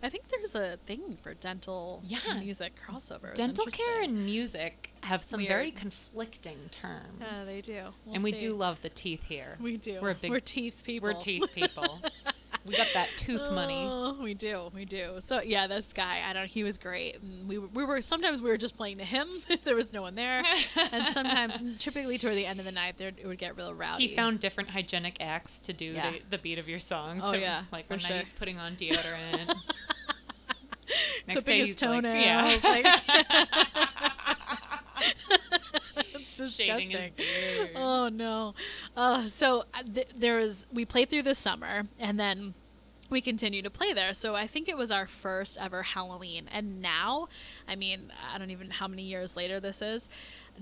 I 0.03 0.09
think 0.09 0.27
there's 0.29 0.55
a 0.55 0.77
thing 0.85 1.17
for 1.21 1.33
dental 1.33 2.01
Yeah. 2.05 2.39
music 2.39 2.73
crossover. 2.87 3.29
It's 3.29 3.39
Dental 3.39 3.65
care 3.65 4.01
and 4.01 4.25
music 4.25 4.91
have 5.03 5.23
some 5.23 5.45
very 5.45 5.71
conflicting 5.71 6.69
terms. 6.71 7.19
Yeah, 7.21 7.43
they 7.43 7.61
do. 7.61 7.83
We'll 8.05 8.15
and 8.15 8.23
we 8.23 8.31
see. 8.31 8.37
do 8.39 8.53
love 8.55 8.81
the 8.81 8.89
teeth 8.89 9.23
here. 9.25 9.57
We 9.59 9.77
do. 9.77 9.99
We're 10.01 10.11
a 10.11 10.15
big- 10.15 10.31
We're 10.31 10.39
teeth 10.39 10.81
people. 10.83 11.09
We're 11.09 11.19
teeth 11.19 11.49
people. 11.53 11.99
we 12.65 12.75
got 12.75 12.87
that 12.93 13.09
tooth 13.17 13.49
money. 13.51 13.85
Oh, 13.87 14.17
we 14.21 14.33
do, 14.33 14.71
we 14.73 14.85
do. 14.85 15.19
So 15.23 15.41
yeah, 15.41 15.67
this 15.67 15.93
guy, 15.93 16.21
I 16.27 16.33
don't. 16.33 16.47
He 16.47 16.63
was 16.63 16.77
great. 16.77 17.21
And 17.21 17.47
we 17.47 17.57
were, 17.59 17.67
we 17.67 17.85
were 17.85 18.01
sometimes 18.01 18.41
we 18.41 18.49
were 18.49 18.57
just 18.57 18.75
playing 18.75 18.97
to 18.97 19.03
him 19.05 19.27
if 19.49 19.63
there 19.65 19.75
was 19.75 19.93
no 19.93 20.01
one 20.01 20.15
there, 20.15 20.43
and 20.91 21.07
sometimes, 21.13 21.61
typically 21.79 22.17
toward 22.17 22.35
the 22.35 22.45
end 22.45 22.59
of 22.59 22.65
the 22.65 22.71
night, 22.71 22.97
there 22.97 23.11
it 23.15 23.27
would 23.27 23.37
get 23.37 23.55
real 23.55 23.73
rowdy. 23.73 24.07
He 24.07 24.15
found 24.15 24.39
different 24.39 24.69
hygienic 24.71 25.17
acts 25.19 25.59
to 25.59 25.73
do 25.73 25.85
Yeah. 25.85 26.11
the, 26.11 26.21
the 26.31 26.37
beat 26.39 26.57
of 26.59 26.67
your 26.67 26.79
song. 26.79 27.19
Oh, 27.23 27.31
so, 27.33 27.37
yeah, 27.37 27.63
like 27.71 27.87
for 27.87 27.93
one 27.93 27.99
sure. 27.99 28.15
night 28.15 28.23
he's 28.25 28.33
putting 28.33 28.57
on 28.59 28.75
deodorant. 28.75 29.55
Next 31.27 31.43
clipping 31.43 31.43
day 31.45 31.59
his 31.59 31.67
he's 31.69 31.81
like, 31.81 31.89
toenails. 32.03 32.63
yeah. 32.63 32.69
like, 32.69 32.85
it's 36.31 36.33
disgusting. 36.57 37.11
Oh 37.75 38.09
no. 38.09 38.53
Uh, 38.95 39.27
so 39.27 39.63
uh, 39.73 39.83
th- 39.93 40.09
there 40.15 40.37
was 40.37 40.67
we 40.71 40.85
played 40.85 41.09
through 41.09 41.23
the 41.23 41.35
summer 41.35 41.83
and 41.99 42.19
then 42.19 42.53
we 43.09 43.21
continue 43.21 43.61
to 43.61 43.69
play 43.69 43.93
there. 43.93 44.13
So 44.13 44.35
I 44.35 44.47
think 44.47 44.67
it 44.67 44.77
was 44.77 44.89
our 44.91 45.05
first 45.07 45.57
ever 45.61 45.83
Halloween. 45.83 46.49
And 46.51 46.81
now, 46.81 47.27
I 47.67 47.75
mean, 47.75 48.11
I 48.33 48.37
don't 48.39 48.49
even 48.49 48.69
know 48.69 48.75
how 48.75 48.87
many 48.87 49.03
years 49.03 49.35
later 49.37 49.59
this 49.59 49.81
is. 49.81 50.09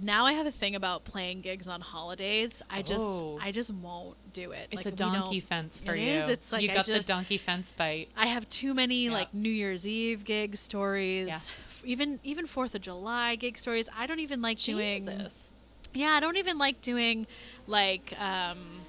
Now 0.01 0.25
I 0.25 0.33
have 0.33 0.45
a 0.47 0.51
thing 0.51 0.75
about 0.75 1.05
playing 1.05 1.41
gigs 1.41 1.67
on 1.67 1.79
holidays. 1.79 2.61
I 2.69 2.81
just 2.81 2.99
Oh. 2.99 3.37
I 3.41 3.51
just 3.51 3.71
won't 3.71 4.17
do 4.33 4.51
it. 4.51 4.67
It's 4.71 4.85
Like, 4.85 4.93
a 4.93 4.95
donkey 4.95 5.39
fence 5.39 5.81
for 5.81 5.93
It 5.95 6.01
you. 6.01 6.09
is. 6.13 6.27
It's 6.29 6.51
like 6.51 6.63
you 6.63 6.71
I 6.71 6.73
got 6.73 6.85
just- 6.85 7.07
the 7.07 7.13
donkey 7.13 7.37
fence 7.37 7.71
bite. 7.71 8.09
I 8.17 8.25
have 8.25 8.49
too 8.49 8.73
many 8.73 9.05
Yeah. 9.05 9.11
like 9.13 9.33
New 9.33 9.51
Year's 9.51 9.87
Eve 9.87 10.23
gig 10.25 10.57
stories. 10.57 11.27
Yes. 11.27 11.49
Even 11.85 12.19
even 12.23 12.45
4th 12.47 12.73
of 12.75 12.81
July 12.81 13.35
gig 13.35 13.57
stories. 13.57 13.87
I 13.95 14.05
don't 14.07 14.19
even 14.19 14.41
like 14.41 14.57
doing 14.57 15.05
Jesus. 15.05 15.49
Yeah, 15.93 16.11
I 16.11 16.19
don't 16.19 16.37
even 16.37 16.57
like 16.57 16.81
doing 16.81 17.27
like 17.67 18.13
um 18.19 18.81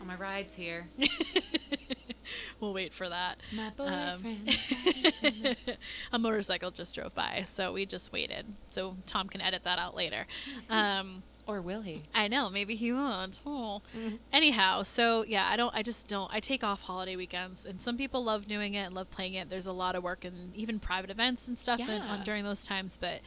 Oh, 0.00 0.04
my 0.04 0.16
ride's 0.16 0.56
here. 0.56 0.88
we'll 2.60 2.72
wait 2.72 2.92
for 2.92 3.08
that. 3.08 3.38
My 3.52 3.70
Um, 3.78 4.22
boyfriend. 4.22 5.56
a 6.12 6.18
motorcycle 6.18 6.72
just 6.72 6.94
drove 6.96 7.14
by, 7.14 7.44
so 7.48 7.72
we 7.72 7.86
just 7.86 8.12
waited. 8.12 8.46
So 8.68 8.96
Tom 9.06 9.28
can 9.28 9.40
edit 9.40 9.62
that 9.64 9.78
out 9.78 9.94
later. 9.94 10.26
Um, 10.70 11.22
or 11.46 11.60
will 11.60 11.82
he? 11.82 12.02
I 12.14 12.28
know, 12.28 12.48
maybe 12.50 12.74
he 12.76 12.92
won't. 12.92 13.40
Oh. 13.44 13.82
Mhm. 13.96 14.18
Anyhow, 14.32 14.82
so 14.84 15.24
yeah, 15.24 15.48
I 15.48 15.56
don't. 15.56 15.74
I 15.74 15.82
just 15.82 16.06
don't. 16.08 16.32
I 16.32 16.38
take 16.40 16.62
off 16.64 16.82
holiday 16.82 17.16
weekends, 17.16 17.64
and 17.64 17.80
some 17.80 17.96
people 17.96 18.22
love 18.24 18.46
doing 18.46 18.74
it 18.74 18.82
and 18.86 18.94
love 18.94 19.10
playing 19.10 19.34
it. 19.34 19.50
There's 19.50 19.66
a 19.66 19.72
lot 19.72 19.94
of 19.96 20.02
work 20.04 20.24
and 20.24 20.54
even 20.56 20.78
private 20.80 21.10
events 21.10 21.48
and 21.48 21.58
stuff 21.58 21.80
in, 21.80 21.90
on 22.02 22.22
during 22.22 22.44
those 22.44 22.64
times, 22.64 22.96
but 23.00 23.20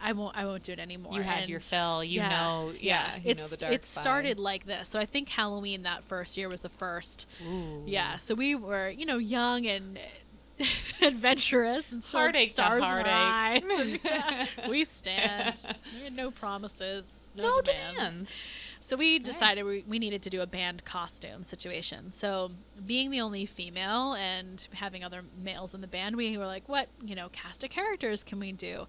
I 0.00 0.12
won't. 0.12 0.36
I 0.36 0.46
won't 0.46 0.62
do 0.62 0.72
it 0.72 0.78
anymore. 0.78 1.14
You 1.14 1.22
had 1.22 1.48
your 1.48 1.60
fill. 1.60 2.02
You 2.04 2.20
yeah, 2.20 2.28
know. 2.28 2.72
Yeah. 2.78 3.16
You 3.16 3.22
it's 3.30 3.42
know 3.42 3.48
the 3.48 3.56
dark 3.56 3.72
it 3.74 3.84
started 3.84 4.38
like 4.38 4.66
this. 4.66 4.88
So 4.88 4.98
I 4.98 5.06
think 5.06 5.28
Halloween 5.28 5.82
that 5.82 6.04
first 6.04 6.36
year 6.36 6.48
was 6.48 6.60
the 6.60 6.68
first. 6.68 7.26
Ooh. 7.46 7.82
Yeah, 7.86 8.18
so 8.18 8.34
we 8.34 8.54
were, 8.54 8.88
you 8.88 9.06
know, 9.06 9.18
young 9.18 9.66
and 9.66 9.98
adventurous 11.02 11.92
and 11.92 12.02
so 12.02 12.18
Heartache 12.18 12.48
to 12.48 12.52
stars 12.52 12.84
heartache. 12.84 13.64
and 14.04 14.48
we 14.68 14.84
stand. 14.84 15.56
We 15.96 16.04
had 16.04 16.14
no 16.14 16.30
promises, 16.30 17.04
no, 17.34 17.44
No 17.44 17.60
demands. 17.60 17.96
demands. 17.96 18.30
So 18.80 18.96
we 18.96 19.18
decided 19.18 19.64
we, 19.64 19.84
we 19.86 19.98
needed 19.98 20.22
to 20.22 20.30
do 20.30 20.40
a 20.40 20.46
band 20.46 20.84
costume 20.84 21.42
situation. 21.42 22.12
So 22.12 22.52
being 22.86 23.10
the 23.10 23.20
only 23.20 23.44
female 23.44 24.14
and 24.14 24.66
having 24.74 25.02
other 25.04 25.22
males 25.36 25.74
in 25.74 25.80
the 25.80 25.86
band, 25.88 26.16
we 26.16 26.36
were 26.38 26.46
like, 26.46 26.68
what, 26.68 26.88
you 27.04 27.14
know, 27.14 27.28
cast 27.30 27.64
of 27.64 27.70
characters 27.70 28.22
can 28.24 28.38
we 28.38 28.52
do? 28.52 28.86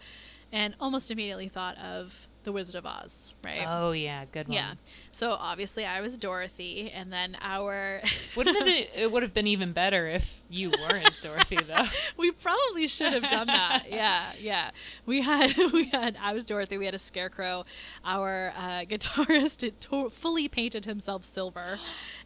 And 0.51 0.75
almost 0.79 1.11
immediately 1.11 1.47
thought 1.47 1.77
of 1.77 2.27
The 2.43 2.51
Wizard 2.51 2.75
of 2.75 2.85
Oz, 2.85 3.33
right? 3.45 3.65
Oh 3.67 3.91
yeah, 3.91 4.25
good 4.31 4.47
one. 4.47 4.55
yeah. 4.55 4.73
So 5.11 5.31
obviously 5.31 5.85
I 5.85 6.01
was 6.01 6.17
Dorothy, 6.17 6.89
and 6.89 7.13
then 7.13 7.37
our 7.39 8.01
Wouldn't 8.35 8.57
it? 8.67 8.89
It 8.95 9.11
would 9.11 9.21
have 9.21 9.33
been 9.33 9.45
even 9.45 9.73
better 9.73 10.07
if 10.07 10.41
you 10.49 10.71
weren't 10.71 11.11
Dorothy, 11.21 11.57
though. 11.57 11.85
we 12.17 12.31
probably 12.31 12.87
should 12.87 13.13
have 13.13 13.29
done 13.29 13.47
that. 13.47 13.85
Yeah, 13.91 14.31
yeah. 14.39 14.71
We 15.05 15.21
had 15.21 15.55
we 15.71 15.89
had 15.89 16.17
I 16.19 16.33
was 16.33 16.45
Dorothy. 16.47 16.77
We 16.79 16.85
had 16.85 16.95
a 16.95 16.99
scarecrow. 16.99 17.65
Our 18.03 18.53
uh, 18.57 18.85
guitarist 18.85 19.61
had 19.61 19.79
to- 19.81 20.09
fully 20.09 20.47
painted 20.47 20.85
himself 20.85 21.25
silver, 21.25 21.77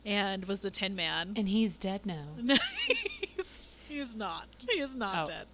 and 0.05 0.45
was 0.45 0.61
the 0.61 0.69
Tin 0.71 0.95
Man. 0.95 1.33
And 1.35 1.49
he's 1.49 1.77
dead 1.77 2.05
now. 2.05 2.27
He's 3.93 4.15
not. 4.15 4.47
He 4.69 4.79
is 4.79 4.95
not 4.95 5.23
Oh. 5.23 5.31
dead. 5.31 5.45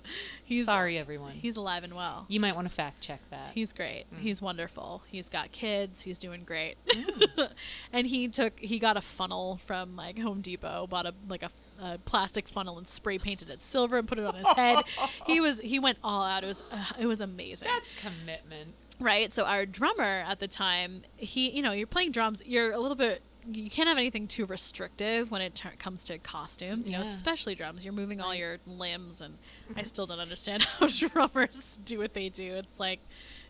He's 0.43 0.65
Sorry, 0.65 0.97
everyone. 0.97 1.33
He's 1.33 1.55
alive 1.57 1.83
and 1.83 1.93
well. 1.93 2.25
you 2.27 2.39
might 2.39 2.55
want 2.55 2.67
to 2.67 2.73
fact 2.73 3.01
check 3.01 3.19
that. 3.29 3.51
He's 3.53 3.73
great. 3.73 4.05
Mm. 4.13 4.19
He's 4.19 4.41
wonderful. 4.41 5.03
He's 5.07 5.29
got 5.29 5.51
kids. 5.51 6.01
He's 6.01 6.17
doing 6.17 6.43
great. 6.43 6.75
Mm. 6.87 7.51
and 7.93 8.07
he 8.07 8.27
took 8.27 8.59
he 8.59 8.79
got 8.79 8.97
a 8.97 9.01
funnel 9.01 9.59
from 9.65 9.95
like 9.95 10.17
Home 10.19 10.41
Depot, 10.41 10.87
bought 10.87 11.05
a 11.05 11.13
like 11.27 11.43
a, 11.43 11.51
a 11.81 11.97
plastic 11.99 12.47
funnel 12.47 12.77
and 12.77 12.87
spray 12.87 13.17
painted 13.17 13.49
it 13.49 13.61
silver 13.61 13.97
and 13.97 14.07
put 14.07 14.17
it 14.19 14.25
on 14.25 14.35
his 14.35 14.47
head. 14.55 14.79
he 15.27 15.39
was 15.41 15.59
he 15.59 15.79
went 15.79 15.97
all 16.03 16.23
out. 16.23 16.43
It 16.43 16.47
was 16.47 16.63
uh, 16.71 16.85
it 16.99 17.05
was 17.05 17.21
amazing. 17.21 17.67
That's 17.71 17.87
commitment. 18.01 18.73
right. 18.99 19.33
So 19.33 19.43
our 19.45 19.65
drummer 19.65 20.23
at 20.27 20.39
the 20.39 20.47
time, 20.47 21.03
he 21.15 21.49
you 21.51 21.61
know, 21.61 21.71
you're 21.71 21.87
playing 21.87 22.11
drums, 22.11 22.41
you're 22.45 22.71
a 22.71 22.79
little 22.79 22.95
bit 22.97 23.21
you 23.51 23.69
can't 23.69 23.87
have 23.87 23.97
anything 23.97 24.27
too 24.27 24.45
restrictive 24.45 25.31
when 25.31 25.41
it 25.41 25.55
ter- 25.55 25.73
comes 25.79 26.03
to 26.05 26.17
costumes, 26.17 26.87
you 26.87 26.93
know, 26.93 27.01
especially 27.01 27.55
drums. 27.55 27.83
You're 27.83 27.93
moving 27.93 28.21
all 28.21 28.33
your 28.35 28.57
limbs, 28.65 29.21
and 29.21 29.37
I 29.75 29.83
still 29.83 30.05
don't 30.05 30.19
understand 30.19 30.63
how 30.79 30.87
drummers 30.87 31.79
do 31.83 31.99
what 31.99 32.13
they 32.13 32.29
do. 32.29 32.55
It's 32.55 32.79
like, 32.79 32.99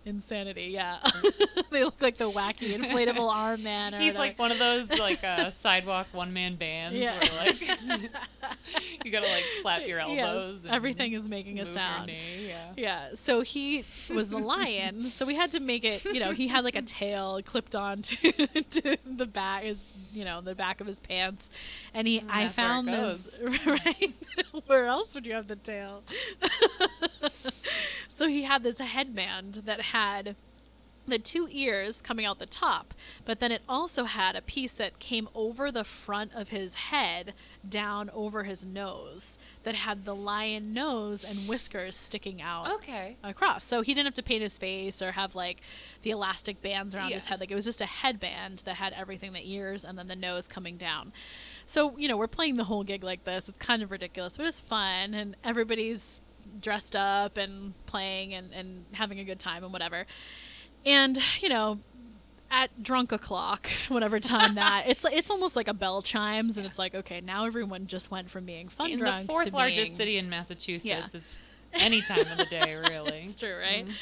insanity. 0.05 0.65
Yeah, 0.71 0.97
they 1.71 1.83
look 1.83 2.01
like 2.01 2.17
the 2.17 2.29
wacky 2.29 2.73
inflatable 2.75 3.29
arm 3.33 3.63
man. 3.63 3.93
Or 3.95 3.99
He's 3.99 4.13
the- 4.13 4.19
like 4.19 4.39
one 4.39 4.51
of 4.51 4.59
those 4.59 4.89
like 4.97 5.23
uh, 5.23 5.49
sidewalk 5.51 6.07
one 6.11 6.33
man 6.33 6.55
bands 6.55 6.97
Yeah. 6.97 7.19
where 7.19 7.45
like 7.45 7.61
you 9.05 9.11
gotta 9.11 9.27
like 9.27 9.43
flap 9.61 9.85
your 9.87 9.99
Yes, 9.99 10.09
elbows. 10.27 10.65
and 10.65 10.73
everything 10.73 11.13
is 11.13 11.27
making 11.27 11.59
a 11.59 11.65
sound. 11.65 12.09
Yeah. 12.09 12.71
Yeah, 12.75 13.07
so 13.15 13.41
he 13.41 13.83
was 14.09 14.29
the 14.29 14.37
lion. 14.37 15.09
so 15.11 15.25
we 15.25 15.35
had 15.35 15.51
to 15.51 15.59
make 15.59 15.83
it, 15.83 16.03
you 16.05 16.19
know, 16.19 16.31
he 16.31 16.47
had 16.47 16.63
like 16.63 16.75
a 16.75 16.81
tail 16.81 17.39
clipped 17.45 17.75
on 17.75 18.01
to, 18.03 18.31
to 18.63 18.97
the 19.05 19.25
back, 19.25 19.63
his, 19.63 19.91
you 20.13 20.23
know, 20.25 20.41
the 20.41 20.55
back 20.55 20.79
of 20.81 20.87
his 20.87 20.99
pants. 20.99 21.49
And 21.93 22.07
he, 22.07 22.19
And 22.19 22.31
I 22.31 22.37
where 22.39 22.47
it 22.47 22.51
found 22.53 22.87
this, 22.87 23.39
right? 23.65 24.13
where 24.67 24.85
else 24.85 25.13
would 25.15 25.25
you 25.25 25.33
have 25.33 25.47
the 25.47 25.55
tail? 25.57 26.03
So 28.19 28.27
he 28.27 28.43
had 28.43 28.63
this 28.63 28.79
headband 28.79 29.61
that 29.65 29.81
had 29.81 30.35
the 31.07 31.17
two 31.17 31.47
ears 31.49 32.01
coming 32.03 32.23
out 32.25 32.37
the 32.37 32.45
top, 32.45 32.93
but 33.25 33.39
then 33.39 33.51
it 33.51 33.63
also 33.67 34.03
had 34.03 34.35
a 34.35 34.41
piece 34.43 34.73
that 34.73 34.99
came 34.99 35.27
over 35.33 35.71
the 35.71 35.83
front 35.83 36.31
of 36.35 36.49
his 36.49 36.75
head 36.75 37.33
down 37.67 38.11
over 38.13 38.43
his 38.43 38.63
nose 38.65 39.39
that 39.63 39.73
had 39.73 40.05
the 40.05 40.13
lion 40.13 40.71
nose 40.71 41.23
and 41.23 41.47
whiskers 41.49 41.95
sticking 41.95 42.41
out 42.43 42.69
Okay. 42.73 43.17
across. 43.23 43.63
So 43.63 43.81
he 43.81 43.93
didn't 43.95 44.05
have 44.05 44.13
to 44.15 44.23
paint 44.23 44.43
his 44.43 44.59
face 44.59 45.01
or 45.01 45.13
have 45.13 45.33
like 45.33 45.61
the 46.03 46.11
elastic 46.11 46.61
bands 46.61 46.93
around 46.93 47.11
his 47.11 47.25
head. 47.25 47.39
Like 47.39 47.49
it 47.49 47.55
was 47.55 47.65
just 47.65 47.81
a 47.81 47.85
headband 47.87 48.61
that 48.65 48.75
had 48.75 48.93
everything 48.93 49.33
the 49.33 49.49
ears 49.51 49.83
and 49.83 49.97
then 49.97 50.09
the 50.09 50.15
nose 50.15 50.47
coming 50.47 50.77
down. 50.77 51.11
So, 51.65 51.97
you 51.97 52.07
know, 52.07 52.17
we're 52.17 52.27
playing 52.27 52.57
the 52.57 52.65
whole 52.65 52.83
gig 52.83 53.03
like 53.03 53.23
this. 53.23 53.49
It's 53.49 53.57
kind 53.57 53.81
of 53.81 53.89
ridiculous, 53.89 54.37
but 54.37 54.45
it's 54.45 54.59
fun 54.59 55.15
and 55.15 55.35
everybody's 55.43 56.19
dressed 56.61 56.95
up 56.95 57.37
and 57.37 57.73
playing 57.85 58.33
and, 58.33 58.53
and 58.53 58.85
having 58.93 59.19
a 59.19 59.23
good 59.23 59.39
time 59.39 59.63
and 59.63 59.71
whatever. 59.73 60.05
And, 60.85 61.19
you 61.41 61.49
know, 61.49 61.79
at 62.51 62.81
drunk 62.81 63.11
o'clock, 63.11 63.69
whatever 63.89 64.19
time 64.19 64.55
that 64.55 64.85
it's 64.87 65.05
it's 65.11 65.29
almost 65.29 65.55
like 65.55 65.67
a 65.67 65.73
bell 65.73 66.01
chimes 66.01 66.57
and 66.57 66.65
it's 66.65 66.79
like, 66.79 66.95
okay, 66.95 67.21
now 67.21 67.45
everyone 67.45 67.85
just 67.87 68.09
went 68.09 68.29
from 68.29 68.45
being 68.45 68.69
fun 68.69 68.89
In 68.89 68.99
drunk 68.99 69.21
the 69.21 69.27
fourth 69.27 69.53
largest 69.53 69.81
being- 69.91 69.95
city 69.97 70.17
in 70.17 70.29
Massachusetts, 70.29 70.85
Yeah. 70.85 71.05
it's 71.13 71.37
any 71.73 72.01
time 72.01 72.25
of 72.27 72.37
the 72.39 72.45
day, 72.45 72.73
really. 72.89 73.19
It's 73.25 73.35
true, 73.35 73.55
right? 73.55 73.85
Mhm. 73.85 73.93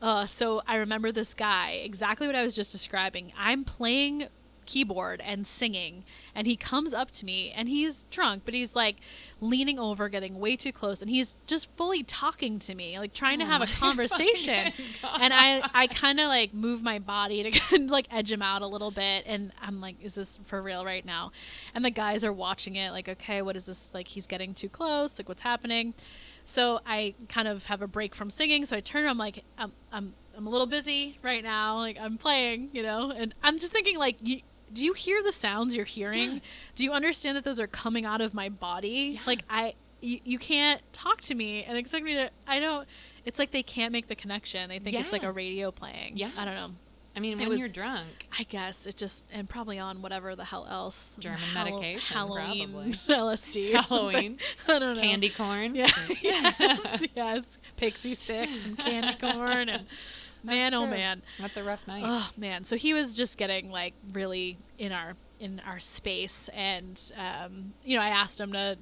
Uh, 0.00 0.26
so 0.26 0.62
I 0.68 0.76
remember 0.76 1.10
this 1.10 1.34
guy, 1.34 1.70
exactly 1.84 2.28
what 2.28 2.36
I 2.36 2.42
was 2.44 2.54
just 2.54 2.70
describing. 2.70 3.32
I'm 3.36 3.64
playing 3.64 4.28
keyboard 4.66 5.22
and 5.24 5.46
singing, 5.46 6.04
and 6.34 6.46
he 6.46 6.56
comes 6.56 6.92
up 6.92 7.10
to 7.12 7.24
me, 7.24 7.52
and 7.56 7.68
he's 7.68 8.04
drunk, 8.10 8.42
but 8.44 8.52
he's 8.54 8.76
like 8.76 8.96
leaning 9.40 9.78
over, 9.78 10.08
getting 10.08 10.38
way 10.38 10.56
too 10.56 10.72
close, 10.72 11.00
and 11.00 11.10
he's 11.10 11.34
just 11.46 11.70
fully 11.76 12.02
talking 12.02 12.58
to 12.58 12.74
me, 12.74 12.98
like 12.98 13.12
trying 13.12 13.38
to 13.38 13.44
Oh 13.44 13.48
have 13.48 13.62
a 13.62 13.66
conversation. 13.78 14.72
and 15.20 15.32
I, 15.32 15.62
I 15.72 15.86
kind 15.86 16.20
of 16.20 16.28
like 16.28 16.52
move 16.52 16.82
my 16.82 16.98
body 16.98 17.42
to 17.42 17.50
kind 17.58 17.84
of 17.84 17.90
like 17.90 18.06
edge 18.10 18.30
him 18.32 18.42
out 18.42 18.62
a 18.62 18.66
little 18.66 18.90
bit, 18.90 19.24
and 19.26 19.52
I'm 19.62 19.80
like, 19.80 19.96
is 20.02 20.16
this 20.16 20.38
for 20.44 20.60
real 20.60 20.84
right 20.84 21.04
now? 21.04 21.32
And 21.74 21.84
the 21.84 21.90
guys 21.90 22.24
are 22.24 22.32
watching 22.32 22.76
it, 22.76 22.90
like, 22.90 23.08
okay, 23.08 23.42
what 23.42 23.56
is 23.56 23.66
this? 23.66 23.90
Like, 23.94 24.08
he's 24.08 24.26
getting 24.26 24.54
too 24.54 24.68
close. 24.68 25.18
Like, 25.18 25.28
what's 25.28 25.42
happening? 25.42 25.94
So 26.46 26.80
I 26.86 27.14
kind 27.28 27.48
of 27.48 27.66
have 27.66 27.82
a 27.82 27.88
break 27.88 28.14
from 28.14 28.30
singing. 28.30 28.64
So 28.66 28.76
I 28.76 28.80
turn. 28.80 29.06
I'm 29.06 29.18
like, 29.18 29.42
I'm, 29.58 29.72
I'm, 29.92 30.14
I'm 30.36 30.46
a 30.46 30.50
little 30.50 30.66
busy 30.66 31.18
right 31.22 31.42
now. 31.42 31.78
Like 31.78 31.98
I'm 32.00 32.16
playing, 32.16 32.70
you 32.72 32.82
know. 32.84 33.10
And 33.10 33.34
I'm 33.42 33.58
just 33.58 33.72
thinking, 33.72 33.98
like, 33.98 34.16
you, 34.22 34.40
do 34.72 34.84
you 34.84 34.92
hear 34.92 35.22
the 35.22 35.32
sounds 35.32 35.74
you're 35.74 35.84
hearing? 35.84 36.32
Yeah. 36.34 36.38
Do 36.74 36.84
you 36.84 36.92
understand 36.92 37.36
that 37.36 37.44
those 37.44 37.60
are 37.60 37.66
coming 37.66 38.04
out 38.04 38.20
of 38.20 38.34
my 38.34 38.48
body? 38.48 39.12
Yeah. 39.14 39.20
Like 39.26 39.42
I, 39.48 39.74
you, 40.00 40.20
you 40.24 40.38
can't 40.38 40.80
talk 40.92 41.20
to 41.22 41.34
me 41.34 41.64
and 41.64 41.78
expect 41.78 42.04
me 42.04 42.14
to. 42.14 42.30
I 42.46 42.60
don't. 42.60 42.86
It's 43.24 43.38
like 43.38 43.50
they 43.50 43.62
can't 43.62 43.92
make 43.92 44.08
the 44.08 44.14
connection. 44.14 44.68
They 44.68 44.78
think 44.78 44.98
it's 44.98 45.12
like 45.12 45.24
a 45.24 45.32
radio 45.32 45.70
playing. 45.70 46.16
Yeah. 46.16 46.30
I 46.36 46.44
don't 46.44 46.54
know. 46.54 46.70
I 47.16 47.18
mean, 47.18 47.38
when 47.38 47.48
was- 47.48 47.58
you're 47.58 47.68
drunk, 47.70 48.28
I 48.38 48.42
guess 48.42 48.84
it 48.86 48.96
just 48.96 49.24
and 49.32 49.48
probably 49.48 49.78
on 49.78 50.02
whatever 50.02 50.36
the 50.36 50.44
hell 50.44 50.66
else. 50.68 51.16
German 51.18 51.40
medication, 51.54 52.14
Halloween, 52.14 52.72
probably. 52.72 52.92
LSD. 53.08 53.72
Halloween, 53.72 54.38
I 54.68 54.78
don't 54.78 54.96
know. 54.96 55.00
candy 55.00 55.30
corn. 55.30 55.74
Yeah. 55.74 55.90
yes. 56.22 57.04
Yes. 57.14 57.58
Pixie 57.78 58.14
sticks 58.14 58.66
and 58.66 58.76
candy 58.78 59.14
corn 59.18 59.70
and 59.70 59.86
man, 60.42 60.74
oh 60.74 60.86
man. 60.86 61.22
That's 61.40 61.56
a 61.56 61.62
rough 61.64 61.86
night. 61.86 62.02
Oh 62.06 62.30
man. 62.36 62.64
So 62.64 62.76
he 62.76 62.94
was 62.94 63.14
just 63.14 63.36
getting 63.38 63.70
like 63.70 63.94
really 64.12 64.58
in 64.78 64.92
our 64.92 65.14
in 65.38 65.60
our 65.66 65.78
space 65.78 66.48
and 66.54 66.98
um 67.18 67.74
you 67.84 67.94
know 67.94 68.02
I 68.02 68.08
asked 68.08 68.40
him 68.40 68.52
to 68.54 68.78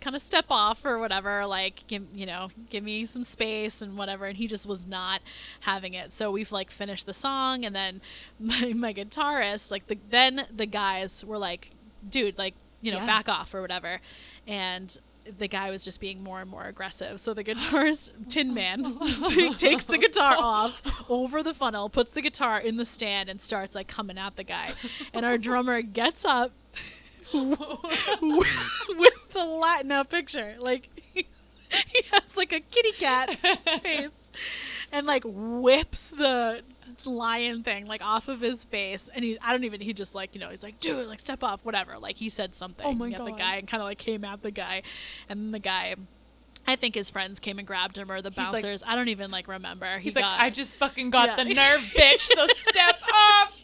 kind 0.00 0.16
of 0.16 0.22
step 0.22 0.46
off 0.48 0.82
or 0.82 0.98
whatever 0.98 1.44
like 1.44 1.86
give 1.88 2.04
you 2.14 2.24
know 2.24 2.48
give 2.70 2.82
me 2.82 3.04
some 3.04 3.22
space 3.22 3.82
and 3.82 3.98
whatever 3.98 4.24
and 4.24 4.38
he 4.38 4.46
just 4.46 4.64
was 4.64 4.86
not 4.86 5.20
having 5.60 5.92
it 5.92 6.10
so 6.10 6.30
we've 6.30 6.52
like 6.52 6.70
finished 6.70 7.04
the 7.04 7.12
song 7.12 7.66
and 7.66 7.76
then 7.76 8.00
my, 8.40 8.72
my 8.74 8.94
guitarist 8.94 9.70
like 9.70 9.88
the 9.88 9.98
then 10.08 10.46
the 10.50 10.64
guys 10.64 11.22
were 11.22 11.36
like 11.36 11.70
dude 12.08 12.38
like 12.38 12.54
you 12.80 12.90
know 12.90 12.96
Yeah. 13.00 13.04
back 13.06 13.28
off 13.28 13.52
or 13.54 13.60
whatever 13.60 14.00
and 14.46 14.96
the 15.38 15.48
guy 15.48 15.70
was 15.70 15.84
just 15.84 16.00
being 16.00 16.22
more 16.22 16.40
and 16.40 16.50
more 16.50 16.64
aggressive. 16.64 17.20
So 17.20 17.34
the 17.34 17.44
guitarist, 17.44 18.10
Tin 18.28 18.54
Man, 18.54 18.98
takes 19.56 19.84
the 19.84 19.98
guitar 19.98 20.36
off 20.38 20.82
over 21.08 21.42
the 21.42 21.54
funnel, 21.54 21.88
puts 21.88 22.12
the 22.12 22.22
guitar 22.22 22.58
in 22.58 22.76
the 22.76 22.84
stand, 22.84 23.28
and 23.28 23.40
starts 23.40 23.74
like 23.74 23.88
coming 23.88 24.18
at 24.18 24.36
the 24.36 24.44
guy. 24.44 24.72
And 25.12 25.24
our 25.24 25.38
drummer 25.38 25.82
gets 25.82 26.24
up 26.24 26.52
with 27.32 28.48
the 29.32 29.44
light. 29.44 29.86
Now 29.86 30.02
picture 30.02 30.56
like 30.58 30.88
he 31.14 31.26
has 32.12 32.36
like 32.36 32.52
a 32.52 32.60
kitty 32.60 32.92
cat 32.92 33.38
face, 33.82 34.30
and 34.90 35.06
like 35.06 35.22
whips 35.24 36.10
the 36.10 36.62
lion 37.06 37.62
thing 37.62 37.86
like 37.86 38.02
off 38.02 38.28
of 38.28 38.40
his 38.40 38.64
face 38.64 39.08
and 39.14 39.24
he 39.24 39.38
I 39.40 39.52
don't 39.52 39.64
even 39.64 39.80
he 39.80 39.92
just 39.92 40.14
like 40.14 40.34
you 40.34 40.40
know 40.40 40.50
he's 40.50 40.62
like 40.62 40.80
dude 40.80 41.06
like 41.08 41.20
step 41.20 41.42
off 41.42 41.64
whatever 41.64 41.98
like 41.98 42.16
he 42.18 42.28
said 42.28 42.54
something 42.54 42.84
Oh 42.86 42.92
my 42.92 43.10
at 43.10 43.24
the 43.24 43.32
guy 43.32 43.56
and 43.56 43.66
kind 43.68 43.80
of 43.82 43.86
like 43.86 43.98
came 43.98 44.24
at 44.24 44.42
the 44.42 44.50
guy 44.50 44.82
and 45.28 45.38
then 45.38 45.50
the 45.52 45.58
guy 45.58 45.94
I 46.66 46.76
think 46.76 46.94
his 46.94 47.08
friends 47.08 47.40
came 47.40 47.58
and 47.58 47.66
grabbed 47.66 47.96
him 47.96 48.10
or 48.12 48.20
the 48.20 48.30
He's 48.30 48.36
like- 48.38 48.52
bouncers 48.52 48.82
I 48.86 48.94
don't 48.94 49.08
even 49.08 49.30
like 49.30 49.48
remember 49.48 49.98
He's 49.98 50.14
he 50.14 50.20
like, 50.20 50.24
got, 50.30 50.40
I 50.40 50.50
just 50.50 50.74
fucking 50.74 51.10
got 51.10 51.30
Yeah. 51.30 51.44
the 51.44 51.54
nerve, 51.54 51.80
bitch. 51.96 52.20
So 52.20 52.46
step 52.48 52.96
off. 53.14 53.60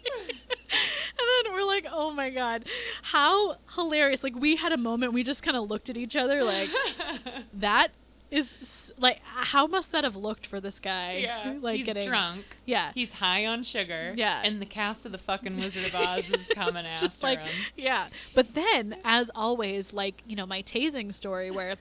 and 0.69 1.45
then 1.45 1.53
we're 1.53 1.65
like 1.65 1.87
oh 1.91 2.11
my 2.11 2.31
god 2.31 2.65
how 3.03 3.57
hilarious 3.75 4.25
like 4.25 4.35
we 4.35 4.57
had 4.57 4.73
a 4.73 4.77
moment 4.77 5.13
we 5.13 5.23
just 5.23 5.43
kind 5.43 5.57
of 5.57 5.69
looked 5.71 5.89
at 5.89 5.97
each 5.97 6.17
other 6.17 6.43
like 6.43 6.69
that 7.55 7.89
is 8.31 8.93
like 8.99 9.21
how 9.25 9.67
must 9.67 9.93
that 9.93 10.03
have 10.05 10.17
looked 10.17 10.47
for 10.47 10.61
this 10.61 10.81
guy 10.81 11.19
yeah, 11.23 11.55
like 11.61 11.77
he's 11.77 11.87
getting 11.87 12.07
drunk. 12.09 12.45
yeah 12.65 12.91
He's 12.95 13.13
high 13.13 13.47
on 13.47 13.63
sugar. 13.63 14.15
Yeah. 14.17 14.41
and 14.45 14.61
the 14.61 14.67
cast 14.67 15.07
of 15.07 15.13
the 15.13 15.19
fucking 15.19 15.57
Wizard 15.61 15.85
of 15.87 15.95
Oz 15.95 16.29
is 16.31 16.49
coming 16.55 16.85
after 16.85 17.07
just 17.07 17.23
like 17.23 17.39
him. 17.39 17.55
yeah 17.77 18.09
but 18.35 18.55
then 18.55 18.97
as 19.05 19.31
always 19.35 19.93
like 19.93 20.23
you 20.27 20.35
know 20.37 20.47
my 20.47 20.61
tasing 20.63 21.15
story 21.15 21.51
where 21.51 21.77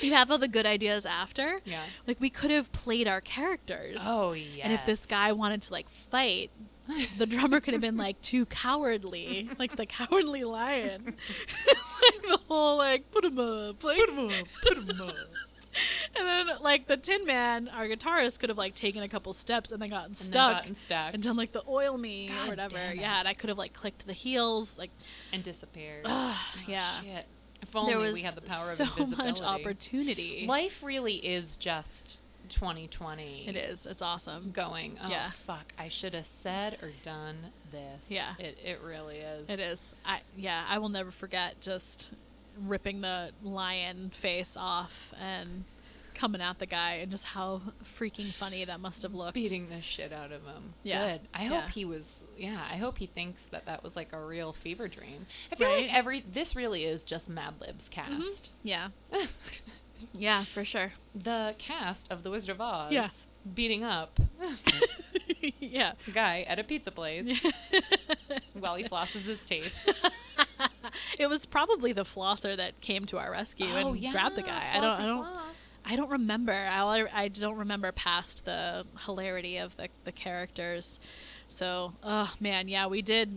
you 0.00 0.12
have 0.12 0.30
all 0.30 0.38
the 0.38 0.48
good 0.48 0.64
ideas 0.66 1.04
after 1.04 1.60
Yeah. 1.64 1.82
like 2.06 2.20
we 2.20 2.30
could 2.30 2.50
have 2.52 2.70
played 2.72 3.08
our 3.08 3.20
characters 3.20 4.00
Oh 4.04 4.32
yeah. 4.32 4.64
and 4.64 4.72
if 4.72 4.86
this 4.86 5.04
guy 5.04 5.32
wanted 5.32 5.62
to 5.62 5.72
like 5.72 5.88
fight 5.88 6.50
the 7.18 7.26
drummer 7.26 7.60
could 7.60 7.74
have 7.74 7.80
been 7.80 7.96
like 7.96 8.20
too 8.22 8.46
cowardly 8.46 9.48
like 9.58 9.76
the 9.76 9.86
cowardly 9.86 10.44
lion 10.44 11.04
like 11.06 12.22
the 12.22 12.38
whole 12.48 12.76
like 12.78 13.10
put 13.10 13.24
him 13.24 13.38
up 13.38 13.82
like, 13.82 13.98
put 13.98 14.08
him 14.10 14.18
up 14.30 14.46
put 14.62 14.78
him 14.78 15.00
up 15.00 15.14
and 16.16 16.26
then 16.26 16.48
like 16.62 16.86
the 16.86 16.96
tin 16.96 17.24
man 17.26 17.68
our 17.68 17.86
guitarist 17.86 18.38
could 18.40 18.48
have 18.48 18.58
like 18.58 18.74
taken 18.74 19.02
a 19.02 19.08
couple 19.08 19.32
steps 19.32 19.72
and 19.72 19.80
then 19.80 19.88
gotten 19.90 20.06
and 20.06 20.16
then 20.16 20.24
stuck 20.24 20.56
gotten 20.58 20.74
stuck 20.76 21.14
and 21.14 21.22
done 21.22 21.36
like 21.36 21.52
the 21.52 21.62
oil 21.68 21.96
me 21.96 22.28
God 22.28 22.46
or 22.46 22.50
whatever 22.50 22.94
yeah 22.94 23.18
and 23.20 23.28
i 23.28 23.34
could 23.34 23.48
have 23.48 23.58
like 23.58 23.72
clicked 23.72 24.06
the 24.06 24.12
heels 24.12 24.78
like 24.78 24.90
and 25.32 25.42
disappeared. 25.42 26.02
Ugh, 26.04 26.36
Oh, 26.36 26.60
yeah. 26.68 27.00
Shit. 27.00 27.26
If 27.62 27.74
only 27.76 27.92
there 27.92 28.00
was 28.00 28.12
we 28.12 28.22
had 28.22 28.34
the 28.34 28.40
power 28.42 28.58
so 28.58 28.84
of 28.84 28.98
invisibility. 28.98 29.30
much 29.30 29.40
opportunity. 29.40 30.44
Life 30.48 30.82
really 30.82 31.14
is 31.14 31.56
just 31.56 32.18
2020. 32.48 33.48
It 33.48 33.56
is. 33.56 33.86
It's 33.86 34.02
awesome. 34.02 34.50
Going, 34.52 34.98
oh 35.02 35.06
Yeah. 35.08 35.30
fuck, 35.30 35.72
I 35.78 35.88
should 35.88 36.12
have 36.14 36.26
said 36.26 36.78
or 36.82 36.90
done 37.02 37.36
this. 37.70 38.06
Yeah. 38.08 38.34
It, 38.38 38.58
it 38.64 38.80
really 38.82 39.18
is. 39.18 39.48
It 39.48 39.60
is. 39.60 39.94
I 40.04 40.20
yeah. 40.36 40.64
I 40.68 40.78
will 40.78 40.88
never 40.88 41.10
forget 41.10 41.60
just 41.60 42.12
ripping 42.56 43.00
the 43.00 43.30
lion 43.42 44.10
face 44.14 44.56
off 44.58 45.12
and 45.20 45.64
coming 46.14 46.42
at 46.42 46.58
the 46.58 46.66
guy 46.66 46.94
and 46.96 47.10
just 47.10 47.24
how 47.24 47.60
freaking 47.82 48.32
funny 48.32 48.64
that 48.64 48.78
must 48.80 49.02
have 49.02 49.14
looked. 49.14 49.34
Beating 49.34 49.68
the 49.70 49.80
shit 49.80 50.12
out 50.12 50.30
of 50.30 50.44
him. 50.44 50.74
Yeah. 50.82 51.12
Good. 51.12 51.20
I 51.34 51.42
Yeah. 51.44 51.48
hope 51.60 51.70
he 51.70 51.84
was, 51.84 52.20
yeah, 52.36 52.60
I 52.70 52.76
hope 52.76 52.98
he 52.98 53.06
thinks 53.06 53.44
that 53.46 53.64
that 53.66 53.82
was 53.82 53.96
like 53.96 54.12
a 54.12 54.20
real 54.20 54.52
fever 54.52 54.88
dream. 54.88 55.26
I 55.50 55.56
feel 55.56 55.68
Right? 55.68 55.86
like 55.86 55.94
every, 55.94 56.20
this 56.30 56.54
really 56.54 56.84
is 56.84 57.04
just 57.04 57.28
Mad 57.30 57.54
Libs 57.60 57.88
mm-hmm. 57.88 58.20
cast. 58.22 58.50
Yeah. 58.62 58.88
yeah, 60.12 60.44
for 60.44 60.64
sure. 60.64 60.92
The 61.14 61.54
cast 61.58 62.12
of 62.12 62.22
The 62.22 62.30
Wizard 62.30 62.50
of 62.50 62.60
Oz 62.60 62.92
Yeah. 62.92 63.08
beating 63.54 63.82
up 63.82 64.20
yeah. 65.60 65.92
guy 66.12 66.42
at 66.42 66.58
a 66.58 66.64
pizza 66.64 66.90
place 66.90 67.40
while 68.52 68.74
he 68.76 68.84
flosses 68.84 69.24
his 69.26 69.44
teeth. 69.44 69.74
It 71.22 71.28
was 71.30 71.46
probably 71.46 71.92
the 71.92 72.04
flosser 72.04 72.56
that 72.56 72.80
came 72.80 73.06
to 73.06 73.18
our 73.18 73.30
rescue 73.30 73.66
oh, 73.72 73.92
and 73.92 74.12
grabbed 74.12 74.36
the 74.36 74.42
guy. 74.42 74.70
I 74.74 74.80
don't. 74.80 75.00
I 75.00 75.06
don't. 75.06 75.18
Floss. 75.22 75.56
I 75.84 75.96
don't 75.96 76.10
remember. 76.10 76.52
I 76.52 77.06
I 77.12 77.28
don't 77.28 77.56
remember 77.56 77.90
past 77.92 78.44
the 78.44 78.84
hilarity 79.06 79.56
of 79.56 79.76
the 79.76 79.88
the 80.04 80.12
characters. 80.12 81.00
So, 81.48 81.94
oh 82.02 82.32
man, 82.40 82.68
yeah, 82.68 82.86
we 82.86 83.02
did 83.02 83.36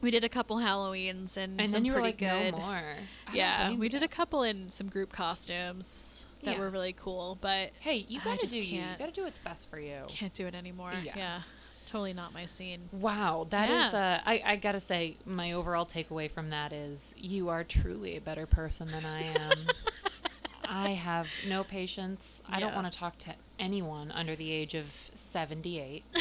we 0.00 0.10
did 0.10 0.24
a 0.24 0.28
couple 0.28 0.56
Halloweens 0.56 1.36
and, 1.36 1.60
And 1.60 1.70
some 1.70 1.72
then 1.72 1.84
you 1.84 1.92
were 1.94 2.00
like, 2.00 2.18
good. 2.18 2.52
no 2.52 2.58
more. 2.58 2.94
I 3.28 3.34
Yeah, 3.34 3.72
we 3.74 3.86
you. 3.86 3.90
did 3.90 4.02
a 4.02 4.08
couple 4.08 4.42
in 4.42 4.68
some 4.68 4.88
group 4.88 5.12
costumes 5.12 6.26
that 6.42 6.54
Yeah. 6.56 6.60
were 6.60 6.70
really 6.70 6.92
cool, 6.92 7.38
but 7.40 7.70
Hey, 7.78 8.04
you 8.08 8.20
gotta 8.22 8.46
do 8.46 8.58
you. 8.58 8.80
You 8.80 8.86
gotta 8.98 9.12
do 9.12 9.22
what's 9.22 9.38
best 9.38 9.70
for 9.70 9.78
you. 9.78 10.02
can't 10.08 10.34
do 10.34 10.46
it 10.46 10.54
anymore. 10.54 10.92
Yeah. 11.04 11.12
Yeah, 11.16 11.42
totally 11.86 12.12
not 12.12 12.32
my 12.32 12.46
scene. 12.46 12.88
Wow, 12.92 13.46
that 13.50 13.68
is. 13.68 13.92
Yeah. 13.92 14.20
Uh, 14.24 14.28
I, 14.28 14.42
I 14.44 14.56
gotta 14.56 14.80
say, 14.80 15.16
my 15.24 15.52
overall 15.52 15.86
takeaway 15.86 16.30
from 16.30 16.48
that 16.48 16.72
is 16.72 17.14
you 17.16 17.48
are 17.48 17.64
truly 17.64 18.16
a 18.16 18.20
better 18.20 18.46
person 18.46 18.90
than 18.90 19.04
I 19.04 19.22
am. 19.22 19.52
I 20.64 20.90
have 20.90 21.28
no 21.48 21.64
patience. 21.64 22.40
I 22.48 22.60
don't 22.60 22.74
want 22.74 22.90
to 22.90 22.98
talk 22.98 23.18
to 23.18 23.34
anyone 23.58 24.10
under 24.10 24.34
the 24.34 24.50
age 24.50 24.74
of 24.74 25.10
seventy-eight. 25.14 26.04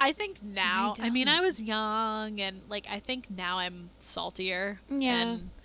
I 0.00 0.12
think 0.12 0.42
now. 0.42 0.94
I, 1.00 1.10
mean. 1.10 1.28
I 1.28 1.40
was 1.40 1.60
young, 1.62 2.40
and 2.40 2.62
like 2.68 2.86
I 2.90 2.98
think 2.98 3.30
now 3.30 3.58
I'm 3.58 3.90
saltier. 3.98 4.80
Yeah. 4.88 5.12
and 5.20 5.30
I 5.30 5.61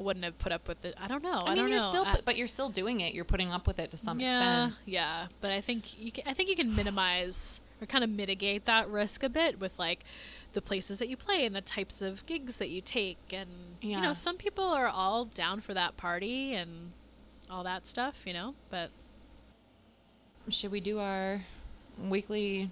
wouldn't 0.00 0.24
have 0.24 0.38
put 0.38 0.52
up 0.52 0.68
with 0.68 0.84
it. 0.84 0.94
I 1.00 1.08
don't 1.08 1.22
know. 1.22 1.40
I, 1.42 1.46
I 1.46 1.48
mean, 1.48 1.56
don't 1.56 1.68
you're 1.70 1.80
know. 1.80 1.88
still, 1.88 2.04
I- 2.04 2.20
but 2.24 2.36
you're 2.36 2.48
still 2.48 2.68
doing 2.68 3.00
it. 3.00 3.14
You're 3.14 3.24
putting 3.24 3.52
up 3.52 3.66
with 3.66 3.78
it 3.78 3.90
to 3.92 3.96
some 3.96 4.20
yeah, 4.20 4.34
extent. 4.34 4.74
Yeah, 4.86 5.26
but 5.40 5.50
I 5.50 5.60
think 5.60 5.98
you 5.98 6.12
can. 6.12 6.24
I 6.26 6.34
think 6.34 6.48
you 6.48 6.56
can 6.56 6.74
minimize 6.74 7.60
or 7.80 7.86
kind 7.86 8.02
of 8.02 8.10
mitigate 8.10 8.64
that 8.66 8.88
risk 8.88 9.22
a 9.22 9.28
bit 9.28 9.60
with 9.60 9.78
like 9.78 10.04
the 10.52 10.60
places 10.62 10.98
that 10.98 11.08
you 11.08 11.16
play 11.16 11.44
and 11.44 11.54
the 11.54 11.60
types 11.60 12.00
of 12.02 12.24
gigs 12.26 12.56
that 12.56 12.70
you 12.70 12.80
take, 12.80 13.18
and 13.32 13.48
you 13.80 14.00
know, 14.00 14.12
some 14.12 14.36
people 14.36 14.64
are 14.64 14.88
all 14.88 15.26
down 15.26 15.60
for 15.60 15.74
that 15.74 15.96
party 15.96 16.54
and 16.54 16.92
all 17.50 17.62
that 17.64 17.86
stuff, 17.86 18.22
you 18.24 18.32
know. 18.32 18.54
But 18.70 18.90
Should 20.48 20.72
we 20.72 20.80
do 20.80 20.98
our 20.98 21.44
weekly? 22.02 22.70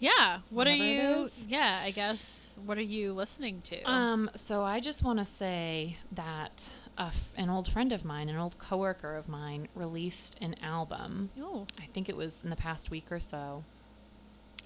Yeah, 0.00 0.38
what 0.50 0.66
are 0.66 0.70
Whatever 0.72 0.84
it 0.84 1.22
you? 1.22 1.30
Yeah, 1.48 1.80
I 1.84 1.90
guess. 1.92 2.58
What 2.64 2.76
are 2.78 2.82
you 2.82 3.12
listening 3.12 3.60
to? 3.62 3.82
Um, 3.84 4.30
so 4.34 4.62
I 4.64 4.80
just 4.80 5.02
want 5.04 5.18
to 5.20 5.24
say 5.24 5.96
that 6.12 6.70
a 6.98 7.02
f- 7.04 7.30
an 7.36 7.48
old 7.50 7.68
friend 7.70 7.92
of 7.92 8.04
mine, 8.04 8.28
an 8.28 8.36
old 8.36 8.58
coworker 8.58 9.16
of 9.16 9.28
mine, 9.28 9.68
released 9.74 10.36
an 10.40 10.56
album. 10.62 11.30
oh, 11.40 11.66
I 11.78 11.86
think 11.94 12.08
it 12.08 12.16
was 12.16 12.36
in 12.42 12.50
the 12.50 12.56
past 12.56 12.90
week 12.90 13.06
or 13.12 13.20
so. 13.20 13.64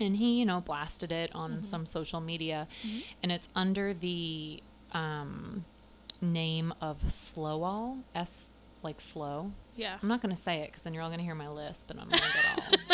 And 0.00 0.16
he, 0.16 0.38
you 0.40 0.44
know, 0.46 0.60
blasted 0.60 1.12
it 1.12 1.30
on 1.34 1.58
Mhm. 1.58 1.64
some 1.64 1.86
social 1.86 2.20
media, 2.20 2.66
Mhm. 2.82 3.04
and 3.22 3.30
it's 3.30 3.48
under 3.54 3.92
the 3.94 4.62
um, 4.92 5.64
name 6.20 6.72
of 6.80 7.02
Slowall. 7.08 8.02
S 8.14 8.48
like 8.82 9.00
slow. 9.00 9.52
yeah. 9.76 9.98
I'm 10.02 10.08
not 10.08 10.20
gonna 10.20 10.36
say 10.36 10.60
it 10.62 10.66
because 10.68 10.82
then 10.82 10.94
you're 10.94 11.02
all 11.02 11.10
gonna 11.10 11.22
hear 11.22 11.34
my 11.34 11.48
lisp, 11.48 11.90
and 11.90 12.00
I'm 12.00 12.08
gonna 12.08 12.22
get 12.22 12.58
all. 12.90 12.93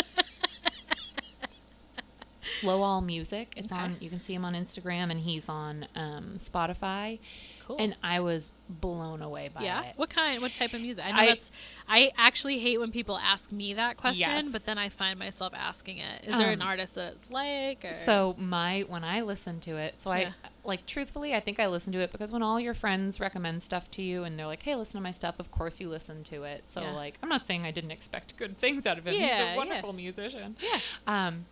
Slowall 2.61 3.03
Music. 3.05 3.53
It's 3.57 3.71
Okay. 3.71 3.81
on. 3.81 3.97
You 3.99 4.09
can 4.09 4.21
see 4.21 4.33
him 4.33 4.45
on 4.45 4.53
Instagram, 4.53 5.11
and 5.11 5.19
he's 5.19 5.49
on 5.49 5.87
um, 5.95 6.33
Spotify. 6.37 7.19
Cool. 7.67 7.77
And 7.79 7.95
I 8.03 8.19
was 8.19 8.51
blown 8.67 9.21
away 9.21 9.49
by 9.53 9.61
yeah. 9.61 9.83
it. 9.85 9.93
What 9.95 10.09
kind? 10.09 10.41
What 10.41 10.53
type 10.55 10.73
of 10.73 10.81
music? 10.81 11.05
I 11.05 11.11
know 11.11 11.17
I- 11.19 11.25
that's. 11.27 11.51
I 11.87 12.11
actually 12.17 12.59
hate 12.59 12.79
when 12.79 12.91
people 12.91 13.17
ask 13.17 13.51
me 13.51 13.73
that 13.75 13.97
question, 13.97 14.29
Yes. 14.29 14.49
but 14.51 14.65
then 14.65 14.77
I 14.77 14.89
find 14.89 15.19
myself 15.19 15.53
asking 15.55 15.99
it. 15.99 16.27
Is 16.27 16.37
there 16.37 16.51
an 16.51 16.61
Um, 16.61 16.67
artist 16.67 16.95
that's 16.95 17.29
like? 17.29 17.85
Or? 17.85 17.93
So 17.93 18.35
my 18.37 18.81
when 18.87 19.03
I 19.03 19.21
listen 19.21 19.59
to 19.61 19.77
it, 19.77 20.01
so 20.01 20.11
Yeah. 20.13 20.31
I 20.43 20.47
like 20.67 20.85
truthfully, 20.85 21.33
I 21.35 21.39
think 21.39 21.59
I 21.59 21.67
listen 21.67 21.93
to 21.93 21.99
it 21.99 22.11
because 22.11 22.31
when 22.31 22.41
all 22.41 22.59
your 22.59 22.73
friends 22.73 23.19
recommend 23.19 23.61
stuff 23.63 23.89
to 23.91 24.01
you 24.01 24.23
and 24.23 24.37
they're 24.39 24.47
like, 24.47 24.63
"Hey, 24.63 24.75
listen 24.75 24.99
to 24.99 25.03
my 25.03 25.11
stuff," 25.11 25.35
of 25.39 25.51
course 25.51 25.79
you 25.79 25.87
listen 25.89 26.23
to 26.25 26.43
it. 26.43 26.69
So 26.69 26.81
Yeah. 26.81 26.91
like, 26.93 27.17
I'm 27.21 27.29
not 27.29 27.45
saying 27.45 27.63
I 27.65 27.71
didn't 27.71 27.91
expect 27.91 28.37
good 28.37 28.57
things 28.57 28.87
out 28.87 28.97
of 28.97 29.05
him. 29.07 29.13
He's 29.13 29.21
Yeah, 29.23 29.37
yeah. 29.43 29.53
a 29.53 29.57
wonderful 29.57 29.93
musician. 29.93 30.55
Yeah. 30.61 30.79
Um, 31.07 31.45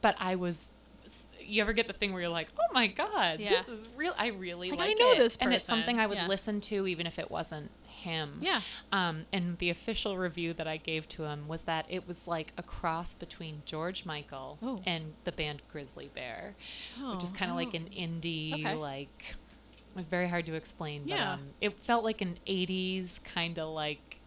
but 0.00 0.16
I 0.18 0.34
was. 0.36 0.72
You 1.42 1.62
ever 1.62 1.72
get 1.72 1.88
the 1.88 1.92
thing 1.92 2.12
where 2.12 2.22
you're 2.22 2.30
like, 2.30 2.48
"Oh 2.56 2.72
my 2.72 2.86
god, 2.86 3.40
Yeah. 3.40 3.62
this 3.62 3.68
is 3.80 3.88
real." 3.96 4.14
I 4.16 4.28
really 4.28 4.70
Like, 4.70 4.78
like, 4.78 4.90
I 4.90 4.92
know 4.92 5.10
it. 5.12 5.18
this 5.18 5.36
and 5.40 5.52
it's 5.52 5.64
something 5.64 5.98
I 5.98 6.06
would 6.06 6.18
Yeah. 6.18 6.28
listen 6.28 6.60
to 6.62 6.86
even 6.86 7.06
if 7.08 7.18
it 7.18 7.28
wasn't 7.28 7.72
him. 7.88 8.38
Yeah. 8.40 8.60
Um, 8.92 9.26
and 9.32 9.58
the 9.58 9.68
official 9.68 10.16
review 10.16 10.54
that 10.54 10.68
I 10.68 10.76
gave 10.76 11.08
to 11.08 11.24
him 11.24 11.48
was 11.48 11.62
that 11.62 11.86
it 11.88 12.06
was 12.06 12.28
like 12.28 12.52
a 12.56 12.62
cross 12.62 13.14
between 13.16 13.62
George 13.66 14.04
Michael 14.04 14.58
Oh. 14.62 14.80
and 14.86 15.14
the 15.24 15.32
band 15.32 15.62
Grizzly 15.72 16.08
Bear, 16.14 16.54
which 17.14 17.24
is 17.24 17.32
Oh, 17.32 17.36
kind 17.36 17.50
of 17.50 17.56
like 17.56 17.70
oh. 17.74 17.78
an 17.78 17.88
indie, 17.88 18.52
Okay. 18.54 18.74
like, 18.74 19.34
like 19.96 20.08
very 20.08 20.28
hard 20.28 20.46
to 20.46 20.54
explain. 20.54 21.02
But, 21.02 21.08
Yeah. 21.10 21.32
um, 21.32 21.48
it 21.60 21.76
felt 21.82 22.04
like 22.04 22.20
an 22.20 22.38
'80s 22.46 23.18
kind 23.24 23.58
of 23.58 23.70
like. 23.70 24.19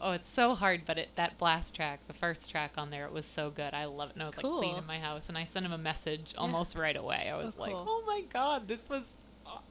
Oh, 0.00 0.12
it's 0.12 0.28
so 0.30 0.54
hard, 0.54 0.82
but 0.84 0.98
it 0.98 1.08
that 1.16 1.38
blast 1.38 1.74
track, 1.74 2.00
the 2.06 2.12
first 2.12 2.50
track 2.50 2.72
on 2.76 2.90
there, 2.90 3.06
it 3.06 3.12
was 3.12 3.24
so 3.26 3.50
good. 3.50 3.72
I 3.74 3.86
love 3.86 4.10
it, 4.10 4.14
and 4.16 4.22
I 4.22 4.26
was 4.26 4.36
like 4.36 4.44
Cool. 4.44 4.58
cleaning 4.58 4.86
my 4.86 4.98
house, 4.98 5.28
and 5.28 5.38
I 5.38 5.44
sent 5.44 5.64
him 5.64 5.72
a 5.72 5.78
message 5.78 6.34
almost 6.36 6.76
right 6.76 6.96
away. 6.96 7.30
I 7.32 7.36
was 7.36 7.54
Oh, 7.58 7.60
like, 7.62 7.72
cool. 7.72 7.86
"Oh 7.88 8.02
my 8.06 8.20
god, 8.32 8.68
this 8.68 8.88
was 8.88 9.10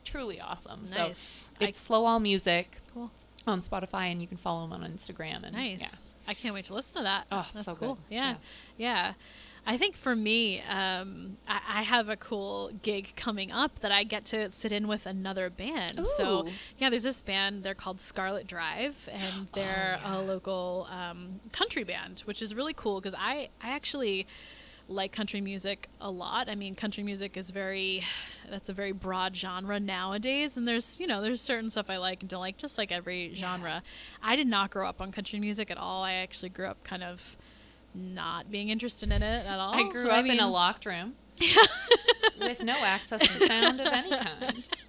truly 0.03 0.39
awesome!" 0.41 0.85
Nice. 0.85 1.19
So 1.19 1.65
I- 1.65 1.69
it's 1.69 1.79
Slow 1.79 2.05
All 2.05 2.19
Music 2.19 2.81
Cool. 2.93 3.11
on 3.45 3.61
Spotify, 3.61 4.11
and 4.11 4.21
you 4.21 4.27
can 4.27 4.37
follow 4.37 4.63
him 4.65 4.73
on 4.73 4.81
Instagram. 4.81 5.43
And 5.43 5.53
Nice. 5.55 5.81
yeah. 5.81 5.89
I 6.27 6.33
can't 6.33 6.53
wait 6.55 6.65
to 6.65 6.73
listen 6.73 6.95
to 6.97 7.03
that. 7.03 7.27
Oh, 7.31 7.47
That's 7.53 7.65
so 7.65 7.75
cool. 7.75 7.95
good. 7.95 8.03
Yeah. 8.15 8.35
yeah. 8.77 9.13
I 9.65 9.77
think 9.77 9.95
for 9.95 10.13
me, 10.15 10.61
um, 10.61 11.37
I, 11.47 11.61
I 11.67 11.81
have 11.83 12.09
a 12.09 12.17
cool 12.17 12.71
gig 12.81 13.13
coming 13.15 13.51
up 13.51 13.79
that 13.79 13.91
I 13.93 14.03
get 14.03 14.25
to 14.25 14.51
sit 14.51 14.71
in 14.73 14.87
with 14.89 15.05
another 15.05 15.49
band. 15.49 16.05
So 16.17 16.47
yeah, 16.77 16.89
there's 16.89 17.03
this 17.03 17.21
band. 17.21 17.63
They're 17.63 17.73
called 17.73 18.01
Scarlet 18.01 18.45
Drive, 18.45 19.07
and 19.11 19.47
they're 19.53 19.99
Oh, 20.03 20.09
yeah. 20.11 20.17
a 20.17 20.21
local 20.21 20.87
um, 20.91 21.39
country 21.53 21.83
band, 21.83 22.21
which 22.25 22.41
is 22.41 22.53
really 22.53 22.73
cool 22.73 22.99
because 22.99 23.15
I 23.17 23.49
I 23.61 23.69
actually 23.69 24.27
like 24.89 25.13
country 25.13 25.39
music 25.39 25.87
a 26.01 26.11
lot. 26.11 26.49
I 26.49 26.55
mean, 26.55 26.75
country 26.75 27.03
music 27.03 27.37
is 27.37 27.49
very 27.51 28.03
that's 28.49 28.67
a 28.67 28.73
very 28.73 28.91
broad 28.91 29.33
genre 29.33 29.79
nowadays 29.79 30.57
and 30.57 30.67
there's, 30.67 30.99
you 30.99 31.07
know, 31.07 31.21
there's 31.21 31.39
certain 31.39 31.69
stuff 31.69 31.89
I 31.89 31.95
like 31.97 32.19
and 32.19 32.29
don't 32.29 32.41
like 32.41 32.57
just 32.57 32.77
like 32.77 32.91
every 32.91 33.33
genre. 33.33 33.81
I 34.21 34.35
did 34.35 34.47
not 34.47 34.71
grow 34.71 34.87
up 34.89 34.99
on 34.99 35.13
country 35.13 35.39
music 35.39 35.71
at 35.71 35.77
all. 35.77 36.03
I 36.03 36.13
actually 36.15 36.49
grew 36.49 36.67
up 36.67 36.83
kind 36.83 37.01
of 37.01 37.37
not 37.93 38.49
being 38.51 38.69
interested 38.69 39.11
in 39.11 39.21
it 39.23 39.45
at 39.45 39.59
all. 39.59 39.73
I 39.73 39.89
grew 39.91 40.09
I 40.09 40.19
up 40.19 40.25
in 40.25 40.39
a 40.39 40.49
locked 40.49 40.85
room 40.85 41.13
with 42.39 42.61
no 42.63 42.73
access 42.83 43.21
to 43.21 43.47
sound 43.47 43.79
of 43.79 43.87
any 43.87 44.09
kind. 44.09 44.69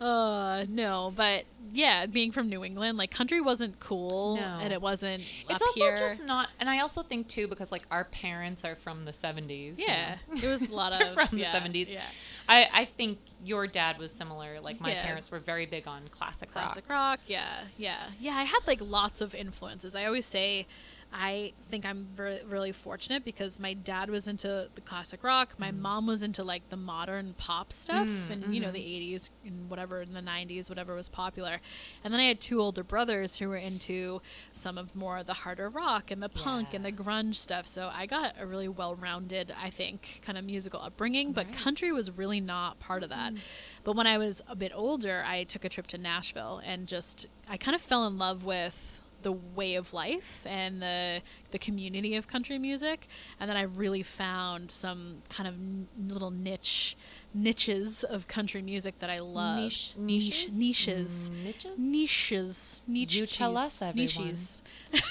Uh, 0.00 0.64
no, 0.68 1.12
but 1.16 1.44
yeah, 1.72 2.06
being 2.06 2.30
from 2.30 2.48
New 2.48 2.64
England, 2.64 2.96
like 2.98 3.10
country 3.10 3.40
wasn't 3.40 3.78
cool 3.80 4.36
No. 4.36 4.42
and 4.62 4.72
it 4.72 4.80
wasn't 4.80 5.22
It's 5.48 5.54
up 5.56 5.62
also 5.62 5.80
here. 5.80 5.96
just 5.96 6.22
not, 6.24 6.48
and 6.60 6.70
I 6.70 6.78
also 6.80 7.02
think 7.02 7.26
too 7.28 7.48
because 7.48 7.72
like 7.72 7.82
our 7.90 8.04
parents 8.04 8.64
are 8.64 8.76
from 8.76 9.04
the 9.04 9.10
'70s. 9.12 9.78
you 9.78 9.84
yeah, 9.88 10.16
know. 10.28 10.36
it 10.42 10.46
was 10.46 10.62
a 10.62 10.72
lot 10.74 10.92
of 10.92 11.12
from 11.14 11.36
yeah, 11.36 11.58
the 11.58 11.68
'70s. 11.68 11.90
Yeah. 11.90 12.02
I 12.48 12.68
I 12.72 12.84
think 12.84 13.18
your 13.44 13.66
dad 13.66 13.98
was 13.98 14.12
similar. 14.12 14.60
Like 14.60 14.80
my 14.80 14.92
Yeah. 14.92 15.04
parents 15.04 15.30
were 15.30 15.40
very 15.40 15.66
big 15.66 15.86
on 15.88 16.02
classic, 16.10 16.52
classic 16.52 16.84
rock. 16.88 17.18
rock. 17.18 17.20
yeah 17.26 17.62
yeah 17.76 17.96
yeah 18.20 18.36
i 18.36 18.44
had 18.44 18.60
like 18.66 18.80
lots 18.82 19.20
of 19.20 19.34
influences 19.34 19.94
i 19.96 20.04
always 20.04 20.26
say 20.26 20.66
i 21.12 21.52
think 21.70 21.84
i'm 21.84 22.08
really 22.48 22.72
fortunate 22.72 23.24
because 23.24 23.58
my 23.58 23.72
dad 23.74 24.10
was 24.10 24.28
into 24.28 24.68
the 24.74 24.80
classic 24.80 25.22
rock. 25.22 25.54
My 25.58 25.70
mm. 25.70 25.78
mom 25.78 26.06
was 26.06 26.22
into 26.22 26.42
like 26.44 26.68
the 26.70 26.76
modern 26.76 27.34
pop 27.38 27.72
stuff 27.72 28.06
Mm, 28.06 28.30
and 28.30 28.54
you 28.54 28.60
know 28.60 28.70
the 28.70 28.78
mm-hmm. 28.78 29.14
80s 29.14 29.30
and 29.44 29.68
whatever 29.68 30.00
in 30.00 30.12
the 30.14 30.20
90s 30.20 30.68
whatever 30.68 30.94
was 30.94 31.08
popular. 31.08 31.60
And 32.02 32.12
then 32.12 32.20
i 32.20 32.24
had 32.24 32.40
two 32.40 32.60
older 32.60 32.82
brothers 32.82 33.36
who 33.38 33.48
were 33.48 33.56
into 33.56 34.20
some 34.52 34.78
of 34.78 34.94
more 34.94 35.22
the 35.22 35.34
harder 35.34 35.68
rock 35.68 36.10
and 36.10 36.22
the 36.22 36.28
punk 36.28 36.74
and 36.74 36.84
the 36.84 36.92
grunge 36.92 37.34
stuff. 37.36 37.66
So 37.66 37.90
i 37.92 38.06
got 38.06 38.34
a 38.40 38.46
really 38.46 38.68
well-rounded 38.68 39.52
i 39.60 39.70
think 39.70 40.20
kind 40.24 40.38
of 40.38 40.44
musical 40.44 40.80
upbringing 40.80 41.32
but 41.32 41.46
Right. 41.46 41.56
country 41.56 41.92
was 41.92 42.10
really 42.10 42.40
not 42.40 42.78
part 42.80 43.02
of 43.02 43.08
that. 43.10 43.34
Mm. 43.34 43.38
But 43.84 43.96
when 43.96 44.06
I 44.06 44.18
was 44.18 44.42
a 44.46 44.54
bit 44.54 44.72
older, 44.74 45.24
I 45.26 45.44
took 45.44 45.64
a 45.64 45.68
trip 45.68 45.86
to 45.88 45.98
Nashville 45.98 46.60
and 46.64 46.86
just 46.86 47.26
I 47.48 47.56
kind 47.56 47.74
of 47.74 47.80
fell 47.80 48.06
in 48.06 48.18
love 48.18 48.44
with 48.44 49.00
the 49.22 49.32
way 49.32 49.74
of 49.74 49.92
life 49.92 50.46
and 50.48 50.80
the 50.80 51.20
the 51.50 51.58
community 51.58 52.14
of 52.16 52.26
country 52.28 52.58
music 52.58 53.06
and 53.38 53.48
then 53.50 53.56
I 53.56 53.62
really 53.62 54.02
found 54.02 54.70
some 54.70 55.22
kind 55.28 55.48
of 55.48 55.54
n- 55.54 55.88
little 56.08 56.30
niche 56.30 56.96
niches 57.34 58.02
of 58.04 58.26
country 58.28 58.62
music 58.62 58.98
that 59.00 59.10
I 59.10 59.18
loved 59.18 59.60
Niche, 59.62 59.94
niche 59.98 60.48
niches, 60.50 61.30
niches 61.30 61.30
niches. 61.30 61.72
niches 61.78 62.82
niches 62.86 63.18
You 63.20 63.26
tell 63.26 63.56
us, 63.58 63.82
everyone. 63.82 63.96
niches. 64.06 64.62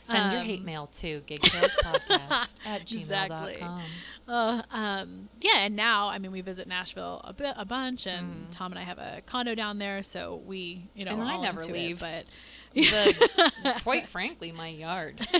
Send 0.00 0.32
your 0.32 0.42
hate 0.42 0.60
Um, 0.60 0.64
mail 0.64 0.86
to 0.86 1.20
gigtalespodcast 1.22 2.54
at 2.66 2.90
Exactly. 2.92 3.56
gmail.com. 3.60 3.82
Uh, 4.26 4.62
um, 4.70 5.28
yeah, 5.40 5.60
and 5.60 5.74
now 5.76 6.08
I 6.08 6.18
mean 6.18 6.32
we 6.32 6.40
visit 6.42 6.66
Nashville 6.68 7.20
a 7.24 7.32
bit, 7.32 7.54
a 7.56 7.64
bunch, 7.64 8.06
and 8.06 8.46
Mm. 8.48 8.50
Tom 8.50 8.72
and 8.72 8.78
I 8.78 8.82
have 8.84 8.98
a 8.98 9.22
condo 9.26 9.54
down 9.54 9.78
there, 9.78 10.02
so 10.02 10.42
we, 10.46 10.88
you 10.94 11.04
know, 11.04 11.12
And 11.12 11.22
I 11.22 11.40
never 11.40 11.60
leave. 11.64 12.02
It, 12.02 12.26
but 12.26 12.34
the, 12.74 13.74
quite 13.82 14.08
frankly, 14.08 14.52
my 14.52 14.68
yard. 14.68 15.26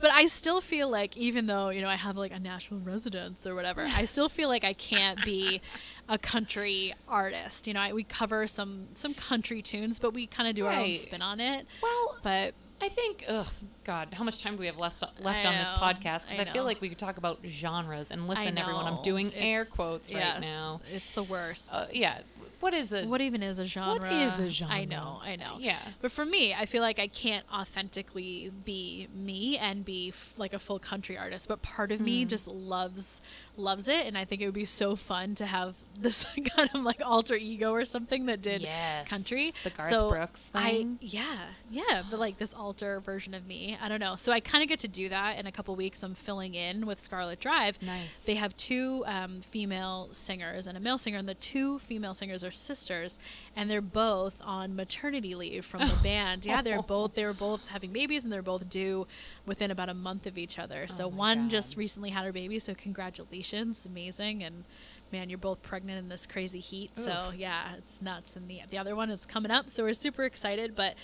but 0.00 0.10
I 0.10 0.26
still 0.26 0.60
feel 0.60 0.90
like 0.90 1.16
even 1.16 1.46
though, 1.46 1.70
you 1.70 1.80
know, 1.80 1.88
I 1.88 1.96
have 1.96 2.16
like 2.16 2.32
a 2.32 2.38
national 2.38 2.80
residence 2.80 3.46
or 3.46 3.54
whatever, 3.54 3.84
I 3.86 4.04
still 4.04 4.28
feel 4.28 4.48
like 4.48 4.64
I 4.64 4.72
can't 4.72 5.24
be 5.24 5.60
a 6.08 6.18
country 6.18 6.94
artist. 7.08 7.66
You 7.66 7.74
know, 7.74 7.80
I, 7.80 7.92
we 7.92 8.04
cover 8.04 8.46
some 8.46 8.88
some 8.94 9.14
country 9.14 9.62
tunes, 9.62 9.98
but 9.98 10.12
we 10.12 10.26
kind 10.26 10.48
of 10.48 10.54
do 10.54 10.66
our 10.66 10.72
own 10.72 10.94
spin 10.94 11.22
on 11.22 11.40
it. 11.40 11.66
Well, 11.82 12.16
But 12.22 12.54
I 12.82 12.88
think, 12.88 13.24
ugh, 13.28 13.46
God, 13.84 14.08
how 14.12 14.24
much 14.24 14.42
time 14.42 14.56
do 14.56 14.60
we 14.60 14.66
have 14.66 14.76
left 14.76 15.04
left 15.20 15.46
on 15.46 15.54
this 15.54 15.68
podcast? 15.68 16.22
Because 16.22 16.46
I 16.46 16.50
I, 16.50 16.52
feel 16.52 16.64
like 16.64 16.80
we 16.80 16.88
could 16.88 16.98
talk 16.98 17.16
about 17.16 17.38
genres. 17.46 18.10
And 18.10 18.26
listen, 18.26 18.58
everyone, 18.58 18.86
I'm 18.86 19.02
doing 19.02 19.32
air 19.34 19.64
quotes 19.64 20.12
right 20.12 20.18
yes, 20.18 20.42
now. 20.42 20.80
It's 20.92 21.14
the 21.14 21.22
worst. 21.22 21.70
Uh, 21.72 21.86
yeah, 21.92 22.22
what 22.62 22.72
is 22.74 22.92
it? 22.92 23.06
what 23.06 23.20
even 23.20 23.42
is 23.42 23.58
a 23.58 23.66
genre? 23.66 24.10
is 24.12 24.38
a 24.38 24.48
genre? 24.48 24.74
I 24.74 24.84
know, 24.86 25.20
I 25.22 25.36
know. 25.36 25.56
Yeah. 25.58 25.76
But 26.00 26.10
for 26.12 26.24
me, 26.24 26.54
I 26.54 26.64
feel 26.66 26.80
like 26.82 26.98
I 26.98 27.08
can't 27.08 27.44
authentically 27.52 28.50
be 28.64 29.08
me 29.14 29.58
and 29.58 29.84
be 29.84 30.08
f- 30.08 30.34
like 30.38 30.54
a 30.54 30.58
full 30.58 30.78
country 30.78 31.18
artist. 31.18 31.48
But 31.48 31.60
part 31.62 31.92
of 31.92 31.98
Hmm. 31.98 32.04
me 32.04 32.24
just 32.24 32.46
loves 32.48 33.20
loves 33.54 33.86
it, 33.86 34.06
and 34.06 34.16
I 34.16 34.24
think 34.24 34.40
it 34.40 34.46
would 34.46 34.54
be 34.54 34.64
so 34.64 34.96
fun 34.96 35.34
to 35.34 35.44
have 35.44 35.74
this 36.00 36.24
kind 36.56 36.70
of 36.72 36.82
like 36.82 37.02
alter 37.04 37.34
ego 37.34 37.70
or 37.72 37.84
something 37.84 38.24
that 38.26 38.40
did 38.40 38.62
Yes. 38.62 39.06
country. 39.08 39.52
The 39.64 39.68
Garth 39.70 39.90
so 39.90 40.08
Brooks 40.08 40.40
thing. 40.46 40.98
I 41.00 41.04
yeah 41.04 41.38
yeah, 41.70 42.02
but 42.10 42.18
like 42.18 42.38
this 42.38 42.54
alter 42.54 43.00
version 43.00 43.34
of 43.34 43.46
me. 43.46 43.76
I 43.80 43.88
don't 43.88 44.00
know. 44.00 44.16
So 44.16 44.32
I 44.32 44.40
kind 44.40 44.62
of 44.62 44.68
get 44.70 44.78
to 44.80 44.88
do 44.88 45.08
that 45.10 45.38
in 45.38 45.46
a 45.46 45.52
couple 45.52 45.74
weeks. 45.76 46.02
I'm 46.02 46.14
filling 46.14 46.54
in 46.54 46.86
with 46.86 46.98
Scarlet 47.00 47.40
Drive. 47.40 47.80
Nice. 47.82 48.22
They 48.24 48.36
have 48.36 48.54
two 48.56 49.04
um, 49.06 49.40
female 49.42 50.08
singers 50.12 50.66
and 50.66 50.76
a 50.78 50.80
male 50.80 50.96
singer, 50.98 51.18
and 51.18 51.28
the 51.28 51.34
two 51.34 51.78
female 51.80 52.14
singers 52.14 52.42
are 52.44 52.50
sisters, 52.52 53.18
and 53.56 53.68
they're 53.70 53.80
both 53.80 54.34
on 54.42 54.76
maternity 54.76 55.34
leave 55.34 55.64
from 55.64 55.80
the 55.88 55.96
band. 56.02 56.44
Yeah, 56.46 56.62
they're 56.62 56.82
both 56.82 57.14
they 57.14 57.24
were 57.24 57.32
both 57.34 57.68
having 57.68 57.92
babies, 57.92 58.24
and 58.24 58.32
they're 58.32 58.42
both 58.42 58.68
due 58.68 59.06
within 59.46 59.70
about 59.70 59.88
a 59.88 59.94
month 59.94 60.26
of 60.26 60.38
each 60.38 60.58
other. 60.58 60.86
Oh 60.88 60.92
so 60.92 61.04
Oh 61.04 61.08
one 61.08 61.42
God. 61.44 61.50
just 61.50 61.76
recently 61.76 62.10
had 62.10 62.24
her 62.24 62.32
baby, 62.32 62.58
so 62.58 62.74
congratulations, 62.74 63.84
amazing, 63.86 64.42
and 64.44 64.64
man, 65.12 65.28
you're 65.28 65.38
both 65.38 65.62
pregnant 65.62 65.98
in 65.98 66.08
this 66.08 66.26
crazy 66.26 66.60
heat. 66.60 66.90
So 66.96 67.32
yeah, 67.36 67.74
it's 67.76 68.00
nuts. 68.02 68.34
And 68.36 68.48
the 68.48 68.62
the 68.70 68.78
other 68.78 68.96
one 68.96 69.10
is 69.10 69.26
coming 69.26 69.50
up, 69.50 69.70
so 69.70 69.84
we're 69.84 69.92
super 69.94 70.24
excited. 70.24 70.74
But 70.74 70.94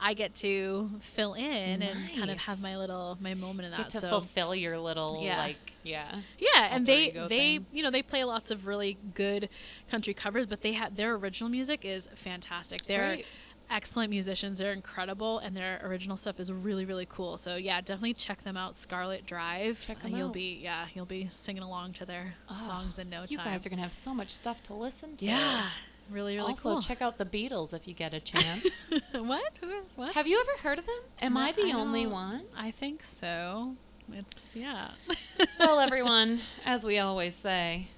I 0.00 0.14
get 0.14 0.34
to 0.36 0.90
fill 1.00 1.34
in 1.34 1.82
and 1.82 2.10
kind 2.16 2.30
of 2.30 2.38
have 2.38 2.60
my 2.62 2.76
little 2.76 3.18
my 3.20 3.34
moment 3.34 3.66
in 3.66 3.70
that. 3.72 3.78
Get 3.78 3.90
to 3.90 4.00
so 4.00 4.08
fulfill 4.08 4.54
your 4.54 4.78
little, 4.78 5.20
Yeah. 5.22 5.38
like, 5.38 5.56
yeah. 5.84 6.20
yeah, 6.38 6.68
and 6.70 6.86
they 6.86 7.10
they 7.10 7.28
thing. 7.58 7.66
you 7.72 7.82
know 7.82 7.90
they 7.90 8.02
play 8.02 8.24
lots 8.24 8.50
of 8.50 8.66
really 8.66 8.98
good 9.14 9.48
country 9.90 10.14
covers, 10.14 10.46
but 10.46 10.62
they 10.62 10.72
have 10.72 10.96
their 10.96 11.14
original 11.14 11.50
music 11.50 11.84
is 11.84 12.08
fantastic. 12.14 12.86
They're 12.86 13.06
Great. 13.16 13.26
Excellent 13.70 14.10
musicians. 14.10 14.58
They're 14.58 14.72
incredible, 14.72 15.38
and 15.38 15.56
their 15.56 15.80
original 15.84 16.16
stuff 16.16 16.38
is 16.40 16.52
really 16.52 16.84
really 16.84 17.06
cool. 17.06 17.36
So 17.38 17.56
yeah, 17.56 17.80
definitely 17.80 18.14
check 18.14 18.44
them 18.44 18.56
out. 18.56 18.76
Scarlet 18.76 19.26
Drive. 19.26 19.84
Check 19.86 19.98
Uh, 20.04 20.08
'em 20.08 20.16
you'll 20.16 20.26
out. 20.28 20.32
be 20.34 20.58
yeah 20.62 20.86
you'll 20.94 21.06
be 21.06 21.28
singing 21.30 21.62
along 21.62 21.92
to 21.94 22.06
their 22.06 22.34
Oh, 22.50 22.64
songs 22.66 22.98
in 22.98 23.08
no 23.10 23.22
You 23.22 23.36
time. 23.36 23.46
You 23.46 23.52
guys 23.52 23.66
are 23.66 23.68
going 23.68 23.78
to 23.78 23.82
have 23.84 23.92
so 23.92 24.14
much 24.14 24.30
stuff 24.30 24.62
to 24.64 24.74
listen 24.74 25.16
to. 25.18 25.26
yeah, 25.26 25.68
really 26.10 26.36
really 26.36 26.50
also, 26.50 26.72
cool. 26.74 26.82
check 26.82 27.02
out 27.02 27.18
the 27.18 27.26
Beatles 27.26 27.72
if 27.74 27.86
you 27.88 27.94
get 27.94 28.14
a 28.14 28.20
chance. 28.32 28.64
what? 29.12 29.52
What? 29.96 30.14
have 30.14 30.26
you 30.26 30.40
ever 30.40 30.62
heard 30.62 30.78
of 30.78 30.86
them? 30.86 31.00
Am 31.20 31.34
No, 31.34 31.40
I 31.40 31.52
the 31.52 31.70
I 31.70 31.72
only 31.72 32.06
one? 32.06 32.44
I 32.56 32.70
think 32.70 33.02
so. 33.04 33.74
It's 34.12 34.56
yeah. 34.56 34.92
well, 35.58 35.78
everyone, 35.80 36.40
as 36.64 36.84
we 36.84 36.98
always 36.98 37.36
say, 37.36 37.88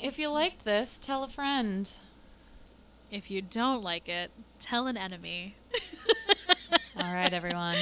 if 0.00 0.18
you 0.18 0.30
liked 0.30 0.64
this, 0.64 0.98
tell 0.98 1.22
a 1.24 1.28
friend. 1.28 1.90
if 3.10 3.30
you 3.30 3.42
don't 3.42 3.82
like 3.82 4.08
it, 4.08 4.30
Tell 4.58 4.86
an 4.86 4.96
enemy. 4.96 5.54
All 6.96 7.12
right, 7.14 7.32
everyone. 7.32 7.76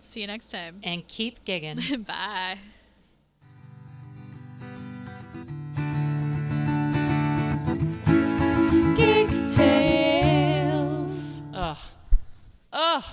See 0.00 0.20
you 0.20 0.26
next 0.26 0.50
time. 0.50 0.80
And 0.82 1.06
keep 1.08 1.44
gigging. 1.44 2.06
Bye. 2.06 2.58
Gig 8.96 9.50
Tales. 9.50 11.42
Ugh. 11.54 11.78
Ugh. 12.72 13.04